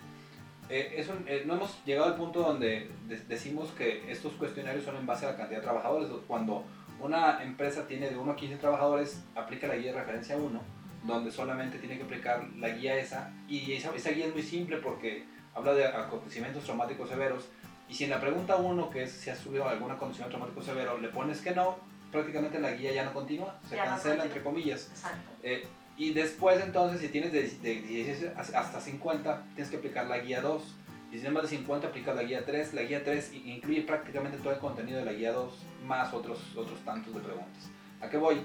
Eh, 0.68 0.94
es 0.96 1.08
un- 1.08 1.24
eh, 1.26 1.42
no 1.44 1.54
hemos 1.54 1.84
llegado 1.84 2.06
al 2.06 2.14
punto 2.16 2.40
donde 2.40 2.88
de- 3.08 3.18
decimos 3.28 3.70
que 3.76 4.10
estos 4.10 4.32
cuestionarios 4.34 4.84
son 4.84 4.96
en 4.96 5.06
base 5.06 5.26
a 5.26 5.32
la 5.32 5.36
cantidad 5.36 5.58
de 5.58 5.64
trabajadores. 5.64 6.08
Cuando 6.28 6.64
una 7.00 7.42
empresa 7.42 7.86
tiene 7.88 8.08
de 8.10 8.16
1 8.16 8.32
a 8.32 8.36
15 8.36 8.56
trabajadores, 8.56 9.24
aplica 9.34 9.66
la 9.66 9.74
guía 9.76 9.92
de 9.92 9.98
referencia 9.98 10.36
1, 10.36 10.60
donde 11.04 11.30
solamente 11.32 11.78
tiene 11.78 11.96
que 11.98 12.04
aplicar 12.04 12.44
la 12.58 12.68
guía 12.70 12.96
esa. 12.96 13.32
Y 13.48 13.72
esa, 13.72 13.94
esa 13.94 14.10
guía 14.10 14.26
es 14.26 14.32
muy 14.32 14.42
simple 14.42 14.76
porque 14.78 15.24
habla 15.54 15.74
de 15.74 15.84
acontecimientos 15.86 16.62
traumáticos 16.64 17.08
severos. 17.08 17.48
Y 17.88 17.94
si 17.94 18.04
en 18.04 18.10
la 18.10 18.20
pregunta 18.20 18.56
1, 18.56 18.88
que 18.88 19.02
es 19.02 19.10
si 19.12 19.30
has 19.30 19.38
subido 19.38 19.68
algún 19.68 19.90
acontecimiento 19.90 20.36
traumático 20.36 20.62
severo, 20.64 20.96
le 20.98 21.08
pones 21.08 21.40
que 21.42 21.50
no, 21.50 21.76
prácticamente 22.14 22.58
la 22.60 22.72
guía 22.72 22.92
ya 22.92 23.04
no 23.04 23.12
continúa, 23.12 23.58
se 23.68 23.76
Ya 23.76 23.84
no 23.84 23.90
cancela 23.90 24.14
continúa. 24.14 24.24
entre 24.36 24.42
comillas. 24.42 24.88
Exacto. 24.90 25.30
Eh, 25.42 25.66
y 25.96 26.12
después 26.14 26.62
entonces, 26.62 27.00
si 27.00 27.08
tienes 27.08 27.32
de, 27.32 27.42
de 27.42 27.74
16 27.82 28.32
hasta 28.36 28.80
50, 28.80 29.42
tienes 29.54 29.70
que 29.70 29.76
aplicar 29.76 30.06
la 30.06 30.18
guía 30.18 30.40
2. 30.40 30.62
Y 31.10 31.14
si 31.14 31.20
tienes 31.20 31.32
más 31.32 31.42
de 31.42 31.48
50, 31.50 31.88
aplicas 31.88 32.16
la 32.16 32.22
guía 32.22 32.44
3. 32.44 32.74
La 32.74 32.82
guía 32.82 33.04
3 33.04 33.32
incluye 33.34 33.82
prácticamente 33.82 34.38
todo 34.38 34.52
el 34.52 34.58
contenido 34.58 34.98
de 34.98 35.04
la 35.04 35.12
guía 35.12 35.32
2, 35.32 35.52
más 35.86 36.12
otros, 36.14 36.56
otros 36.56 36.80
tantos 36.84 37.14
de 37.14 37.20
preguntas. 37.20 37.70
¿A 38.00 38.08
qué 38.08 38.16
voy? 38.16 38.40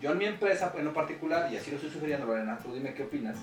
Yo 0.00 0.12
en 0.12 0.18
mi 0.18 0.24
empresa 0.24 0.72
en 0.76 0.84
lo 0.86 0.94
particular, 0.94 1.52
y 1.52 1.56
así 1.56 1.70
lo 1.70 1.76
estoy 1.76 1.90
sugiriendo, 1.92 2.26
Lorena, 2.26 2.58
tú 2.58 2.72
dime 2.72 2.94
qué 2.94 3.02
opinas. 3.04 3.36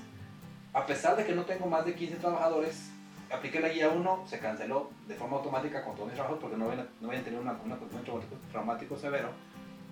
A 0.74 0.86
pesar 0.86 1.16
de 1.16 1.26
que 1.26 1.34
no 1.34 1.44
tengo 1.46 1.68
más 1.68 1.86
de 1.86 1.94
15 1.94 2.16
trabajadores, 2.16 2.90
apliqué 3.32 3.60
la 3.60 3.70
guía 3.70 3.90
1, 3.90 4.26
se 4.28 4.40
canceló 4.40 4.90
de 5.08 5.16
forma 5.16 5.38
automática 5.38 5.84
con 5.84 5.96
todos 5.96 6.08
mis 6.08 6.16
trabajos 6.16 6.40
porque 6.42 6.58
no 6.58 6.70
habían, 6.70 6.88
no 7.02 7.10
tenido 7.10 7.42
un 7.42 7.48
acontecimiento 7.48 8.22
traumático, 8.52 8.98
severo. 8.98 9.30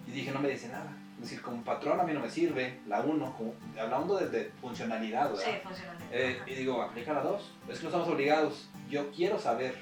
Y 0.07 0.11
dije, 0.11 0.31
no 0.31 0.39
me 0.39 0.49
dice 0.49 0.69
nada. 0.69 0.95
Es 1.15 1.29
decir, 1.29 1.41
como 1.41 1.63
patrón 1.63 1.99
a 1.99 2.03
mí 2.03 2.13
no 2.13 2.19
me 2.19 2.29
sirve, 2.29 2.79
la 2.87 2.99
1, 3.01 3.35
hablando 3.79 4.17
de, 4.17 4.51
funcionalidad, 4.61 5.29
¿verdad? 5.29 5.43
Sí, 5.43 5.51
funcionalidad. 5.63 6.07
Eh, 6.11 6.41
y 6.45 6.55
digo, 6.55 6.81
aplica 6.81 7.13
la 7.13 7.21
2. 7.21 7.53
Es 7.69 7.77
que 7.77 7.83
no 7.83 7.89
estamos 7.89 8.09
obligados. 8.09 8.69
Yo 8.89 9.09
quiero 9.11 9.39
saber 9.39 9.75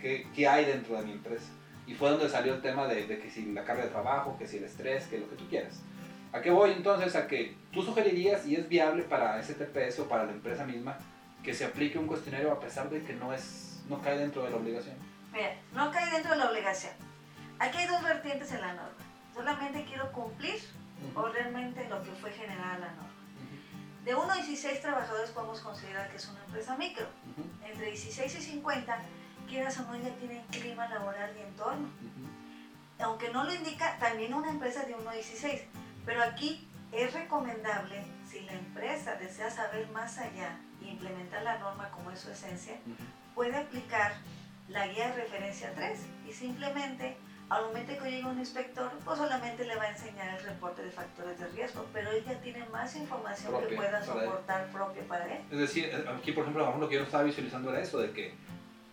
qué, 0.00 0.26
qué, 0.34 0.48
hay 0.48 0.64
dentro 0.64 0.96
de 0.96 1.04
mi 1.04 1.12
empresa. 1.12 1.46
Y 1.86 1.94
fue 1.94 2.10
donde 2.10 2.28
salió 2.28 2.54
el 2.54 2.60
tema 2.60 2.86
de, 2.86 3.06
de, 3.06 3.18
que 3.18 3.30
si 3.30 3.52
la 3.52 3.64
carga 3.64 3.84
de 3.84 3.90
trabajo, 3.90 4.36
que 4.38 4.46
si 4.46 4.58
el 4.58 4.64
estrés, 4.64 5.06
que 5.06 5.18
lo 5.18 5.28
que 5.30 5.36
tú 5.36 5.48
quieras. 5.48 5.80
¿A 6.32 6.40
qué 6.40 6.50
voy 6.50 6.72
entonces? 6.72 7.16
A 7.16 7.26
que 7.26 7.56
tú 7.72 7.82
sugerirías, 7.82 8.46
y 8.46 8.56
es 8.56 8.68
viable 8.68 9.02
para 9.04 9.42
STPS 9.42 10.00
o 10.00 10.08
para 10.08 10.24
la 10.24 10.32
empresa 10.32 10.64
misma, 10.64 10.98
que 11.42 11.54
se 11.54 11.64
aplique 11.64 11.98
un 11.98 12.06
cuestionario 12.06 12.52
a 12.52 12.60
pesar 12.60 12.90
de 12.90 13.02
que 13.02 13.14
no, 13.14 13.32
es, 13.32 13.82
no 13.88 14.00
cae 14.00 14.18
dentro 14.18 14.44
de 14.44 14.50
la 14.50 14.56
obligación. 14.56 14.96
Mira, 15.32 15.54
no 15.72 15.90
cae 15.90 16.10
dentro 16.10 16.32
de 16.32 16.38
la 16.38 16.50
obligación. 16.50 16.92
Aquí 17.58 17.78
hay 17.78 17.86
dos 17.86 18.02
vertientes 18.02 18.52
en 18.52 18.60
la 18.60 18.74
norma. 18.74 19.09
Solamente 19.40 19.86
quiero 19.86 20.12
cumplir 20.12 20.60
o 21.14 21.26
realmente 21.28 21.88
lo 21.88 22.02
que 22.02 22.10
fue 22.10 22.30
generada 22.30 22.78
la 22.78 22.90
norma. 22.90 23.08
De 24.04 24.14
1 24.14 24.30
a 24.30 24.36
16 24.36 24.82
trabajadores 24.82 25.30
podemos 25.30 25.60
considerar 25.60 26.10
que 26.10 26.18
es 26.18 26.28
una 26.28 26.44
empresa 26.44 26.76
micro. 26.76 27.06
Entre 27.64 27.86
16 27.86 28.34
y 28.34 28.42
50, 28.42 28.98
quieras 29.48 29.80
o 29.80 29.84
no, 29.84 29.96
ya 29.96 30.14
tienen 30.16 30.44
clima 30.48 30.86
laboral 30.88 31.34
y 31.38 31.40
entorno. 31.40 31.88
Aunque 32.98 33.30
no 33.30 33.44
lo 33.44 33.54
indica, 33.54 33.96
también 33.98 34.34
una 34.34 34.50
empresa 34.50 34.84
de 34.84 34.94
1 34.94 35.08
a 35.08 35.14
16. 35.14 35.62
Pero 36.04 36.22
aquí 36.22 36.68
es 36.92 37.10
recomendable, 37.14 38.04
si 38.30 38.40
la 38.40 38.52
empresa 38.52 39.14
desea 39.14 39.50
saber 39.50 39.88
más 39.88 40.18
allá 40.18 40.58
e 40.82 40.90
implementar 40.90 41.42
la 41.44 41.56
norma 41.56 41.88
como 41.92 42.10
es 42.10 42.20
su 42.20 42.30
esencia, 42.30 42.76
puede 43.34 43.56
aplicar 43.56 44.12
la 44.68 44.86
guía 44.86 45.08
de 45.08 45.22
referencia 45.22 45.72
3 45.74 45.98
y 46.28 46.32
simplemente 46.34 47.16
al 47.50 47.66
momento 47.66 47.92
que 48.00 48.10
llegue 48.10 48.26
un 48.26 48.38
inspector, 48.38 48.90
pues 49.04 49.18
solamente 49.18 49.64
le 49.64 49.74
va 49.74 49.82
a 49.82 49.90
enseñar 49.90 50.38
el 50.38 50.44
reporte 50.44 50.82
de 50.82 50.90
factores 50.90 51.38
de 51.38 51.48
riesgo, 51.48 51.84
pero 51.92 52.10
él 52.12 52.24
ya 52.24 52.40
tiene 52.40 52.64
más 52.66 52.94
información 52.94 53.52
que 53.60 53.74
pueda 53.74 54.02
soportar 54.02 54.68
propia 54.68 55.02
para 55.08 55.26
él. 55.26 55.42
Es 55.50 55.58
decir, 55.58 55.92
aquí 56.16 56.30
por 56.30 56.44
ejemplo, 56.44 56.76
lo 56.78 56.88
que 56.88 56.94
yo 56.94 57.02
estaba 57.02 57.24
visualizando 57.24 57.70
era 57.70 57.80
eso, 57.80 57.98
de 57.98 58.12
que 58.12 58.34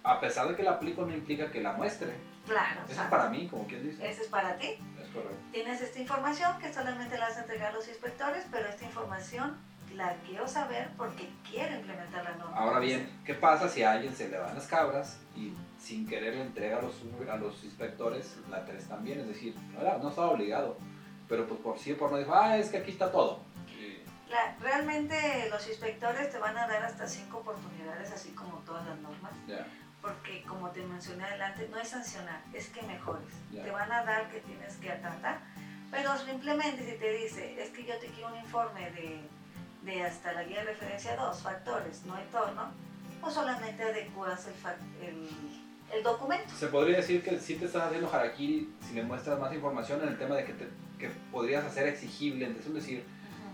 a 0.03 0.20
pesar 0.20 0.47
de 0.47 0.55
que 0.55 0.64
la 0.64 0.72
aplico 0.72 1.05
no 1.05 1.14
implica 1.14 1.51
que 1.51 1.62
la 1.62 1.74
muestre. 1.74 2.14
Claro. 2.47 2.82
Eso 2.89 3.01
es 3.01 3.10
para 3.10 3.30
mí, 3.30 3.47
como 3.47 3.68
quien 3.68 3.84
dice. 3.84 4.10
Eso 4.10 4.24
es 4.24 4.28
para 4.30 4.58
ti. 4.58 4.78
Es 5.01 5.10
correcto. 5.10 5.38
Tienes 5.51 5.82
esta 5.82 5.99
información 5.99 6.58
que 6.60 6.74
solamente 6.74 7.18
la 7.18 7.28
vas 7.28 7.38
a 7.38 7.41
entregar 7.41 7.74
los 7.74 7.88
inspectores, 7.88 8.45
pero 8.49 8.68
esta 8.70 8.86
información 8.86 9.58
la 9.96 10.16
quiero 10.26 10.48
saber 10.48 10.90
porque 10.98 11.30
quiero 11.50 11.76
implementar 11.76 12.24
la 12.24 12.36
norma. 12.36 12.56
Ahora 12.56 12.80
bien, 12.80 13.10
¿qué 13.26 13.34
pasa 13.34 13.68
si 13.70 13.84
a 13.84 13.94
alguien 13.94 14.16
se 14.16 14.30
le 14.30 14.38
van 14.38 14.56
las 14.56 14.68
cabras 14.68 15.20
y 15.36 15.54
sin 15.80 16.08
querer 16.08 16.36
le 16.36 16.42
entrega 16.42 16.80
a 16.80 16.82
los, 16.82 17.02
a 17.30 17.38
los 17.38 17.64
inspectores 17.64 18.38
la 18.50 18.66
3 18.66 18.88
también? 18.88 19.20
Es 19.20 19.28
decir, 19.28 19.56
no, 19.74 19.82
era, 19.82 19.98
no 19.98 20.10
estaba 20.10 20.32
obligado, 20.32 20.78
pero 21.28 21.48
pues 21.48 21.60
por 21.60 21.80
sí 21.80 21.94
por 21.94 22.12
no 22.12 22.18
dijo, 22.18 22.34
ah, 22.34 22.58
es 22.58 22.70
que 22.70 22.78
aquí 22.78 22.92
está 22.92 23.12
todo. 23.12 23.40
realmente 24.62 25.48
los 25.50 25.68
inspectores 25.68 26.32
te 26.32 26.38
van 26.38 26.58
a 26.58 26.68
dar 26.68 26.84
hasta 26.84 27.08
5 27.08 27.38
oportunidades, 27.38 28.12
así 28.12 28.32
como 28.32 28.58
todas 28.60 28.86
las 28.88 28.98
normas 29.00 29.34
porque 30.02 30.44
como 30.44 30.70
te 30.70 30.82
mencioné 30.84 31.24
adelante, 31.24 31.68
no 31.70 31.78
es 31.78 31.90
sancionar, 31.90 32.42
es 32.54 32.70
que 32.70 32.82
mejores. 32.84 33.34
Te 33.52 33.72
van 33.72 33.92
a 33.92 34.04
dar 34.04 34.30
que 34.30 34.40
tienes 34.42 34.76
que 34.78 34.92
atratar, 34.92 35.40
pero 35.92 36.18
simplemente 36.18 36.86
si 36.90 36.98
te 36.98 37.12
dice, 37.14 37.62
es 37.62 37.70
que 37.72 37.84
yo 37.84 37.98
te 38.00 38.08
quiero 38.08 38.30
un 38.30 38.38
informe 38.38 38.92
de, 38.92 39.22
de 39.84 40.03
hasta 40.03 40.34
la 40.34 40.43
guía 40.43 40.59
de 40.59 40.71
referencia 40.71 41.15
2, 41.15 41.41
factores, 41.41 42.03
no 42.05 42.17
entorno, 42.17 42.71
pues 43.21 43.34
solamente 43.34 43.84
adecuas 43.84 44.47
el, 44.47 45.07
el, 45.07 45.30
el, 45.93 46.03
documento. 46.03 46.53
Se 46.55 46.67
podría 46.67 46.97
decir 46.97 47.23
que 47.23 47.39
si 47.39 47.55
te 47.55 47.65
estás 47.65 47.84
haciendo 47.84 48.13
harakiri 48.13 48.73
si 48.82 48.93
me 48.93 49.03
muestras 49.03 49.39
más 49.39 49.53
información 49.53 50.01
en 50.03 50.09
el 50.09 50.17
tema 50.17 50.36
de 50.36 50.45
que, 50.45 50.53
te, 50.53 50.67
que 50.99 51.09
podrías 51.32 51.65
hacer 51.65 51.88
exigible, 51.88 52.45
es 52.45 52.73
decir, 52.73 53.03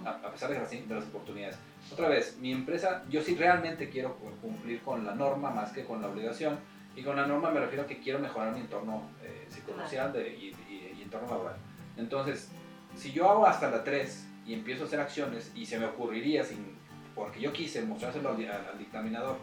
a, 0.05 0.32
pesar 0.32 0.49
de 0.49 0.59
las, 0.59 0.69
de 0.69 0.86
las 0.88 1.05
oportunidades 1.05 1.57
otra 1.91 2.07
vez, 2.07 2.38
mi 2.39 2.51
empresa, 2.51 3.03
yo 3.09 3.21
sí 3.21 3.36
realmente 3.36 3.89
quiero 3.89 4.15
cumplir 4.41 4.82
con 4.82 5.05
la 5.05 5.13
norma 5.13 5.51
más 5.51 5.71
que 5.71 5.84
con 5.84 6.01
la 6.01 6.07
obligación. 6.07 6.57
Y 6.95 7.03
con 7.03 7.15
la 7.15 7.26
norma 7.26 7.49
me 7.49 7.59
refiero 7.59 7.84
a 7.84 7.88
que 7.88 7.99
quiero 7.99 8.19
mejorar 8.19 8.53
mi 8.53 8.61
entorno 8.61 9.09
eh, 9.24 9.47
psicosocial 9.49 10.15
y, 10.15 10.55
entorno 11.01 11.28
laboral. 11.28 11.55
Entonces, 11.97 12.49
si 12.95 13.11
yo 13.11 13.30
hago 13.30 13.45
hasta 13.45 13.69
la 13.69 13.84
3 13.84 14.26
y 14.46 14.54
empiezo 14.54 14.84
a 14.84 14.88
hacer 14.88 15.00
acciones 15.00 15.52
y 15.56 15.66
se 15.66 15.80
me 15.80 15.86
ocurriría, 15.86 16.44
sin, 16.44 16.78
porque 17.16 17.39
yo 17.39 17.54
quise 17.54 17.82
mostrárselo 17.84 18.30
al, 18.30 18.78
dictaminador, 18.78 19.38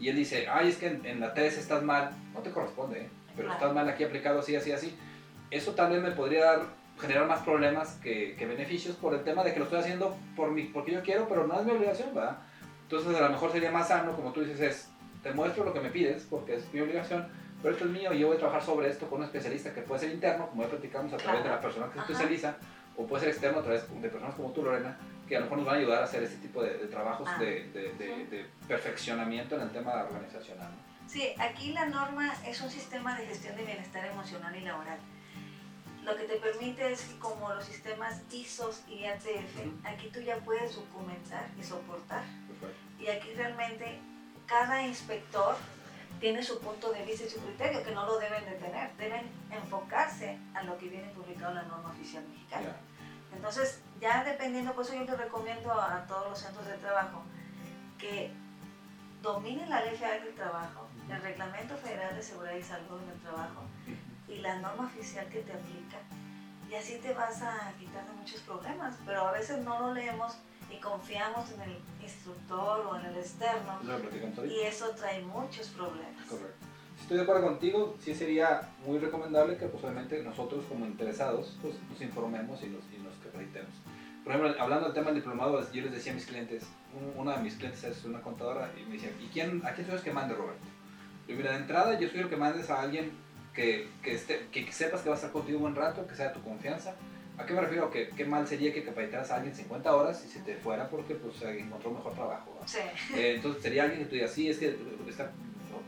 y 0.00 0.08
él 0.08 0.16
dice, 0.16 0.46
ay, 0.48 0.68
es 0.68 0.76
que 0.76 0.86
en, 0.86 1.20
la 1.20 1.32
3 1.32 1.58
estás 1.58 1.82
mal, 1.82 2.10
no 2.34 2.40
te 2.40 2.50
corresponde, 2.50 3.02
¿eh? 3.02 3.08
pero 3.36 3.52
estás 3.52 3.72
mal 3.72 3.88
aquí 3.88 4.04
aplicado 4.04 4.40
así, 4.40 4.56
así, 4.56 4.72
así. 4.72 4.96
Eso 5.50 5.72
tal 5.72 5.92
vez 5.92 6.02
me 6.02 6.10
podría 6.10 6.44
dar 6.44 6.82
generar 7.00 7.26
más 7.26 7.40
problemas 7.40 7.98
que, 8.02 8.36
que, 8.36 8.46
beneficios 8.46 8.96
por 8.96 9.14
el 9.14 9.24
tema 9.24 9.42
de 9.42 9.52
que 9.52 9.58
lo 9.58 9.64
estoy 9.64 9.80
haciendo 9.80 10.16
por 10.36 10.50
mi, 10.50 10.64
porque 10.64 10.92
yo 10.92 11.02
quiero, 11.02 11.26
pero 11.28 11.46
no 11.46 11.58
es 11.58 11.66
mi 11.66 11.72
obligación, 11.72 12.14
¿verdad? 12.14 12.38
Entonces 12.82 13.16
a 13.16 13.20
lo 13.20 13.30
mejor 13.30 13.50
sería 13.50 13.70
más 13.70 13.88
sano, 13.88 14.14
como 14.14 14.32
tú 14.32 14.40
dices, 14.40 14.60
es, 14.60 14.88
te 15.22 15.32
muestro 15.32 15.64
lo 15.64 15.72
que 15.72 15.80
me 15.80 15.88
pides 15.88 16.26
porque 16.28 16.56
es 16.56 16.72
mi 16.72 16.80
obligación, 16.80 17.26
pero 17.62 17.74
esto 17.74 17.86
es 17.86 17.90
mío 17.90 18.12
y 18.12 18.18
yo 18.18 18.26
voy 18.26 18.36
a 18.36 18.40
trabajar 18.40 18.62
sobre 18.62 18.88
esto 18.88 19.08
con 19.08 19.20
un 19.20 19.24
especialista 19.24 19.72
que 19.72 19.82
puede 19.82 20.00
ser 20.00 20.10
interno, 20.12 20.48
como 20.48 20.62
ya 20.62 20.68
platicamos, 20.68 21.12
a 21.12 21.16
través 21.16 21.44
de 21.44 21.50
la 21.50 21.60
persona 21.60 21.86
que 21.86 21.94
se 21.94 22.00
especializa, 22.00 22.56
o 22.96 23.06
puede 23.06 23.20
ser 23.20 23.30
externo 23.30 23.60
a 23.60 23.62
través 23.62 23.82
de 23.88 24.08
personas 24.08 24.34
como 24.34 24.52
tú, 24.52 24.62
Lorena, 24.62 24.98
que 25.28 25.36
a 25.36 25.40
lo 25.40 25.46
mejor 25.46 25.58
nos 25.58 25.66
van 25.66 25.76
a 25.76 25.78
ayudar 25.78 26.02
a 26.02 26.04
hacer 26.04 26.22
este 26.22 26.36
tipo 26.38 26.62
de, 26.62 26.70
trabajos 26.88 27.28
ah. 27.30 27.38
de, 27.38 27.68
de, 27.72 27.92
de, 28.26 28.46
perfeccionamiento 28.68 29.56
en 29.56 29.62
el 29.62 29.70
tema 29.70 30.04
organizacional. 30.04 30.70
Sí, 31.06 31.34
aquí 31.38 31.72
la 31.72 31.86
norma 31.86 32.32
es 32.46 32.60
un 32.60 32.70
sistema 32.70 33.18
de 33.18 33.26
gestión 33.26 33.56
de 33.56 33.64
bienestar 33.64 34.04
emocional 34.06 34.54
y 34.56 34.60
laboral 34.60 34.98
lo 36.04 36.16
que 36.16 36.24
te 36.24 36.36
permite 36.36 36.92
es 36.92 37.02
que 37.02 37.18
como 37.18 37.52
los 37.54 37.64
sistemas 37.64 38.20
ISOs 38.32 38.82
y 38.88 39.04
ATF, 39.04 39.84
aquí 39.84 40.08
tú 40.12 40.20
ya 40.20 40.36
puedes 40.38 40.74
documentar 40.74 41.48
y 41.58 41.62
soportar. 41.62 42.24
Y 42.98 43.08
aquí 43.08 43.32
realmente 43.34 43.98
cada 44.46 44.84
inspector 44.86 45.56
tiene 46.22 46.40
su 46.40 46.60
punto 46.60 46.92
de 46.92 47.04
vista 47.04 47.26
y 47.26 47.30
su 47.30 47.40
criterio, 47.40 47.82
que 47.82 47.90
no 47.90 48.06
lo 48.06 48.16
deben 48.16 48.44
de 48.44 48.52
tener, 48.52 48.96
deben 48.96 49.28
enfocarse 49.50 50.38
a 50.54 50.62
lo 50.62 50.78
que 50.78 50.88
viene 50.88 51.08
publicado 51.08 51.50
en 51.50 51.56
la 51.56 51.62
norma 51.64 51.90
oficial 51.90 52.22
mexicana. 52.28 52.76
Entonces, 53.34 53.80
ya 54.00 54.22
dependiendo, 54.22 54.72
por 54.72 54.84
eso 54.84 54.94
yo 54.94 55.04
te 55.04 55.16
recomiendo 55.16 55.72
a 55.72 56.06
todos 56.06 56.30
los 56.30 56.38
centros 56.38 56.64
de 56.64 56.74
trabajo 56.74 57.24
que 57.98 58.30
dominen 59.20 59.68
la 59.68 59.84
ley 59.84 59.96
federal 59.96 60.22
del 60.22 60.34
trabajo, 60.36 60.86
el 61.10 61.20
Reglamento 61.20 61.76
Federal 61.76 62.14
de 62.14 62.22
Seguridad 62.22 62.54
y 62.54 62.62
Salud 62.62 63.02
en 63.02 63.10
el 63.10 63.20
Trabajo, 63.20 63.62
y 64.28 64.36
la 64.36 64.60
norma 64.60 64.84
oficial 64.84 65.26
que 65.28 65.40
te 65.40 65.52
aplica. 65.52 65.98
Y 66.70 66.76
así 66.76 66.98
te 66.98 67.14
vas 67.14 67.42
a 67.42 67.72
quitar 67.80 68.06
de 68.06 68.12
muchos 68.12 68.40
problemas, 68.42 68.94
pero 69.04 69.26
a 69.26 69.32
veces 69.32 69.58
no 69.64 69.80
lo 69.80 69.92
leemos 69.92 70.36
y 70.72 70.80
confiamos 70.80 71.50
en 71.52 71.60
el 71.62 71.76
instructor 72.02 72.86
o 72.86 72.96
en 72.98 73.06
el 73.06 73.16
externo. 73.16 73.78
y 74.44 74.60
eso 74.60 74.90
trae 74.90 75.22
muchos 75.22 75.68
problemas. 75.68 76.26
Correcto. 76.28 76.66
Si 76.96 77.02
estoy 77.02 77.16
de 77.16 77.22
acuerdo 77.22 77.42
contigo, 77.46 77.96
sí 78.00 78.14
sería 78.14 78.70
muy 78.86 78.98
recomendable 78.98 79.56
que 79.56 79.66
pues, 79.66 79.82
nosotros 80.24 80.64
como 80.68 80.86
interesados 80.86 81.56
pues, 81.60 81.74
nos 81.90 82.00
informemos 82.00 82.62
y 82.62 82.66
nos, 82.66 82.84
y 82.92 82.98
nos 82.98 83.14
capacitemos. 83.16 83.72
Por 84.24 84.32
ejemplo, 84.32 84.62
hablando 84.62 84.84
del 84.84 84.94
tema 84.94 85.06
del 85.06 85.16
diplomado, 85.16 85.60
yo 85.72 85.82
les 85.82 85.92
decía 85.92 86.12
a 86.12 86.14
mis 86.14 86.26
clientes, 86.26 86.64
una 87.16 87.36
de 87.36 87.42
mis 87.42 87.56
clientes 87.56 87.82
es 87.82 88.04
una 88.04 88.20
contadora 88.20 88.70
y 88.80 88.84
me 88.84 88.94
decía, 88.94 89.10
¿y 89.20 89.26
quién, 89.26 89.64
a 89.66 89.72
quién 89.72 89.86
sabes 89.86 90.02
que 90.02 90.12
mande 90.12 90.34
Roberto? 90.34 90.62
Yo 91.26 91.34
mira, 91.34 91.50
de 91.50 91.58
entrada 91.58 91.98
yo 91.98 92.06
sugiero 92.06 92.28
que 92.28 92.36
mandes 92.36 92.70
a 92.70 92.80
alguien 92.82 93.10
que, 93.52 93.88
que, 94.02 94.14
esté, 94.14 94.46
que, 94.52 94.70
sepas 94.70 95.02
que 95.02 95.08
va 95.08 95.16
a 95.16 95.18
estar 95.18 95.32
contigo 95.32 95.58
un 95.58 95.62
buen 95.62 95.74
rato, 95.74 96.06
que 96.06 96.14
sea 96.14 96.28
de 96.28 96.34
tu 96.34 96.42
confianza. 96.42 96.94
¿A 97.42 97.46
qué 97.46 97.54
me 97.54 97.60
refiero? 97.60 97.90
Que 97.90 98.08
qué 98.10 98.24
mal 98.24 98.46
sería 98.46 98.72
que 98.72 98.84
capacitaras 98.84 99.32
a 99.32 99.36
alguien 99.36 99.52
50 99.52 99.96
horas 99.96 100.24
y 100.24 100.28
se 100.28 100.40
te 100.40 100.54
fuera 100.54 100.88
porque 100.88 101.16
pues 101.16 101.42
encontró 101.42 101.90
un 101.90 101.96
mejor 101.96 102.14
trabajo. 102.14 102.56
Sí. 102.66 102.78
Eh, 103.16 103.34
entonces 103.34 103.60
sería 103.60 103.82
alguien 103.82 104.02
que 104.02 104.08
tú 104.08 104.14
digas, 104.14 104.30
sí, 104.30 104.48
es 104.48 104.58
que 104.58 104.76
esta 105.08 105.32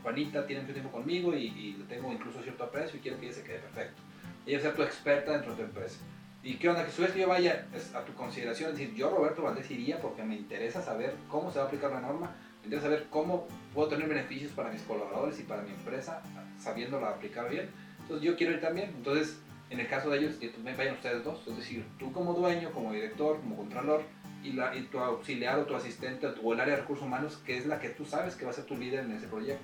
Juanita 0.03 0.45
tiene 0.45 0.63
mucho 0.63 0.73
tiempo 0.73 0.91
conmigo 0.91 1.33
y, 1.33 1.45
y 1.45 1.77
le 1.79 1.85
tengo 1.85 2.11
incluso 2.11 2.43
cierto 2.43 2.65
aprecio 2.65 2.99
y 2.99 3.01
quiero 3.01 3.17
que 3.19 3.27
ella 3.27 3.35
se 3.35 3.43
quede 3.43 3.59
perfecto. 3.59 4.01
Ella 4.45 4.59
sea 4.59 4.73
tu 4.73 4.83
experta 4.83 5.31
dentro 5.31 5.51
de 5.51 5.57
tu 5.57 5.63
empresa. 5.63 5.99
¿Y 6.43 6.55
qué 6.55 6.67
onda? 6.67 6.85
Que 6.85 6.91
su 6.91 7.01
vez 7.01 7.11
que 7.11 7.21
yo 7.21 7.29
vaya 7.29 7.65
a 7.93 8.01
tu 8.01 8.13
consideración, 8.15 8.71
es 8.71 8.77
decir, 8.77 8.93
yo 8.93 9.09
Roberto 9.09 9.41
Valdés 9.41 9.71
iría 9.71 9.99
porque 10.01 10.23
me 10.23 10.35
interesa 10.35 10.81
saber 10.81 11.15
cómo 11.29 11.51
se 11.51 11.59
va 11.59 11.65
a 11.65 11.67
aplicar 11.67 11.89
la 11.89 12.01
norma, 12.01 12.35
me 12.59 12.65
interesa 12.65 12.87
saber 12.87 13.07
cómo 13.09 13.47
puedo 13.73 13.87
tener 13.87 14.09
beneficios 14.09 14.51
para 14.51 14.71
mis 14.71 14.81
colaboradores 14.81 15.39
y 15.39 15.43
para 15.43 15.61
mi 15.61 15.71
empresa 15.71 16.21
sabiéndola 16.59 17.11
aplicar 17.11 17.49
bien. 17.49 17.69
Entonces 18.01 18.25
yo 18.25 18.35
quiero 18.35 18.53
ir 18.53 18.61
también. 18.61 18.91
Entonces, 18.97 19.39
en 19.69 19.79
el 19.79 19.87
caso 19.87 20.09
de 20.09 20.19
ellos, 20.19 20.35
vayan 20.77 20.95
ustedes 20.95 21.23
dos. 21.23 21.45
Es 21.47 21.57
decir, 21.57 21.85
tú 21.97 22.11
como 22.11 22.33
dueño, 22.33 22.71
como 22.71 22.93
director, 22.93 23.39
como 23.39 23.57
contralor, 23.57 24.03
y, 24.43 24.53
la, 24.53 24.75
y 24.75 24.83
tu 24.83 24.99
auxiliar 24.99 25.57
o 25.57 25.65
tu 25.65 25.75
asistente 25.75 26.27
o 26.43 26.53
el 26.53 26.59
área 26.59 26.75
de 26.75 26.81
recursos 26.81 27.05
humanos, 27.05 27.41
que 27.45 27.57
es 27.57 27.65
la 27.65 27.79
que 27.79 27.89
tú 27.89 28.05
sabes 28.05 28.35
que 28.35 28.45
va 28.45 28.51
a 28.51 28.53
ser 28.53 28.65
tu 28.65 28.77
líder 28.77 29.05
en 29.05 29.11
ese 29.11 29.27
proyecto. 29.27 29.63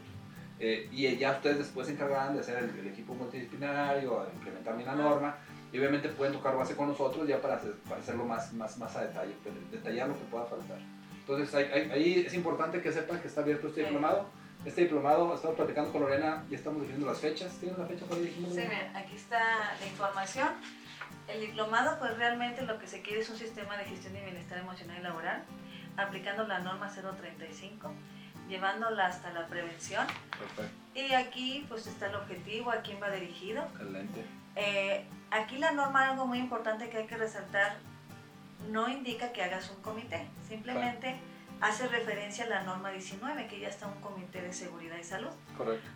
eh, 0.59 0.89
y 0.91 1.15
ya 1.17 1.31
ustedes 1.31 1.59
después 1.59 1.87
se 1.87 1.93
encargarán 1.93 2.33
de 2.33 2.41
hacer 2.41 2.57
el, 2.63 2.87
equipo 2.87 3.13
multidisciplinario, 3.13 4.27
implementar 4.33 4.75
bien 4.75 4.87
la 4.87 4.95
norma, 4.95 5.37
y 5.71 5.79
obviamente 5.79 6.09
pueden 6.09 6.33
tocar 6.33 6.55
base 6.55 6.75
con 6.75 6.87
nosotros 6.87 7.27
ya 7.27 7.41
para, 7.41 7.59
para 7.87 8.01
hacerlo 8.01 8.25
más, 8.25 8.53
más, 8.53 8.77
más 8.77 8.95
a 8.95 9.01
detalle, 9.01 9.33
detallar 9.71 10.09
lo 10.09 10.17
que 10.17 10.25
pueda 10.25 10.45
faltar. 10.45 10.79
Entonces 11.21 11.53
ahí, 11.55 12.23
es 12.25 12.33
importante 12.33 12.81
que 12.81 12.91
sepan 12.91 13.21
que 13.21 13.27
está 13.27 13.41
abierto 13.41 13.67
este 13.67 13.81
diplomado. 13.81 14.27
Este 14.63 14.81
diplomado, 14.81 15.33
estamos 15.33 15.55
platicando 15.55 15.91
con 15.91 16.01
Lorena, 16.01 16.45
y 16.49 16.53
estamos 16.53 16.81
definiendo 16.81 17.07
las 17.07 17.19
fechas. 17.19 17.51
¿Tienes 17.57 17.79
la 17.79 17.85
fecha 17.87 18.05
por 18.05 18.17
ahí? 18.17 18.47
Sí, 18.53 18.61
aquí 18.93 19.15
está 19.15 19.73
la 19.79 19.87
información. 19.87 20.49
El 21.27 21.41
diplomado, 21.41 21.97
pues 21.97 22.15
realmente 22.17 22.61
lo 22.61 22.77
que 22.77 22.85
se 22.85 23.01
quiere 23.01 23.21
es 23.21 23.29
un 23.31 23.37
sistema 23.37 23.75
de 23.77 23.85
gestión 23.85 24.13
de 24.13 24.23
bienestar 24.23 24.59
emocional 24.59 24.97
y 24.99 25.01
laboral, 25.01 25.43
aplicando 25.97 26.45
la 26.45 26.59
norma 26.59 26.91
035, 26.93 27.91
llevándola 28.49 29.07
hasta 29.07 29.33
la 29.33 29.47
prevención. 29.47 30.05
Perfecto. 30.37 30.71
Y 30.93 31.13
aquí, 31.13 31.65
pues 31.67 31.87
está 31.87 32.07
el 32.07 32.15
objetivo, 32.15 32.69
a 32.69 32.81
quién 32.81 33.01
va 33.01 33.09
dirigido. 33.09 33.63
Excelente. 33.63 34.25
Eh, 34.55 35.05
aquí 35.31 35.57
la 35.57 35.71
norma, 35.71 36.09
algo 36.09 36.27
muy 36.27 36.37
importante 36.37 36.89
que 36.89 36.97
hay 36.97 37.07
que 37.07 37.17
resaltar, 37.17 37.77
no 38.69 38.89
indica 38.89 39.31
que 39.31 39.41
hagas 39.41 39.71
un 39.71 39.81
comité, 39.81 40.27
simplemente 40.47 41.15
hace 41.61 41.87
referencia 41.87 42.45
a 42.45 42.47
la 42.47 42.63
norma 42.63 42.89
19, 42.89 43.47
que 43.47 43.59
ya 43.59 43.69
está 43.69 43.87
un 43.87 44.01
comité 44.01 44.41
de 44.41 44.51
seguridad 44.51 44.97
y 44.97 45.03
salud. 45.03 45.31
Correcto. 45.57 45.87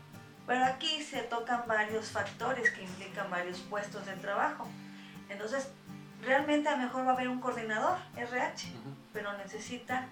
Pero 0.47 0.63
aquí 0.63 1.01
se 1.01 1.23
tocan 1.23 1.63
varios 1.67 2.11
factores 2.11 2.69
que 2.69 2.83
implican 2.83 3.29
varios 3.31 3.59
puestos 3.61 4.05
de 4.05 4.13
trabajo. 4.13 4.67
Entonces, 5.29 5.69
realmente 6.21 6.69
a 6.69 6.77
lo 6.77 6.83
mejor 6.83 7.05
va 7.05 7.11
a 7.11 7.13
haber 7.13 7.29
un 7.29 7.41
coordinador 7.41 7.97
RH, 8.15 8.67
pero 9.11 9.35
necesita 9.37 10.07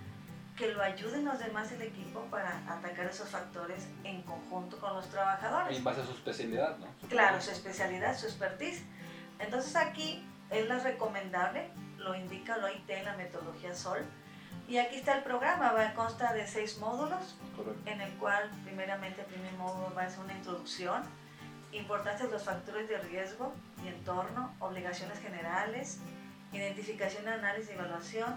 que 0.58 0.72
lo 0.72 0.82
ayuden 0.82 1.26
los 1.26 1.40
demás 1.40 1.70
del 1.70 1.82
equipo 1.82 2.22
para 2.32 2.62
atacar 2.68 3.06
esos 3.08 3.30
factores 3.30 3.88
en 4.04 4.22
conjunto 4.24 4.80
con 4.80 4.96
los 4.96 5.08
trabajadores. 5.10 5.74
Y 5.74 5.78
en 5.78 5.84
base 5.84 6.02
a 6.02 6.06
su 6.06 6.12
especialidad, 6.12 6.78
¿no? 6.78 6.88
claro, 7.10 7.42
su 7.42 7.52
especialidad, 7.52 8.18
su 8.18 8.26
expertise. 8.26 8.84
Entonces 9.40 9.76
aquí 9.76 10.24
es 10.52 10.68
la 10.68 10.80
recomendable, 10.80 11.70
lo 11.98 12.16
indica 12.16 12.58
lo 12.58 12.68
OIT 12.68 12.90
en 12.90 13.06
la 13.06 13.18
metodología 13.18 13.74
SOL. 13.74 14.04
Y 14.74 14.80
aquí 14.80 14.96
está 14.96 15.14
el 15.14 15.22
programa, 15.22 15.72
va, 15.72 15.94
consta 15.94 16.34
de 16.34 16.48
seis 16.48 16.80
módulos, 16.80 17.36
en 17.86 18.02
el 18.02 18.12
cual 18.14 18.50
primeramente 18.64 19.22
el 19.22 19.28
primer 19.28 19.54
módulo 19.54 19.94
va 19.96 20.02
a 20.02 20.10
ser 20.10 20.22
una 20.22 20.34
introducción, 20.34 21.04
importancia 21.72 22.26
de 22.26 22.32
los 22.32 22.42
factores 22.42 22.90
de 22.90 22.98
riesgo 22.98 23.54
y 23.86 23.90
entorno, 23.90 24.52
obligaciones 24.60 25.20
generales, 25.20 26.00
identificación, 26.54 27.28
análisis 27.28 27.70
y 27.70 27.74
evaluación, 27.74 28.36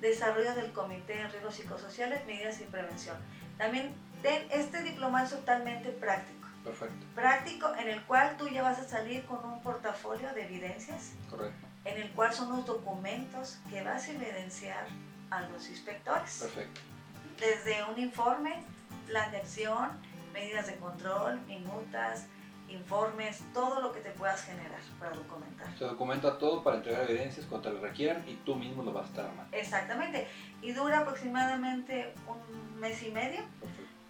desarrollo 0.00 0.56
del 0.56 0.72
comité 0.72 1.20
en 1.20 1.30
riesgos 1.30 1.54
psicosociales, 1.54 2.26
medidas 2.26 2.60
y 2.60 2.64
prevención. 2.64 3.16
También 3.56 3.94
este 4.50 4.82
diploma 4.82 5.22
es 5.22 5.30
totalmente 5.30 5.90
práctico. 5.90 6.48
Perfecto. 6.64 7.06
Práctico 7.14 7.72
en 7.78 7.90
el 7.90 8.02
cual 8.06 8.36
tú 8.36 8.48
ya 8.48 8.64
vas 8.64 8.80
a 8.80 8.88
salir 8.88 9.24
con 9.26 9.44
un 9.44 9.62
portafolio 9.62 10.34
de 10.34 10.46
evidencias. 10.46 11.12
Correcto. 11.30 11.64
En 11.84 11.96
el 12.02 12.10
cual 12.10 12.32
son 12.32 12.48
los 12.56 12.66
documentos 12.66 13.60
que 13.70 13.84
vas 13.84 14.08
a 14.08 14.10
evidenciar 14.10 14.88
a 15.30 15.42
los 15.42 15.68
inspectores. 15.68 16.38
Perfecto. 16.42 16.80
Desde 17.38 17.84
un 17.84 17.98
informe, 17.98 18.62
plan 19.06 19.30
de 19.30 19.38
acción, 19.38 19.90
medidas 20.32 20.66
de 20.66 20.76
control, 20.76 21.40
minutas, 21.46 22.26
informes, 22.68 23.42
todo 23.52 23.80
lo 23.80 23.92
que 23.92 24.00
te 24.00 24.10
puedas 24.10 24.42
generar 24.44 24.80
para 24.98 25.12
documentar. 25.14 25.66
Se 25.78 25.84
documenta 25.84 26.38
todo 26.38 26.62
para 26.62 26.78
entregar 26.78 27.08
evidencias 27.08 27.46
cuando 27.46 27.70
lo 27.70 27.80
requieran 27.80 28.28
y 28.28 28.34
tú 28.44 28.56
mismo 28.56 28.82
lo 28.82 28.92
vas 28.92 29.04
a 29.04 29.08
estar 29.08 29.24
armando. 29.26 29.56
Exactamente. 29.56 30.26
Y 30.62 30.72
dura 30.72 31.00
aproximadamente 31.00 32.12
un 32.26 32.80
mes 32.80 33.02
y 33.02 33.10
medio, 33.10 33.42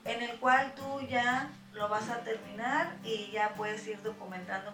en 0.05 0.23
el 0.23 0.39
cual 0.39 0.75
tú 0.75 1.01
ya 1.07 1.51
lo 1.73 1.89
vas 1.89 2.09
a 2.09 2.21
terminar 2.21 2.97
y 3.05 3.31
ya 3.33 3.51
puedes 3.55 3.87
ir 3.87 4.03
documentando 4.03 4.73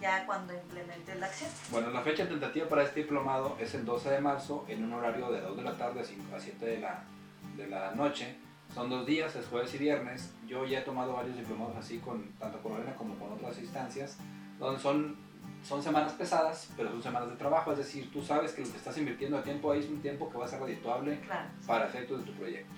ya 0.00 0.26
cuando 0.26 0.54
implementes 0.54 1.18
la 1.18 1.26
acción. 1.26 1.50
Bueno, 1.70 1.90
la 1.90 2.00
fecha 2.02 2.28
tentativa 2.28 2.68
para 2.68 2.82
este 2.82 3.00
diplomado 3.00 3.56
es 3.60 3.74
el 3.74 3.84
12 3.84 4.10
de 4.10 4.20
marzo 4.20 4.64
en 4.68 4.84
un 4.84 4.92
horario 4.94 5.30
de 5.30 5.40
2 5.40 5.56
de 5.56 5.62
la 5.62 5.76
tarde 5.76 6.00
a 6.00 6.04
5 6.04 6.34
a 6.34 6.40
7 6.40 6.64
de 6.64 6.78
la, 6.78 7.04
de 7.56 7.68
la 7.68 7.92
noche 7.92 8.36
son 8.74 8.88
dos 8.88 9.04
días, 9.04 9.34
es 9.34 9.46
jueves 9.46 9.74
y 9.74 9.78
viernes. 9.78 10.32
Yo 10.46 10.64
ya 10.64 10.80
he 10.80 10.82
tomado 10.82 11.14
varios 11.14 11.36
diplomados 11.36 11.76
así, 11.76 11.98
con, 11.98 12.32
tanto 12.38 12.58
con 12.62 12.72
Lorena 12.72 12.94
como 12.94 13.18
con 13.18 13.32
otras 13.32 13.58
instancias, 13.58 14.16
donde 14.58 14.80
son, 14.80 15.16
son 15.64 15.82
semanas 15.82 16.12
pesadas, 16.12 16.70
pero 16.76 16.90
son 16.90 17.02
semanas 17.02 17.30
de 17.30 17.36
trabajo. 17.36 17.72
Es 17.72 17.78
decir, 17.78 18.10
tú 18.12 18.22
sabes 18.22 18.52
que 18.52 18.62
lo 18.62 18.70
que 18.70 18.76
estás 18.76 18.96
invirtiendo 18.96 19.38
de 19.38 19.42
tiempo 19.42 19.72
ahí 19.72 19.80
es 19.80 19.88
un 19.88 20.00
tiempo 20.00 20.30
que 20.30 20.38
va 20.38 20.44
a 20.44 20.48
ser 20.48 20.60
redituable 20.60 21.20
para 21.66 21.86
efectos 21.86 22.20
de 22.20 22.30
tu 22.30 22.38
proyecto. 22.38 22.72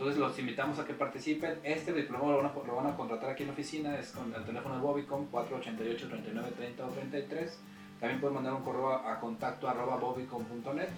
Entonces 0.00 0.18
los 0.18 0.38
invitamos 0.38 0.78
a 0.78 0.86
que 0.86 0.94
participen. 0.94 1.60
Este 1.62 1.92
diplomado 1.92 2.32
lo 2.32 2.74
van, 2.74 2.86
a, 2.86 2.88
a 2.88 2.96
contratar 2.96 3.28
aquí 3.28 3.42
en 3.42 3.48
la 3.48 3.52
oficina, 3.52 3.98
es 3.98 4.12
con 4.12 4.34
el 4.34 4.44
teléfono 4.46 4.76
de 4.76 4.80
Bobicom 4.80 5.26
488 5.26 6.08
39 6.08 6.52
30 6.56 6.86
o 6.86 6.88
33. 6.88 7.60
También 8.00 8.18
pueden 8.18 8.36
mandar 8.36 8.54
un 8.54 8.62
correo 8.62 8.94
a, 8.94 9.20
contacto 9.20 9.68
arroba 9.68 9.96
bobicom.net. 9.96 10.88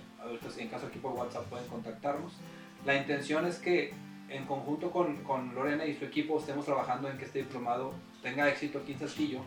En 0.57 0.68
caso 0.68 0.86
aquí 0.86 1.00
por 1.00 1.14
WhatsApp 1.14 1.46
pueden 1.46 1.66
contactarnos. 1.66 2.32
La 2.86 2.96
intención 2.96 3.44
es 3.44 3.59
que 3.59 3.92
en 4.28 4.46
conjunto 4.46 4.92
con, 4.92 5.16
con, 5.24 5.53
Lorena 5.53 5.84
y 5.84 5.94
su 5.94 6.05
equipo 6.05 6.38
estemos 6.38 6.64
trabajando 6.64 7.11
en 7.11 7.18
que 7.18 7.24
este 7.24 7.40
diplomado 7.40 7.94
tenga 8.22 8.48
éxito 8.48 8.78
aquí 8.78 8.92
en 8.92 8.98
Castillo 9.00 9.40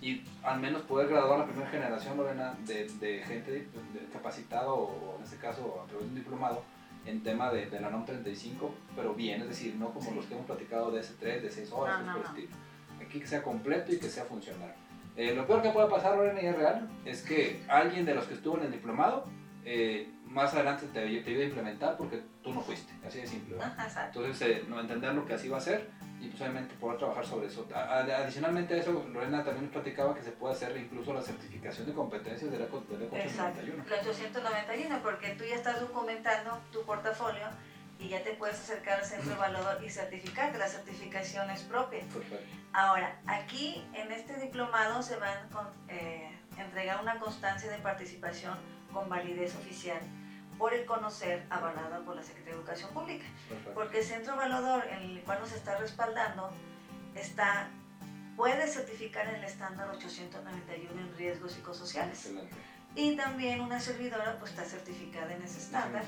y 0.00 0.22
al 0.42 0.58
menos 0.58 0.80
poder 0.84 1.08
graduar 1.08 1.40
la 1.40 1.44
primera 1.44 1.68
generación, 1.68 2.16
Lorena, 2.16 2.54
de, 2.64 2.88
de 2.98 3.22
gente 3.24 3.68
capacitada 4.10 4.72
o 4.72 5.16
en 5.18 5.24
este 5.24 5.36
caso 5.36 5.82
a 5.84 5.86
través 5.86 6.06
de 6.06 6.12
un 6.12 6.14
diplomado 6.14 6.62
en 7.06 7.22
tema 7.22 7.50
de, 7.50 7.66
de 7.66 7.80
la 7.80 7.90
NOM 7.90 8.04
35, 8.04 8.74
pero 8.94 9.14
bien, 9.14 9.42
es 9.42 9.48
decir, 9.48 9.74
no 9.76 9.92
como 9.92 10.12
los 10.12 10.26
que 10.26 10.34
hemos 10.34 10.46
platicado 10.46 10.90
de 10.90 11.00
S3, 11.00 11.40
de 11.40 11.50
6 11.50 11.72
horas, 11.72 12.04
no, 12.04 12.18
no, 12.18 12.28
Aquí 13.00 13.18
que 13.18 13.26
sea 13.26 13.42
completo 13.42 13.92
y 13.92 13.98
que 13.98 14.08
sea 14.08 14.24
funcional. 14.24 14.72
Eh, 15.16 15.34
lo 15.34 15.46
peor 15.46 15.60
que 15.60 15.70
puede 15.70 15.88
pasar, 15.88 16.16
Lorena, 16.16 16.40
y 16.40 16.46
es 16.46 16.56
real, 16.56 16.88
es 17.04 17.22
que 17.22 17.62
alguien 17.68 18.06
de 18.06 18.14
los 18.14 18.26
que 18.26 18.34
estuvo 18.34 18.56
en 18.58 18.64
el 18.64 18.72
diplomado 18.72 19.26
eh, 19.64 20.08
más 20.26 20.54
adelante 20.54 20.86
te, 20.86 21.00
te 21.20 21.30
iba 21.30 21.42
a 21.42 21.46
implementar 21.46 21.96
porque 21.96 22.22
tú 22.42 22.54
no 22.54 22.60
fuiste, 22.60 22.92
así 23.06 23.20
de 23.20 23.26
simple. 23.26 23.56
Entonces, 24.06 24.48
eh, 24.48 24.64
no 24.68 24.80
entender 24.80 25.14
lo 25.14 25.26
que 25.26 25.34
así 25.34 25.48
va 25.48 25.58
a 25.58 25.60
ser 25.60 25.90
y 26.22 26.28
pues 26.28 26.40
obviamente 26.40 26.74
poder 26.76 26.98
trabajar 26.98 27.26
sobre 27.26 27.48
eso. 27.48 27.66
Adicionalmente 27.74 28.74
a 28.74 28.76
eso, 28.76 28.92
Lorena 29.12 29.42
también 29.42 29.64
nos 29.64 29.72
platicaba 29.72 30.14
que 30.14 30.22
se 30.22 30.30
puede 30.30 30.54
hacer 30.54 30.76
incluso 30.76 31.12
la 31.12 31.20
certificación 31.20 31.84
de 31.84 31.92
competencias 31.92 32.48
del 32.48 32.62
ECO, 32.62 32.80
del 32.88 33.02
ECO 33.02 33.16
891. 33.16 33.84
El 33.84 33.92
891, 33.92 35.02
porque 35.02 35.30
tú 35.30 35.44
ya 35.44 35.56
estás 35.56 35.80
documentando 35.80 36.60
tu 36.70 36.82
portafolio 36.84 37.48
y 37.98 38.08
ya 38.08 38.22
te 38.22 38.34
puedes 38.34 38.56
acercar 38.60 39.00
al 39.00 39.04
centro 39.04 39.32
evaluador 39.32 39.82
y 39.84 39.90
certificarte. 39.90 40.58
La 40.58 40.68
certificación 40.68 41.50
es 41.50 41.62
propia. 41.62 42.04
Perfecto. 42.04 42.56
Ahora, 42.72 43.20
aquí 43.26 43.84
en 43.92 44.12
este 44.12 44.38
diplomado 44.38 45.02
se 45.02 45.16
va 45.16 45.26
a 45.26 45.70
eh, 45.88 46.30
entregar 46.56 47.02
una 47.02 47.18
constancia 47.18 47.68
de 47.68 47.78
participación 47.78 48.56
con 48.92 49.08
validez 49.08 49.56
oficial 49.56 49.98
por 50.62 50.72
el 50.72 50.86
conocer 50.86 51.44
avalada 51.50 52.04
por 52.04 52.14
la 52.14 52.22
Secretaría 52.22 52.52
de 52.52 52.60
Educación 52.60 52.90
Pública. 52.92 53.24
Porque 53.74 53.98
el 53.98 54.04
centro 54.04 54.34
evaluador 54.34 54.86
en 54.86 55.10
el 55.10 55.22
cual 55.24 55.40
nos 55.40 55.50
está 55.50 55.76
respaldando 55.76 56.50
está, 57.16 57.68
puede 58.36 58.68
certificar 58.68 59.26
el 59.26 59.42
estándar 59.42 59.90
891 59.90 61.00
en 61.00 61.16
riesgos 61.16 61.50
psicosociales. 61.50 62.32
Y 62.94 63.16
también 63.16 63.60
una 63.60 63.80
servidora 63.80 64.36
pues 64.38 64.52
está 64.52 64.62
certificada 64.62 65.34
en 65.34 65.42
ese 65.42 65.58
estándar 65.58 66.04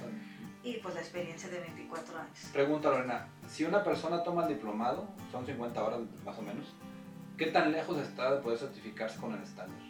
y 0.63 0.75
pues 0.75 0.95
la 0.95 1.01
experiencia 1.01 1.49
de 1.49 1.59
24 1.59 2.17
años. 2.17 2.39
Pregunta 2.53 2.91
Lorena, 2.91 3.27
si 3.49 3.65
una 3.65 3.83
persona 3.83 4.23
toma 4.23 4.45
el 4.45 4.51
diplomado, 4.51 5.09
son 5.33 5.45
50 5.45 5.83
horas 5.83 6.01
más 6.25 6.39
o 6.39 6.43
menos, 6.43 6.73
¿qué 7.37 7.47
tan 7.47 7.73
lejos 7.73 7.99
está 7.99 8.37
de 8.37 8.41
poder 8.41 8.61
certificarse 8.61 9.19
con 9.19 9.35
el 9.35 9.43
estándar? 9.43 9.83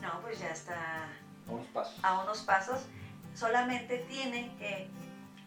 No, 0.00 0.22
pues 0.22 0.40
ya 0.40 0.48
está 0.48 1.08
a 1.46 1.52
unos 1.52 1.66
pasos. 1.66 2.02
A 2.02 2.22
unos 2.22 2.38
pasos 2.38 2.86
solamente 3.34 3.98
tienen 4.08 4.56
que 4.58 4.88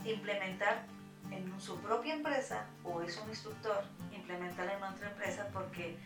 implementar 0.05 0.85
en 1.31 1.59
su 1.59 1.77
propia 1.79 2.15
empresa 2.15 2.65
o 2.83 3.01
es 3.01 3.17
un 3.17 3.29
instructor 3.29 3.83
implementar 4.11 4.69
en 4.69 4.83
otra 4.83 5.09
empresa 5.09 5.47
porque 5.53 5.97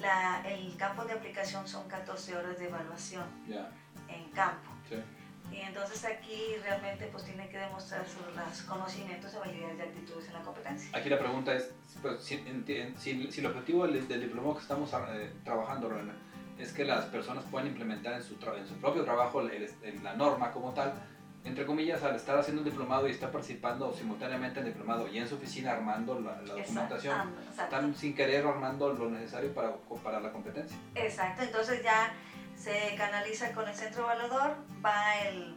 la, 0.00 0.42
el 0.46 0.76
campo 0.76 1.04
de 1.04 1.14
aplicación 1.14 1.66
son 1.66 1.88
14 1.88 2.36
horas 2.36 2.58
de 2.58 2.66
evaluación 2.66 3.24
en 4.08 4.30
campo. 4.30 4.70
Y 5.52 5.60
entonces 5.60 6.04
aquí 6.04 6.56
realmente 6.62 7.08
pues 7.12 7.24
tiene 7.24 7.48
que 7.48 7.58
demostrar 7.58 8.04
los 8.34 8.62
conocimientos, 8.62 9.32
habilidades 9.34 9.78
y 9.78 9.82
actitudes 9.82 10.26
en 10.26 10.32
la 10.34 10.42
competencia. 10.42 10.90
Aquí 10.92 11.08
la 11.08 11.18
pregunta 11.18 11.54
es, 11.54 11.70
pues, 12.02 12.20
si, 12.20 12.44
si, 12.98 13.40
el 13.40 13.46
objetivo 13.46 13.86
del, 13.86 14.08
del 14.08 14.22
diploma 14.22 14.54
que 14.54 14.60
estamos 14.60 14.92
eh, 14.92 15.32
trabajando, 15.44 15.90
es 16.58 16.72
que 16.72 16.84
las 16.84 17.04
personas 17.06 17.44
puedan 17.44 17.68
implementar 17.68 18.14
en 18.14 18.22
su, 18.24 18.34
en 18.34 18.66
su 18.66 18.74
propio 18.74 19.04
trabajo 19.04 19.40
en 19.48 20.02
la 20.04 20.14
norma 20.14 20.50
como 20.50 20.72
tal, 20.72 20.94
entre 21.46 21.64
comillas, 21.64 22.02
al 22.02 22.16
estar 22.16 22.36
haciendo 22.38 22.62
un 22.62 22.68
diplomado 22.68 23.06
y 23.06 23.12
estar 23.12 23.30
participando 23.30 23.92
simultáneamente 23.92 24.60
en 24.60 24.66
el 24.66 24.72
diplomado 24.72 25.08
y 25.08 25.18
en 25.18 25.28
su 25.28 25.36
oficina 25.36 25.72
armando 25.72 26.18
la, 26.20 26.34
documentación, 26.42 27.34
están 27.50 27.94
sin 27.94 28.14
querer 28.14 28.44
armando 28.44 28.92
lo 28.92 29.08
necesario 29.08 29.54
para, 29.54 29.76
para 30.02 30.20
la 30.20 30.32
competencia. 30.32 30.76
Exacto, 30.94 31.44
entonces 31.44 31.82
ya 31.84 32.12
se 32.56 32.94
canaliza 32.96 33.52
con 33.52 33.68
el 33.68 33.74
centro 33.74 34.04
evaluador, 34.04 34.56
va 34.84 35.20
el, 35.20 35.56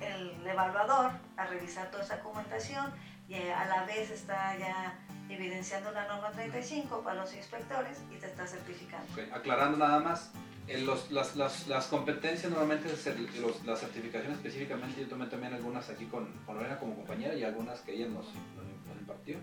el 0.00 0.46
evaluador 0.46 1.10
a 1.36 1.46
revisar 1.46 1.90
toda 1.90 2.04
esa 2.04 2.18
documentación 2.18 2.92
y 3.28 3.34
a 3.34 3.64
la 3.64 3.84
vez 3.84 4.10
está 4.10 4.56
ya 4.58 4.96
evidenciando 5.28 5.90
la 5.92 6.06
norma 6.06 6.30
35 6.30 7.02
para 7.02 7.20
los 7.20 7.34
inspectores 7.34 8.02
y 8.12 8.16
te 8.18 8.26
está 8.26 8.46
certificando. 8.46 9.06
Aclarando 9.32 9.76
nada 9.76 10.00
más, 10.00 10.32
los, 10.78 11.10
las, 11.10 11.36
las, 11.36 11.66
las, 11.68 11.86
competencias 11.86 12.50
normalmente, 12.50 12.88
las 12.88 13.80
certificaciones 13.80 14.38
específicamente, 14.38 15.00
yo 15.00 15.08
tomé 15.08 15.26
también 15.26 15.52
algunas 15.52 15.88
aquí 15.90 16.06
con, 16.06 16.28
con 16.46 16.56
Lorena 16.56 16.78
como 16.78 16.94
compañera 16.94 17.34
y 17.34 17.42
algunas 17.42 17.80
que 17.80 17.94
ella 17.94 18.06
nos, 18.06 18.26
nos 18.26 19.00
impartió. 19.00 19.36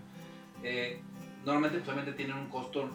Eh, 0.62 1.00
normalmente 1.44 1.80
pues, 1.80 2.16
tienen 2.16 2.36
un 2.36 2.48
costo 2.48 2.90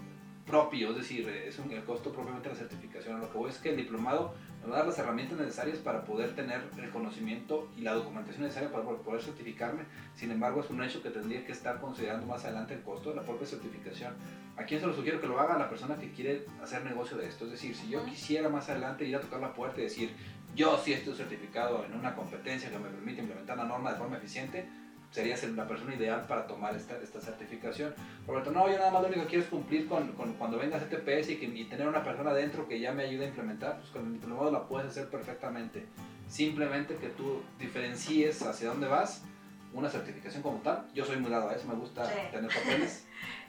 propio, 0.46 0.92
es 0.92 0.98
decir, 0.98 1.28
es 1.30 1.58
un, 1.60 1.72
el 1.72 1.84
costo 1.84 2.12
propiamente 2.12 2.50
de 2.50 2.56
la 2.56 2.60
certificación. 2.60 3.20
Lo 3.20 3.32
que 3.32 3.38
voy 3.38 3.50
es 3.50 3.58
que 3.58 3.70
el 3.70 3.78
diplomado 3.78 4.34
nos 4.64 4.72
va 4.72 4.76
a 4.76 4.80
dar 4.80 4.88
las 4.88 4.98
herramientas 4.98 5.38
necesarias 5.38 5.78
para 5.80 6.06
poder 6.06 6.36
tener 6.36 6.62
el 6.82 6.90
conocimiento 6.90 7.70
y 7.78 7.82
la 7.82 7.94
documentación 7.94 8.44
necesaria 8.44 8.72
para 8.72 8.84
poder 8.84 9.22
certificarme. 9.22 9.84
Sin 10.16 10.32
embargo, 10.32 10.62
es 10.62 10.70
un 10.70 10.82
hecho 10.82 11.04
que 11.04 11.10
tendría 11.10 11.46
que 11.46 11.52
estar 11.52 11.82
considerando 11.82 12.26
más 12.26 12.46
adelante 12.46 12.74
el 12.74 12.82
costo 12.82 13.10
de 13.10 13.18
la 13.18 13.24
propia 13.24 13.46
certificación. 13.46 14.14
¿A 14.56 14.64
quién 14.64 14.80
se 14.80 14.88
lo 14.88 14.94
sugiero 14.94 15.20
que 15.20 15.28
lo 15.28 15.38
haga? 15.38 15.56
A 15.56 15.60
la 15.60 15.70
persona 15.70 15.98
que 15.98 16.12
quiere 16.12 16.46
hacer 16.62 16.86
negocio 16.86 17.18
de 17.18 17.28
esto. 17.28 17.44
Es 17.46 17.52
decir, 17.52 17.76
si 17.76 17.90
yo 17.90 18.06
quisiera 18.06 18.48
más 18.48 18.70
adelante 18.70 19.06
ir 19.06 19.16
a 19.18 19.20
tocar 19.20 19.42
la 19.42 19.54
puerta 19.54 19.82
y 19.82 19.84
decir, 19.84 20.16
yo 20.56 20.78
sí 20.78 20.94
estoy 20.94 21.16
certificado 21.16 21.84
en 21.84 21.94
una 21.94 22.16
competencia 22.16 22.70
que 22.70 22.80
me 22.80 22.88
permite 22.88 23.22
implementar 23.22 23.58
la 23.58 23.66
norma 23.66 23.92
de 23.92 23.98
forma 23.98 24.18
eficiente, 24.18 24.66
sería 25.14 25.38
ser 25.38 25.52
la 25.52 25.68
persona 25.68 25.94
ideal 25.94 26.26
para 26.28 26.48
tomar 26.48 26.76
esta, 26.76 26.98
esta 26.98 27.22
certificación. 27.22 27.94
Roberto, 28.28 28.50
no, 28.50 28.68
yo 28.68 28.80
nada 28.80 28.90
más 28.90 29.04
lo 29.04 29.10
único 29.10 29.22
que 29.22 29.28
quiero 29.28 29.44
es 29.44 29.50
cumplir 29.50 29.88
con, 29.88 30.12
con 30.14 30.34
cuando 30.34 30.58
venga 30.58 30.80
CTPS 30.80 31.30
y, 31.30 31.36
que, 31.38 31.46
y 31.46 31.66
tener 31.66 31.88
una 31.88 32.04
persona 32.04 32.34
dentro 32.34 32.68
que 32.68 32.80
ya 32.80 32.92
me 32.92 33.04
ayude 33.04 33.26
a 33.26 33.28
implementar, 33.28 33.78
pues 33.78 33.92
con 33.92 34.08
el 34.08 34.14
diplomado 34.14 34.52
la 34.52 34.68
puedes 34.68 34.90
hacer 34.90 35.10
perfectamente. 35.10 35.86
Simplemente 36.28 36.96
que 36.96 37.10
tú 37.10 37.44
diferencies 37.60 38.42
hacia 38.42 38.70
dónde 38.70 38.88
vas, 38.88 39.24
una 39.72 39.88
certificación 39.88 40.42
como 40.42 40.58
tal. 40.60 40.88
Yo 40.96 41.06
soy 41.06 41.18
muy 41.18 41.30
dado 41.30 41.50
a 41.50 41.54
eso, 41.54 41.68
me 41.68 41.76
gusta 41.76 42.10
tener 42.32 42.52
papeles, 42.52 43.06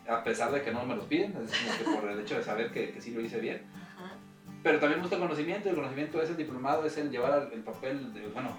a 0.07 0.23
pesar 0.23 0.53
de 0.53 0.61
que 0.61 0.71
no 0.71 0.85
me 0.85 0.95
los 0.95 1.07
piden, 1.07 1.35
es 1.43 1.81
como 1.83 1.95
que 1.95 2.01
por 2.01 2.11
el 2.11 2.21
hecho 2.21 2.37
de 2.37 2.45
saber 2.45 2.73
que, 2.73 2.93
que 2.93 3.01
sí 3.01 3.13
lo 3.13 3.23
hice 3.23 3.41
bien 3.41 3.63
pero 4.65 4.81
también 4.81 4.99
me 4.99 5.03
gusta 5.03 5.17
el 5.17 5.23
conocimiento, 5.23 5.69
el 5.69 5.75
conocimiento 5.75 6.23
es 6.23 6.31
el 6.31 6.39
diplomado, 6.39 6.87
es 6.87 6.97
el 6.97 7.11
llevar 7.11 7.51
el 7.53 7.61
papel, 7.61 8.15
de, 8.15 8.27
bueno, 8.29 8.57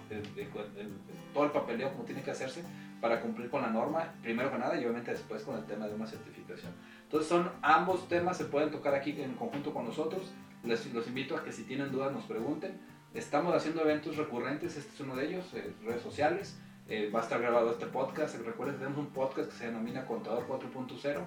todo 1.34 1.46
el 1.46 1.52
papeleo 1.52 1.92
como 1.92 2.04
tiene 2.04 2.22
que 2.22 2.30
hacerse 2.30 2.62
para 3.02 3.20
cumplir 3.22 3.50
con 3.50 3.64
la 3.64 3.70
norma, 3.70 4.14
primero 4.22 4.52
que 4.52 4.60
nada, 4.60 4.76
y 4.76 4.84
obviamente 4.84 5.10
después 5.10 5.42
con 5.42 5.58
el 5.58 5.66
tema 5.66 5.88
de 5.88 5.96
una 5.96 6.06
certificación. 6.06 6.74
Entonces 7.02 7.28
son 7.28 7.50
ambos 7.64 8.08
temas, 8.08 8.38
se 8.38 8.46
pueden 8.46 8.70
tocar 8.70 8.94
aquí 8.94 9.20
en 9.20 9.34
conjunto 9.34 9.74
con 9.74 9.84
nosotros, 9.84 10.32
les 10.64 10.94
los 10.94 11.08
invito 11.08 11.36
a 11.38 11.44
que 11.44 11.52
si 11.52 11.64
tienen 11.64 11.92
dudas 11.92 12.14
nos 12.14 12.26
pregunten. 12.26 12.80
Estamos 13.16 13.56
haciendo 13.56 13.82
eventos 13.82 14.16
recurrentes, 14.16 14.78
este 14.78 14.94
es 14.94 15.00
uno 15.00 15.16
de 15.16 15.26
ellos, 15.26 15.52
eh, 15.56 15.74
redes 15.84 16.04
sociales, 16.04 16.60
eh, 16.88 17.10
va 17.14 17.22
a 17.22 17.24
estar 17.24 17.42
grabado 17.42 17.72
este 17.72 17.88
podcast, 17.88 18.36
recuerden, 18.46 18.78
tenemos 18.78 19.00
un 19.00 19.08
podcast 19.08 19.50
que 19.50 19.58
se 19.58 19.66
denomina 19.66 20.06
Contador 20.06 20.46
4.0, 20.48 21.20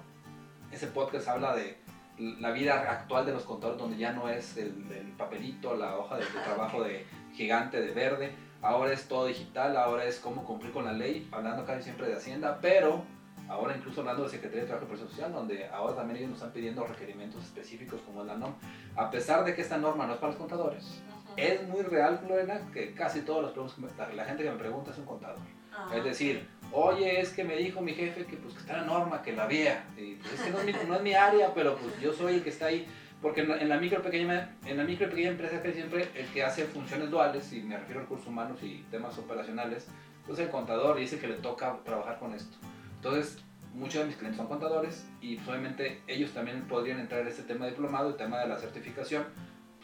ese 0.71 0.87
podcast 0.87 1.27
habla 1.27 1.57
de 1.57 1.79
la 2.19 2.51
vida 2.51 2.91
actual 2.91 3.27
de 3.27 3.33
los 3.33 3.45
contadores 3.45 3.81
donde 3.81 3.97
ya 3.97 4.13
no 4.13 4.29
es 4.29 4.57
el, 4.57 4.73
papelito, 5.17 5.75
la 5.75 5.97
hoja 5.97 6.17
de, 6.17 6.25
trabajo 6.45 6.83
de 6.83 7.07
gigante 7.35 7.81
de 7.81 7.93
verde, 7.93 8.33
ahora 8.63 8.93
es 8.93 9.09
todo 9.09 9.27
digital, 9.27 9.77
ahora 9.77 10.05
es 10.05 10.19
cómo 10.19 10.45
cumplir 10.45 10.73
con 10.73 10.85
la 10.85 10.93
ley, 10.93 11.29
hablando 11.33 11.65
casi 11.65 11.85
siempre 11.85 12.09
de 12.09 12.15
Hacienda, 12.15 12.59
pero 12.61 13.05
ahora 13.49 13.77
incluso 13.77 14.01
hablando 14.01 14.25
de 14.25 14.31
Secretaría 14.31 14.63
de 14.63 14.67
Trabajo 14.67 14.87
y 14.87 14.89
Presión 14.91 15.11
Social, 15.11 15.33
donde 15.33 15.67
ahora 15.69 15.97
también 15.97 16.19
ellos 16.19 16.31
nos 16.31 16.39
están 16.39 16.53
pidiendo 16.53 16.85
requerimientos 16.85 17.43
específicos 17.45 18.01
como 18.03 18.21
es 18.21 18.27
la 18.27 18.37
NOM, 18.37 18.55
a 18.97 19.11
pesar 19.11 19.45
de 19.45 19.55
que 19.55 19.63
esta 19.63 19.79
norma 19.79 20.07
no 20.07 20.15
es 20.15 20.19
para 20.19 20.33
los 20.33 20.39
contadores. 20.39 21.03
Es 21.37 21.67
muy 21.69 21.83
real, 21.83 22.21
Lorena, 22.29 22.61
que 22.73 22.95
casi 22.95 23.21
todos 23.21 23.55
los 23.57 23.79
la 24.15 24.25
gente 24.25 24.43
que 24.43 24.51
me 24.51 24.59
pregunta 24.59 24.91
es 24.91 24.99
un 24.99 25.07
contador. 25.07 25.39
Ah, 25.73 25.89
es 25.95 26.03
decir, 26.03 26.49
oye, 26.73 27.21
es 27.21 27.31
que 27.31 27.45
me 27.45 27.57
dijo 27.57 27.81
mi 27.81 27.95
jefe 27.95 28.25
que 28.25 28.37
pues 28.37 28.55
que 28.55 28.61
está 28.61 28.79
la 28.79 28.85
norma, 28.85 29.23
que 29.23 29.33
la 29.33 29.47
vea. 29.47 29.87
Pues, 29.95 30.35
es 30.35 30.41
que 30.41 30.51
no 30.51 30.95
es, 30.95 31.03
mi, 31.03 31.15
área, 31.15 31.53
pero 31.55 31.77
pues 31.77 32.01
yo 32.01 32.13
soy 32.13 32.35
el 32.35 32.43
que 32.43 32.51
está 32.51 32.67
ahí. 32.67 32.87
Porque 33.21 33.41
en 33.41 33.69
la, 33.69 33.79
micro 33.79 34.01
pequeña, 34.01 34.57
en 34.65 34.77
la 34.77 34.85
pequeña 34.85 35.31
empresa 35.31 35.61
que 35.61 35.73
siempre 35.73 36.09
el 36.15 36.27
que 36.27 36.45
hace 36.45 36.65
funciones 36.67 37.11
duales, 37.11 37.53
y 37.53 37.63
me 37.63 37.77
refiero 37.77 38.01
a 38.01 38.03
recursos 38.05 38.29
humanos 38.29 38.63
y 38.63 38.85
temas 38.93 39.19
operacionales, 39.19 39.89
pues 40.25 40.39
el 40.39 40.51
contador 40.51 41.01
y 41.01 41.07
que 41.07 41.27
le 41.27 41.35
toca 41.35 41.79
trabajar 41.85 42.21
con 42.21 42.33
esto. 42.35 42.57
Entonces, 42.97 43.39
muchos 43.75 44.03
de 44.03 44.07
mis 44.07 44.17
clientes 44.17 44.37
son 44.37 44.47
contadores 44.47 45.09
y 45.21 45.39
obviamente 45.49 46.03
ellos 46.07 46.33
también 46.33 46.69
podrían 46.69 47.01
entrar 47.01 47.23
en 47.23 47.29
este 47.29 47.43
tema 47.43 47.67
diplomado, 47.67 48.11
el 48.11 48.17
tema 48.17 48.39
de 48.39 48.47
la 48.47 48.57
certificación, 48.57 49.25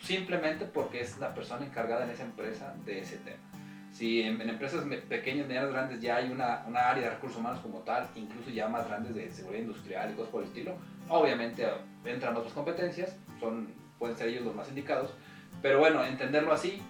simplemente 0.01 0.67
porque 0.67 1.01
es 1.01 1.19
la 1.19 1.35
persona 1.35 1.65
encargada 1.65 2.05
en 2.05 2.11
esa 2.11 2.25
empresa 2.25 2.75
de 2.85 3.01
ese 3.01 3.17
tema. 3.17 3.54
Si 3.95 4.23
en, 4.23 4.41
empresas 4.41 4.85
pequeñas, 5.09 5.47
medianas, 5.47 5.71
grandes 5.71 6.01
ya 6.01 6.17
hay 6.17 6.29
una, 6.29 6.65
una, 6.67 6.91
área 6.91 7.05
de 7.05 7.11
recursos 7.11 7.39
humanos 7.39 7.61
como 7.61 7.79
tal, 7.81 8.09
incluso 8.17 8.51
ya 8.51 8.67
más 8.67 8.89
grandes 8.89 9.15
de 9.15 9.31
seguridad 9.31 9.63
industrial 9.63 10.11
y 10.11 10.15
cosas 10.15 10.31
por 10.33 10.43
el 10.43 10.49
estilo, 10.49 10.75
obviamente 11.09 11.65
entran 12.05 12.37
otras 12.37 12.53
competencias, 12.53 13.15
son, 13.39 13.69
pueden 13.97 14.17
ser 14.17 14.31
ellos 14.31 14.45
los 14.45 14.55
más 14.57 14.69
indicados, 14.69 15.15
pero 15.63 15.79
bueno, 15.79 16.05
entenderlo 16.05 16.53
así, 16.53 16.83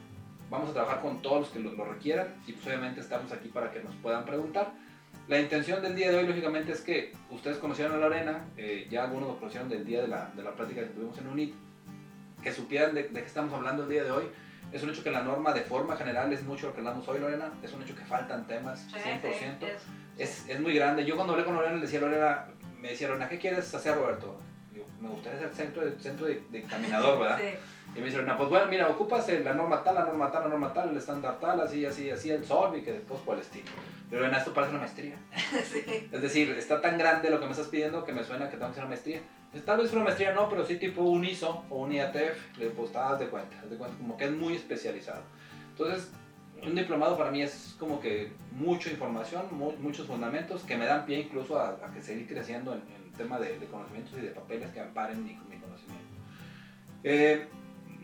vamos 0.48 0.70
a 0.70 0.72
trabajar 0.72 1.02
con 1.02 1.20
todos 1.20 1.40
los 1.40 1.50
que 1.50 1.60
lo, 1.60 1.84
requieran 1.84 2.28
y 2.46 2.52
pues 2.52 2.66
obviamente 2.66 3.00
estamos 3.00 3.30
aquí 3.32 3.48
para 3.48 3.70
que 3.70 3.82
nos 3.82 3.94
puedan 3.96 4.24
preguntar. 4.24 4.72
La 5.28 5.38
intención 5.38 5.82
del 5.82 5.94
día 5.94 6.10
de 6.10 6.16
hoy, 6.16 6.26
lógicamente, 6.26 6.72
es 6.72 6.80
que 6.80 7.12
ustedes 7.30 7.58
conocieron 7.58 7.96
a 7.96 7.98
Lorena, 7.98 8.46
eh, 8.56 8.88
ya 8.90 9.04
algunos 9.04 9.28
lo 9.28 9.38
conocieron 9.38 9.68
del 9.68 9.84
día 9.84 10.00
de 10.00 10.08
la, 10.08 10.32
de 10.34 10.42
la 10.42 10.54
práctica 10.54 10.80
que 10.80 10.88
tuvimos 10.88 11.18
en 11.18 11.26
UNIT, 11.26 11.54
que 12.42 12.50
supieran 12.50 12.94
de, 12.94 13.04
de 13.04 13.20
qué 13.20 13.26
estamos 13.26 13.52
hablando 13.52 13.84
el 13.84 13.90
día 13.90 14.04
de 14.04 14.10
hoy, 14.10 14.24
es 14.74 14.82
un 14.82 14.90
hecho 14.90 15.04
que 15.04 15.10
la 15.12 15.22
norma 15.22 15.52
de 15.52 15.60
forma 15.60 15.96
general 15.96 16.32
es 16.32 16.42
mucho 16.42 16.66
lo 16.66 16.74
que 16.74 16.80
hablamos 16.80 17.06
hoy, 17.06 17.20
Lorena. 17.20 17.52
Es 17.62 17.72
un 17.72 17.82
hecho 17.82 17.94
que 17.94 18.04
faltan 18.04 18.44
temas, 18.48 18.88
100%. 18.92 19.58
es, 20.18 20.48
es, 20.48 20.60
muy 20.60 20.74
grande. 20.74 21.04
Yo 21.04 21.14
cuando 21.14 21.32
hablé 21.32 21.44
con 21.44 21.54
Lorena 21.54 21.76
le 21.76 21.82
decía, 21.82 22.00
Lorena, 22.00 22.46
me 22.80 22.88
decía, 22.88 23.06
Lorena, 23.06 23.28
¿qué 23.28 23.38
quieres 23.38 23.72
hacer, 23.72 23.94
Roberto? 23.94 24.36
me 25.00 25.10
gustaría 25.10 25.38
ser 25.38 25.54
centro 25.54 25.84
de, 25.84 25.98
centro 25.98 26.26
de, 26.26 26.42
de 26.50 26.62
caminador, 26.62 27.20
¿verdad? 27.20 27.38
Y 27.94 27.98
me 27.98 28.06
dice, 28.06 28.16
Lorena, 28.16 28.36
pues 28.36 28.48
bueno, 28.48 28.66
mira, 28.66 28.88
ocupas 28.88 29.28
la 29.28 29.54
norma 29.54 29.82
tal, 29.84 29.94
la 29.94 30.04
norma 30.06 30.32
tal, 30.32 30.44
la 30.44 30.48
norma 30.48 30.72
tal, 30.72 30.88
el 30.88 30.96
estándar 30.96 31.38
tal, 31.38 31.60
así, 31.60 31.84
así, 31.86 32.10
así, 32.10 32.30
el 32.30 32.44
sol 32.44 32.76
y 32.76 32.82
que 32.82 32.92
después 32.92 33.20
el 33.28 33.38
estilo. 33.38 33.70
Pero 34.08 34.22
Lorena, 34.22 34.38
esto 34.38 34.52
parece 34.52 34.72
una 34.72 34.80
maestría. 34.80 35.16
Es 36.12 36.22
decir, 36.22 36.50
está 36.58 36.80
tan 36.80 36.98
grande 36.98 37.30
lo 37.30 37.38
que 37.38 37.46
me 37.46 37.52
estás 37.52 37.68
pidiendo 37.68 38.04
que 38.04 38.12
me 38.12 38.24
suena 38.24 38.48
que 38.48 38.56
tengo 38.56 38.66
que 38.66 38.72
hacer 38.72 38.84
una 38.84 38.90
maestría. 38.90 39.20
Pues, 39.54 39.64
tal 39.64 39.78
vez 39.78 39.92
una 39.92 40.02
maestría 40.02 40.32
no, 40.34 40.48
pero 40.48 40.66
sí 40.66 40.78
tipo 40.78 41.02
un 41.02 41.24
ISO 41.24 41.62
o 41.70 41.82
un 41.82 41.92
IATF, 41.92 42.58
le 42.58 42.70
pues 42.70 42.94
haz 42.96 43.20
de 43.20 43.28
cuenta, 43.28 43.64
de 43.66 43.76
cuenta, 43.76 43.96
como 43.98 44.16
que 44.16 44.24
es 44.24 44.32
muy 44.32 44.54
especializado. 44.54 45.22
Entonces, 45.70 46.10
un 46.60 46.74
diplomado 46.74 47.16
para 47.16 47.30
mí 47.30 47.40
es 47.40 47.76
como 47.78 48.00
que 48.00 48.32
mucha 48.50 48.90
información, 48.90 49.46
muchos 49.78 50.08
fundamentos 50.08 50.64
que 50.64 50.76
me 50.76 50.86
dan 50.86 51.06
pie 51.06 51.20
incluso 51.20 51.56
a, 51.56 51.78
que 51.94 52.02
seguir 52.02 52.26
creciendo 52.26 52.72
en, 52.72 52.82
el 52.96 53.12
tema 53.12 53.38
de, 53.38 53.56
conocimientos 53.70 54.18
y 54.18 54.22
de 54.22 54.30
papeles 54.30 54.72
que 54.72 54.80
amparen 54.80 55.22
mi, 55.22 55.38
mi 55.48 55.56
conocimiento. 55.58 56.14
Eh, 57.04 57.46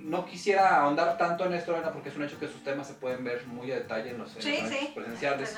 no 0.05 0.24
quisiera 0.24 0.80
ahondar 0.80 1.16
tanto 1.18 1.44
en 1.44 1.55
esto, 1.55 1.76
porque 1.92 2.09
es 2.09 2.16
un 2.16 2.24
hecho 2.24 2.38
que 2.38 2.48
sus 2.48 2.62
temas 2.62 2.86
se 2.86 2.94
pueden 2.94 3.24
ver 3.24 3.46
muy 3.46 3.70
a 3.72 3.76
detalle 3.76 4.11
en 4.11 4.18
los, 4.18 4.30
sí, 4.32 4.59
sí. 4.68 4.92
presenciales. 4.94 5.57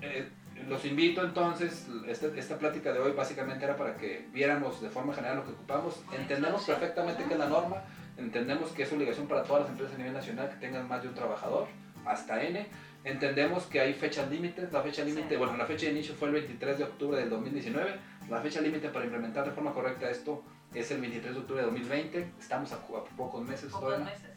Eh, 0.00 0.28
los 0.68 0.84
invito 0.84 1.24
entonces, 1.24 1.88
este, 2.06 2.38
esta 2.38 2.58
plática 2.58 2.92
de 2.92 3.00
hoy 3.00 3.12
básicamente 3.12 3.64
era 3.64 3.76
para 3.76 3.96
que 3.96 4.26
viéramos 4.32 4.80
de 4.80 4.90
forma 4.90 5.14
general 5.14 5.38
lo 5.38 5.44
que 5.44 5.52
ocupamos. 5.52 6.02
Entendemos 6.12 6.64
perfectamente 6.64 7.24
qué 7.26 7.34
es 7.34 7.38
la 7.38 7.48
norma, 7.48 7.82
entendemos 8.16 8.70
que 8.70 8.82
es 8.82 8.92
obligación 8.92 9.26
para 9.26 9.42
todas 9.44 9.62
las 9.62 9.70
empresas 9.70 9.94
a 9.94 9.98
nivel 9.98 10.12
nacional 10.12 10.48
que 10.50 10.56
tengan 10.56 10.88
más 10.88 11.02
de 11.02 11.08
un 11.08 11.14
trabajador, 11.14 11.66
hasta 12.04 12.42
N. 12.42 12.66
Entendemos 13.04 13.66
que 13.66 13.80
hay 13.80 13.94
fechas 13.94 14.30
límites, 14.30 14.72
la 14.72 14.80
fecha 14.82 15.02
límite, 15.02 15.36
bueno, 15.36 15.56
la 15.56 15.66
fecha 15.66 15.86
de 15.86 15.92
inicio 15.92 16.14
fue 16.14 16.28
el 16.28 16.34
23 16.34 16.78
de 16.78 16.84
octubre 16.84 17.18
del 17.18 17.30
2019, 17.30 17.96
la 18.30 18.40
fecha 18.40 18.60
límite 18.60 18.88
para 18.90 19.04
implementar 19.04 19.44
de 19.44 19.50
forma 19.50 19.72
correcta 19.72 20.08
esto 20.08 20.44
es 20.74 20.90
el 20.90 21.00
23 21.00 21.34
de 21.34 21.40
octubre 21.40 21.60
de 21.60 21.66
2020, 21.66 22.32
estamos 22.38 22.72
a, 22.72 22.78
pocos 23.16 23.46
meses 23.46 23.70
pocos 23.70 23.98
Meses. 23.98 24.32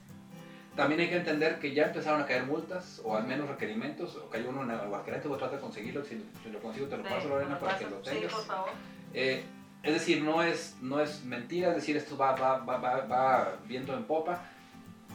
También 0.75 0.99
hay 0.99 1.09
que 1.09 1.17
entender 1.17 1.59
que 1.59 1.73
ya 1.73 1.85
empezaron 1.85 2.21
a 2.21 2.25
caer 2.25 2.43
multas 2.43 3.01
o 3.05 3.15
al 3.15 3.25
menos 3.25 3.47
requerimientos, 3.47 4.17
o 4.17 4.29
cayó 4.29 4.49
uno 4.49 4.63
en 4.63 4.71
Aguascalientes, 4.71 5.29
voy 5.29 5.37
a 5.37 5.39
tratar 5.39 5.57
de 5.57 5.61
conseguirlo, 5.61 6.03
si, 6.03 6.21
lo 6.51 6.59
consigo 6.59 6.87
te 6.87 6.97
lo 6.97 7.03
paso 7.03 7.29
Lorena 7.29 7.57
para 7.57 7.77
que 7.77 7.85
lo 7.85 7.97
tengas. 7.97 8.31
Sí, 8.31 8.35
por 8.35 8.45
favor. 8.45 8.69
Eh, 9.13 9.43
es 9.83 9.93
decir, 9.93 10.21
no 10.21 10.43
es, 10.43 10.75
no 10.81 10.99
es 10.99 11.23
mentira, 11.23 11.69
es 11.69 11.75
decir, 11.75 11.95
esto 11.95 12.17
va, 12.17 12.35
va, 12.35 12.57
va, 12.57 13.05
va, 13.05 13.53
viento 13.67 13.93
en 13.93 14.03
popa. 14.03 14.41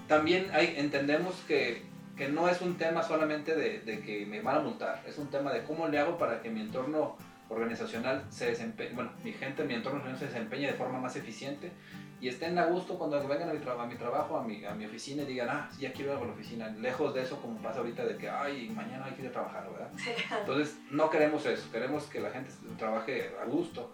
También 0.08 0.48
hay, 0.54 0.74
entendemos 0.78 1.34
que, 1.46 1.82
que 2.16 2.28
no 2.28 2.48
es 2.48 2.62
un 2.62 2.76
tema 2.78 3.02
solamente 3.02 3.54
de, 3.54 3.80
de, 3.80 4.00
que 4.00 4.24
me 4.24 4.40
van 4.40 4.58
a 4.58 4.60
multar, 4.60 5.02
es 5.06 5.18
un 5.18 5.28
tema 5.28 5.52
de 5.52 5.64
cómo 5.64 5.88
le 5.88 5.98
hago 5.98 6.16
para 6.16 6.40
que 6.40 6.50
mi 6.50 6.60
entorno 6.60 7.16
organizacional 7.50 8.24
se 8.30 8.46
desempeñe, 8.46 8.94
bueno, 8.94 9.12
mi 9.22 9.32
gente, 9.32 9.64
mi 9.64 9.74
entorno 9.74 10.02
se 10.16 10.26
desempeñe 10.26 10.68
de 10.68 10.74
forma 10.74 10.98
más 11.00 11.16
eficiente 11.16 11.72
y 12.20 12.28
estén 12.28 12.58
a 12.58 12.66
gusto 12.66 12.98
cuando 12.98 13.18
vengan 13.26 13.48
a 13.48 13.52
mi, 13.52 13.60
a 13.66 13.86
mi 13.86 13.96
trabajo, 13.96 14.36
a 14.36 14.44
mi, 14.44 14.64
a 14.64 14.74
mi, 14.74 14.84
oficina 14.84 15.22
y 15.22 15.26
digan, 15.26 15.48
ah, 15.50 15.70
ya 15.78 15.92
quiero 15.92 16.12
ir 16.12 16.18
a 16.18 16.24
la 16.24 16.32
oficina. 16.32 16.68
Lejos 16.68 17.14
de 17.14 17.22
eso, 17.22 17.40
como 17.40 17.58
pasa 17.60 17.78
ahorita, 17.78 18.04
de 18.04 18.16
que, 18.16 18.28
ay, 18.28 18.68
mañana 18.68 19.06
hay 19.06 19.12
que 19.12 19.22
ir 19.22 19.28
a 19.28 19.32
trabajar, 19.32 19.68
¿verdad? 19.70 19.90
Entonces, 20.40 20.78
no 20.90 21.08
queremos 21.08 21.44
eso, 21.46 21.70
queremos 21.72 22.04
que 22.04 22.20
la 22.20 22.30
gente 22.30 22.50
trabaje 22.78 23.32
a 23.40 23.46
gusto. 23.46 23.90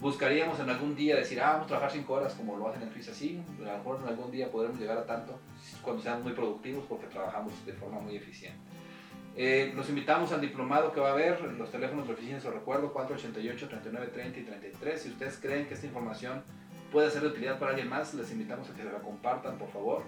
Buscaríamos 0.00 0.60
en 0.60 0.70
algún 0.70 0.94
día 0.94 1.16
decir, 1.16 1.40
ah, 1.40 1.52
vamos 1.52 1.64
a 1.64 1.68
trabajar 1.68 1.90
cinco 1.90 2.14
horas 2.14 2.34
como 2.34 2.56
lo 2.56 2.68
hacen 2.68 2.82
en 2.82 2.92
Suiza, 2.92 3.12
sí, 3.12 3.42
a 3.58 3.64
lo 3.64 3.78
mejor 3.78 4.00
en 4.02 4.08
algún 4.08 4.30
día 4.30 4.50
podremos 4.50 4.78
llegar 4.78 4.98
a 4.98 5.04
tanto 5.04 5.40
cuando 5.82 6.02
seamos 6.02 6.24
muy 6.24 6.32
productivos 6.32 6.84
porque 6.88 7.06
trabajamos 7.06 7.52
de 7.66 7.72
forma 7.72 7.98
muy 8.00 8.16
eficiente. 8.16 8.58
Eh, 9.36 9.72
los 9.74 9.88
invitamos 9.88 10.30
al 10.32 10.40
diplomado 10.40 10.92
que 10.92 11.00
va 11.00 11.08
a 11.08 11.12
haber, 11.12 11.40
los 11.40 11.70
teléfonos 11.70 12.06
de 12.06 12.14
oficina, 12.14 12.40
se 12.40 12.50
recuerdo, 12.50 12.92
488, 12.92 13.68
39, 13.68 14.06
30 14.12 14.38
y 14.38 14.42
33. 14.44 15.02
Si 15.02 15.08
ustedes 15.08 15.38
creen 15.38 15.66
que 15.66 15.74
esta 15.74 15.86
información 15.86 16.42
puede 16.92 17.10
ser 17.10 17.22
de 17.22 17.28
utilidad 17.28 17.58
para 17.58 17.72
alguien 17.72 17.88
más, 17.88 18.14
les 18.14 18.30
invitamos 18.30 18.70
a 18.70 18.74
que 18.74 18.82
se 18.82 18.92
la 18.92 19.00
compartan, 19.00 19.58
por 19.58 19.68
favor. 19.70 20.04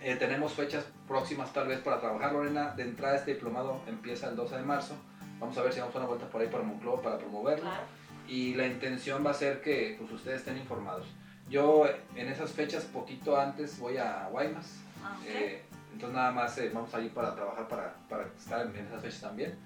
Eh, 0.00 0.16
tenemos 0.16 0.54
fechas 0.54 0.86
próximas 1.06 1.52
tal 1.52 1.68
vez 1.68 1.80
para 1.80 2.00
trabajar, 2.00 2.32
Lorena. 2.32 2.74
De 2.74 2.82
entrada 2.82 3.16
este 3.16 3.34
diplomado 3.34 3.82
empieza 3.86 4.30
el 4.30 4.36
12 4.36 4.56
de 4.56 4.62
marzo. 4.62 4.94
Vamos 5.38 5.56
a 5.58 5.62
ver 5.62 5.72
si 5.72 5.80
damos 5.80 5.94
una 5.94 6.06
vuelta 6.06 6.28
por 6.28 6.40
ahí 6.40 6.48
para 6.48 6.64
Moncloa 6.64 7.02
para 7.02 7.18
promoverlo. 7.18 7.64
Claro. 7.64 7.84
Y 8.26 8.54
la 8.54 8.66
intención 8.66 9.24
va 9.24 9.30
a 9.30 9.34
ser 9.34 9.60
que 9.60 9.96
pues, 9.98 10.10
ustedes 10.10 10.38
estén 10.38 10.56
informados. 10.56 11.06
Yo 11.50 11.84
en 12.16 12.28
esas 12.28 12.52
fechas, 12.52 12.84
poquito 12.84 13.38
antes, 13.38 13.78
voy 13.78 13.98
a 13.98 14.28
Guaymas. 14.30 14.80
Ah. 15.04 15.18
Eh, 15.26 15.62
entonces 15.92 16.14
nada 16.16 16.30
más 16.32 16.56
eh, 16.58 16.70
vamos 16.72 16.92
a 16.94 17.00
ir 17.00 17.12
para 17.12 17.34
trabajar, 17.34 17.68
para, 17.68 17.94
para 18.08 18.24
estar 18.26 18.66
en 18.66 18.76
esas 18.86 19.02
fechas 19.02 19.20
también. 19.20 19.58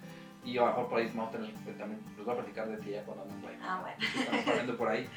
Y 0.45 0.59
a 0.59 0.61
lo 0.61 0.67
mejor 0.69 0.89
por 0.89 0.99
ahí 1.01 1.11
vamos 1.13 1.35
a 1.35 1.39
tener, 1.39 1.53
también 1.77 2.01
les 2.17 2.25
voy 2.25 2.33
a 2.33 2.39
platicar 2.39 2.69
de 2.69 2.77
ti 2.77 2.91
ya 2.91 3.03
cuando 3.03 3.25
ando 3.25 3.35
en 3.35 3.43
Guaymas. 3.43 3.67
Ah, 3.69 3.81
bueno. 3.81 3.97
Estamos 4.21 4.45
planeando 4.45 4.77
por 4.77 4.89
ahí. 4.89 5.09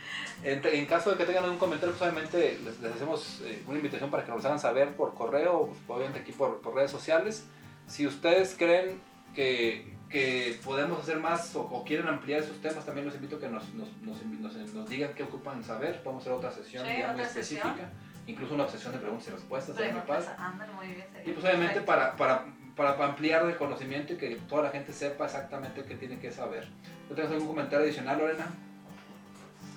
En, 0.44 0.62
en 0.66 0.86
caso 0.88 1.12
de 1.12 1.18
que 1.18 1.26
tengan 1.26 1.44
algún 1.44 1.60
comentario, 1.60 1.94
pues 1.96 2.02
obviamente 2.12 2.58
les, 2.64 2.80
les 2.80 2.94
hacemos 2.96 3.42
eh, 3.44 3.62
una 3.68 3.78
invitación 3.78 4.10
para 4.10 4.26
que 4.26 4.32
nos 4.32 4.44
hagan 4.46 4.60
saber 4.60 4.96
por 4.96 5.14
correo, 5.14 5.68
pues, 5.68 5.80
obviamente 6.00 6.22
aquí 6.22 6.32
por, 6.32 6.62
por 6.62 6.74
redes 6.74 6.90
sociales. 6.90 7.46
Si 7.86 8.08
ustedes 8.08 8.56
creen 8.58 9.00
que, 9.36 9.94
que 10.10 10.60
podemos 10.66 11.00
hacer 11.00 11.20
más 11.20 11.56
o, 11.56 11.62
o 11.62 11.84
quieren 11.86 12.08
ampliar 12.08 12.40
esos 12.42 12.60
temas, 12.60 12.84
también 12.84 13.06
los 13.06 13.14
invito 13.14 13.36
a 13.36 13.40
que 13.40 13.50
nos, 13.50 13.72
nos, 13.76 13.88
nos, 14.02 14.26
nos- 14.26 14.74
nos 14.74 14.90
digan 14.90 15.14
qué 15.14 15.22
ocupan 15.24 15.64
saber. 15.64 16.02
Podemos 16.02 16.24
hacer 16.24 16.34
otra 16.34 16.50
sesión 16.52 16.84
Sí, 16.88 16.92
digamos, 16.94 17.14
otra 17.14 17.28
específica, 17.28 17.70
sesión. 17.74 17.90
Incluso 18.30 18.54
una 18.54 18.68
sesión 18.68 18.94
de 18.94 19.00
preguntas 19.00 19.28
y 19.28 19.32
respuestas. 19.32 19.76
bien. 19.78 21.08
sería 21.12 21.30
Y 21.30 21.32
pues 21.34 21.46
obviamente 21.46 21.82
para, 21.82 22.16
para, 22.16 22.46
para 22.76 23.06
ampliar 23.06 23.46
el 23.46 23.58
conocimiento 23.58 24.14
y 24.14 24.18
que 24.18 24.36
toda 24.48 24.64
la 24.64 24.70
gente 24.70 24.94
sepa 24.94 25.26
exactamente 25.26 25.84
qué 25.84 25.96
tiene 25.96 26.20
que 26.20 26.32
saber. 26.32 26.68
¿No 27.10 27.16
tienes 27.16 27.32
algún 27.32 27.48
comentario 27.48 27.86
adicional, 27.86 28.18
Lorena? 28.20 28.48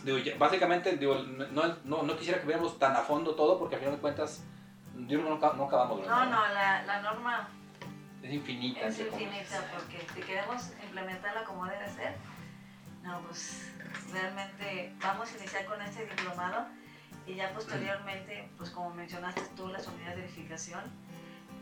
Digo, 0.05 0.19
básicamente, 0.39 0.97
digo, 0.97 1.15
no, 1.23 1.77
no, 1.85 2.03
no 2.03 2.17
quisiera 2.17 2.41
que 2.41 2.47
viéramos 2.47 2.79
tan 2.79 2.93
a 2.97 3.01
fondo 3.01 3.35
todo 3.35 3.59
porque 3.59 3.77
al 3.77 3.81
final 3.81 3.95
de 3.97 4.01
cuentas, 4.01 4.43
que 5.09 5.17
no, 5.17 5.39
no 5.39 5.65
acabamos. 5.65 6.01
No, 6.01 6.07
¿verdad? 6.07 6.27
no, 6.31 6.49
la, 6.55 6.83
la 6.85 7.03
norma 7.03 7.49
Es 8.23 8.33
infinita. 8.33 8.87
es 8.87 8.99
infinita 8.99 9.65
porque 9.73 10.05
si 10.15 10.21
queremos 10.21 10.73
implementarla 10.83 11.45
como 11.45 11.67
debe 11.67 11.89
ser, 11.89 12.17
no, 13.03 13.21
pues 13.23 13.71
realmente 14.13 14.93
vamos 15.01 15.33
a 15.33 15.39
iniciar 15.39 15.65
con 15.67 15.81
este 15.83 16.05
diplomado 16.07 16.67
y 17.27 17.35
ya 17.37 17.53
posteriormente, 17.55 18.49
pues 18.59 18.71
como 18.71 18.91
mencionaste 18.95 19.43
tú, 19.57 19.69
las 19.69 19.87
unidades 19.87 20.17
de 20.17 20.23
verificación, 20.23 20.81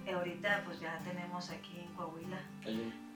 eh, 0.06 0.12
ahorita 0.12 0.62
pues 0.64 0.80
ya 0.80 0.98
tenemos 1.04 1.50
aquí 1.50 1.80
en 1.80 1.92
Coahuila 1.94 2.40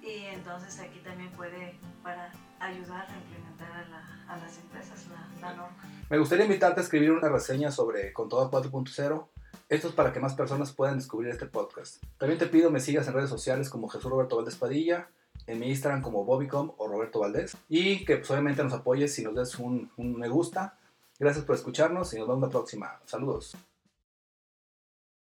y 0.02 0.24
entonces 0.26 0.78
aquí 0.80 0.98
también 1.00 1.30
puede 1.32 1.78
para 2.02 2.30
ayudar 2.60 3.06
a 3.10 3.16
implementar 3.16 3.70
a, 3.72 3.88
la- 3.88 4.24
a 4.28 4.36
las 4.36 4.58
empresas 4.58 5.06
la, 5.08 5.48
la 5.48 5.54
norma. 5.56 5.76
Me 6.10 6.18
gustaría 6.18 6.44
invitarte 6.44 6.80
a 6.80 6.82
escribir 6.84 7.10
una 7.12 7.28
reseña 7.28 7.70
sobre 7.70 8.12
Contador 8.12 8.50
4.0. 8.50 9.26
Esto 9.70 9.88
es 9.88 9.94
para 9.94 10.12
que 10.12 10.20
más 10.20 10.34
personas 10.34 10.72
puedan 10.72 10.96
descubrir 10.98 11.30
este 11.30 11.46
podcast. 11.46 12.02
También 12.18 12.38
te 12.38 12.46
pido 12.46 12.70
me 12.70 12.80
sigas 12.80 13.08
en 13.08 13.14
redes 13.14 13.30
sociales 13.30 13.70
como 13.70 13.88
Jesús 13.88 14.10
Roberto 14.10 14.36
Valdés 14.36 14.56
Padilla, 14.56 15.08
en 15.46 15.58
mi 15.58 15.68
Instagram 15.70 16.02
como 16.02 16.24
Bobicom 16.24 16.72
o 16.76 16.86
Roberto 16.86 17.20
Valdés. 17.20 17.56
Y 17.70 18.04
que 18.04 18.18
pues, 18.18 18.30
obviamente 18.30 18.62
nos 18.62 18.74
apoyes 18.74 19.14
si 19.14 19.22
nos 19.24 19.34
des 19.34 19.58
un, 19.58 19.90
un 19.96 20.18
me 20.18 20.28
gusta. 20.28 20.76
Gracias 21.18 21.44
por 21.44 21.54
escucharnos 21.54 22.12
y 22.14 22.18
nos 22.18 22.28
vemos 22.28 22.42
la 22.42 22.50
próxima. 22.50 23.00
Saludos. 23.06 23.56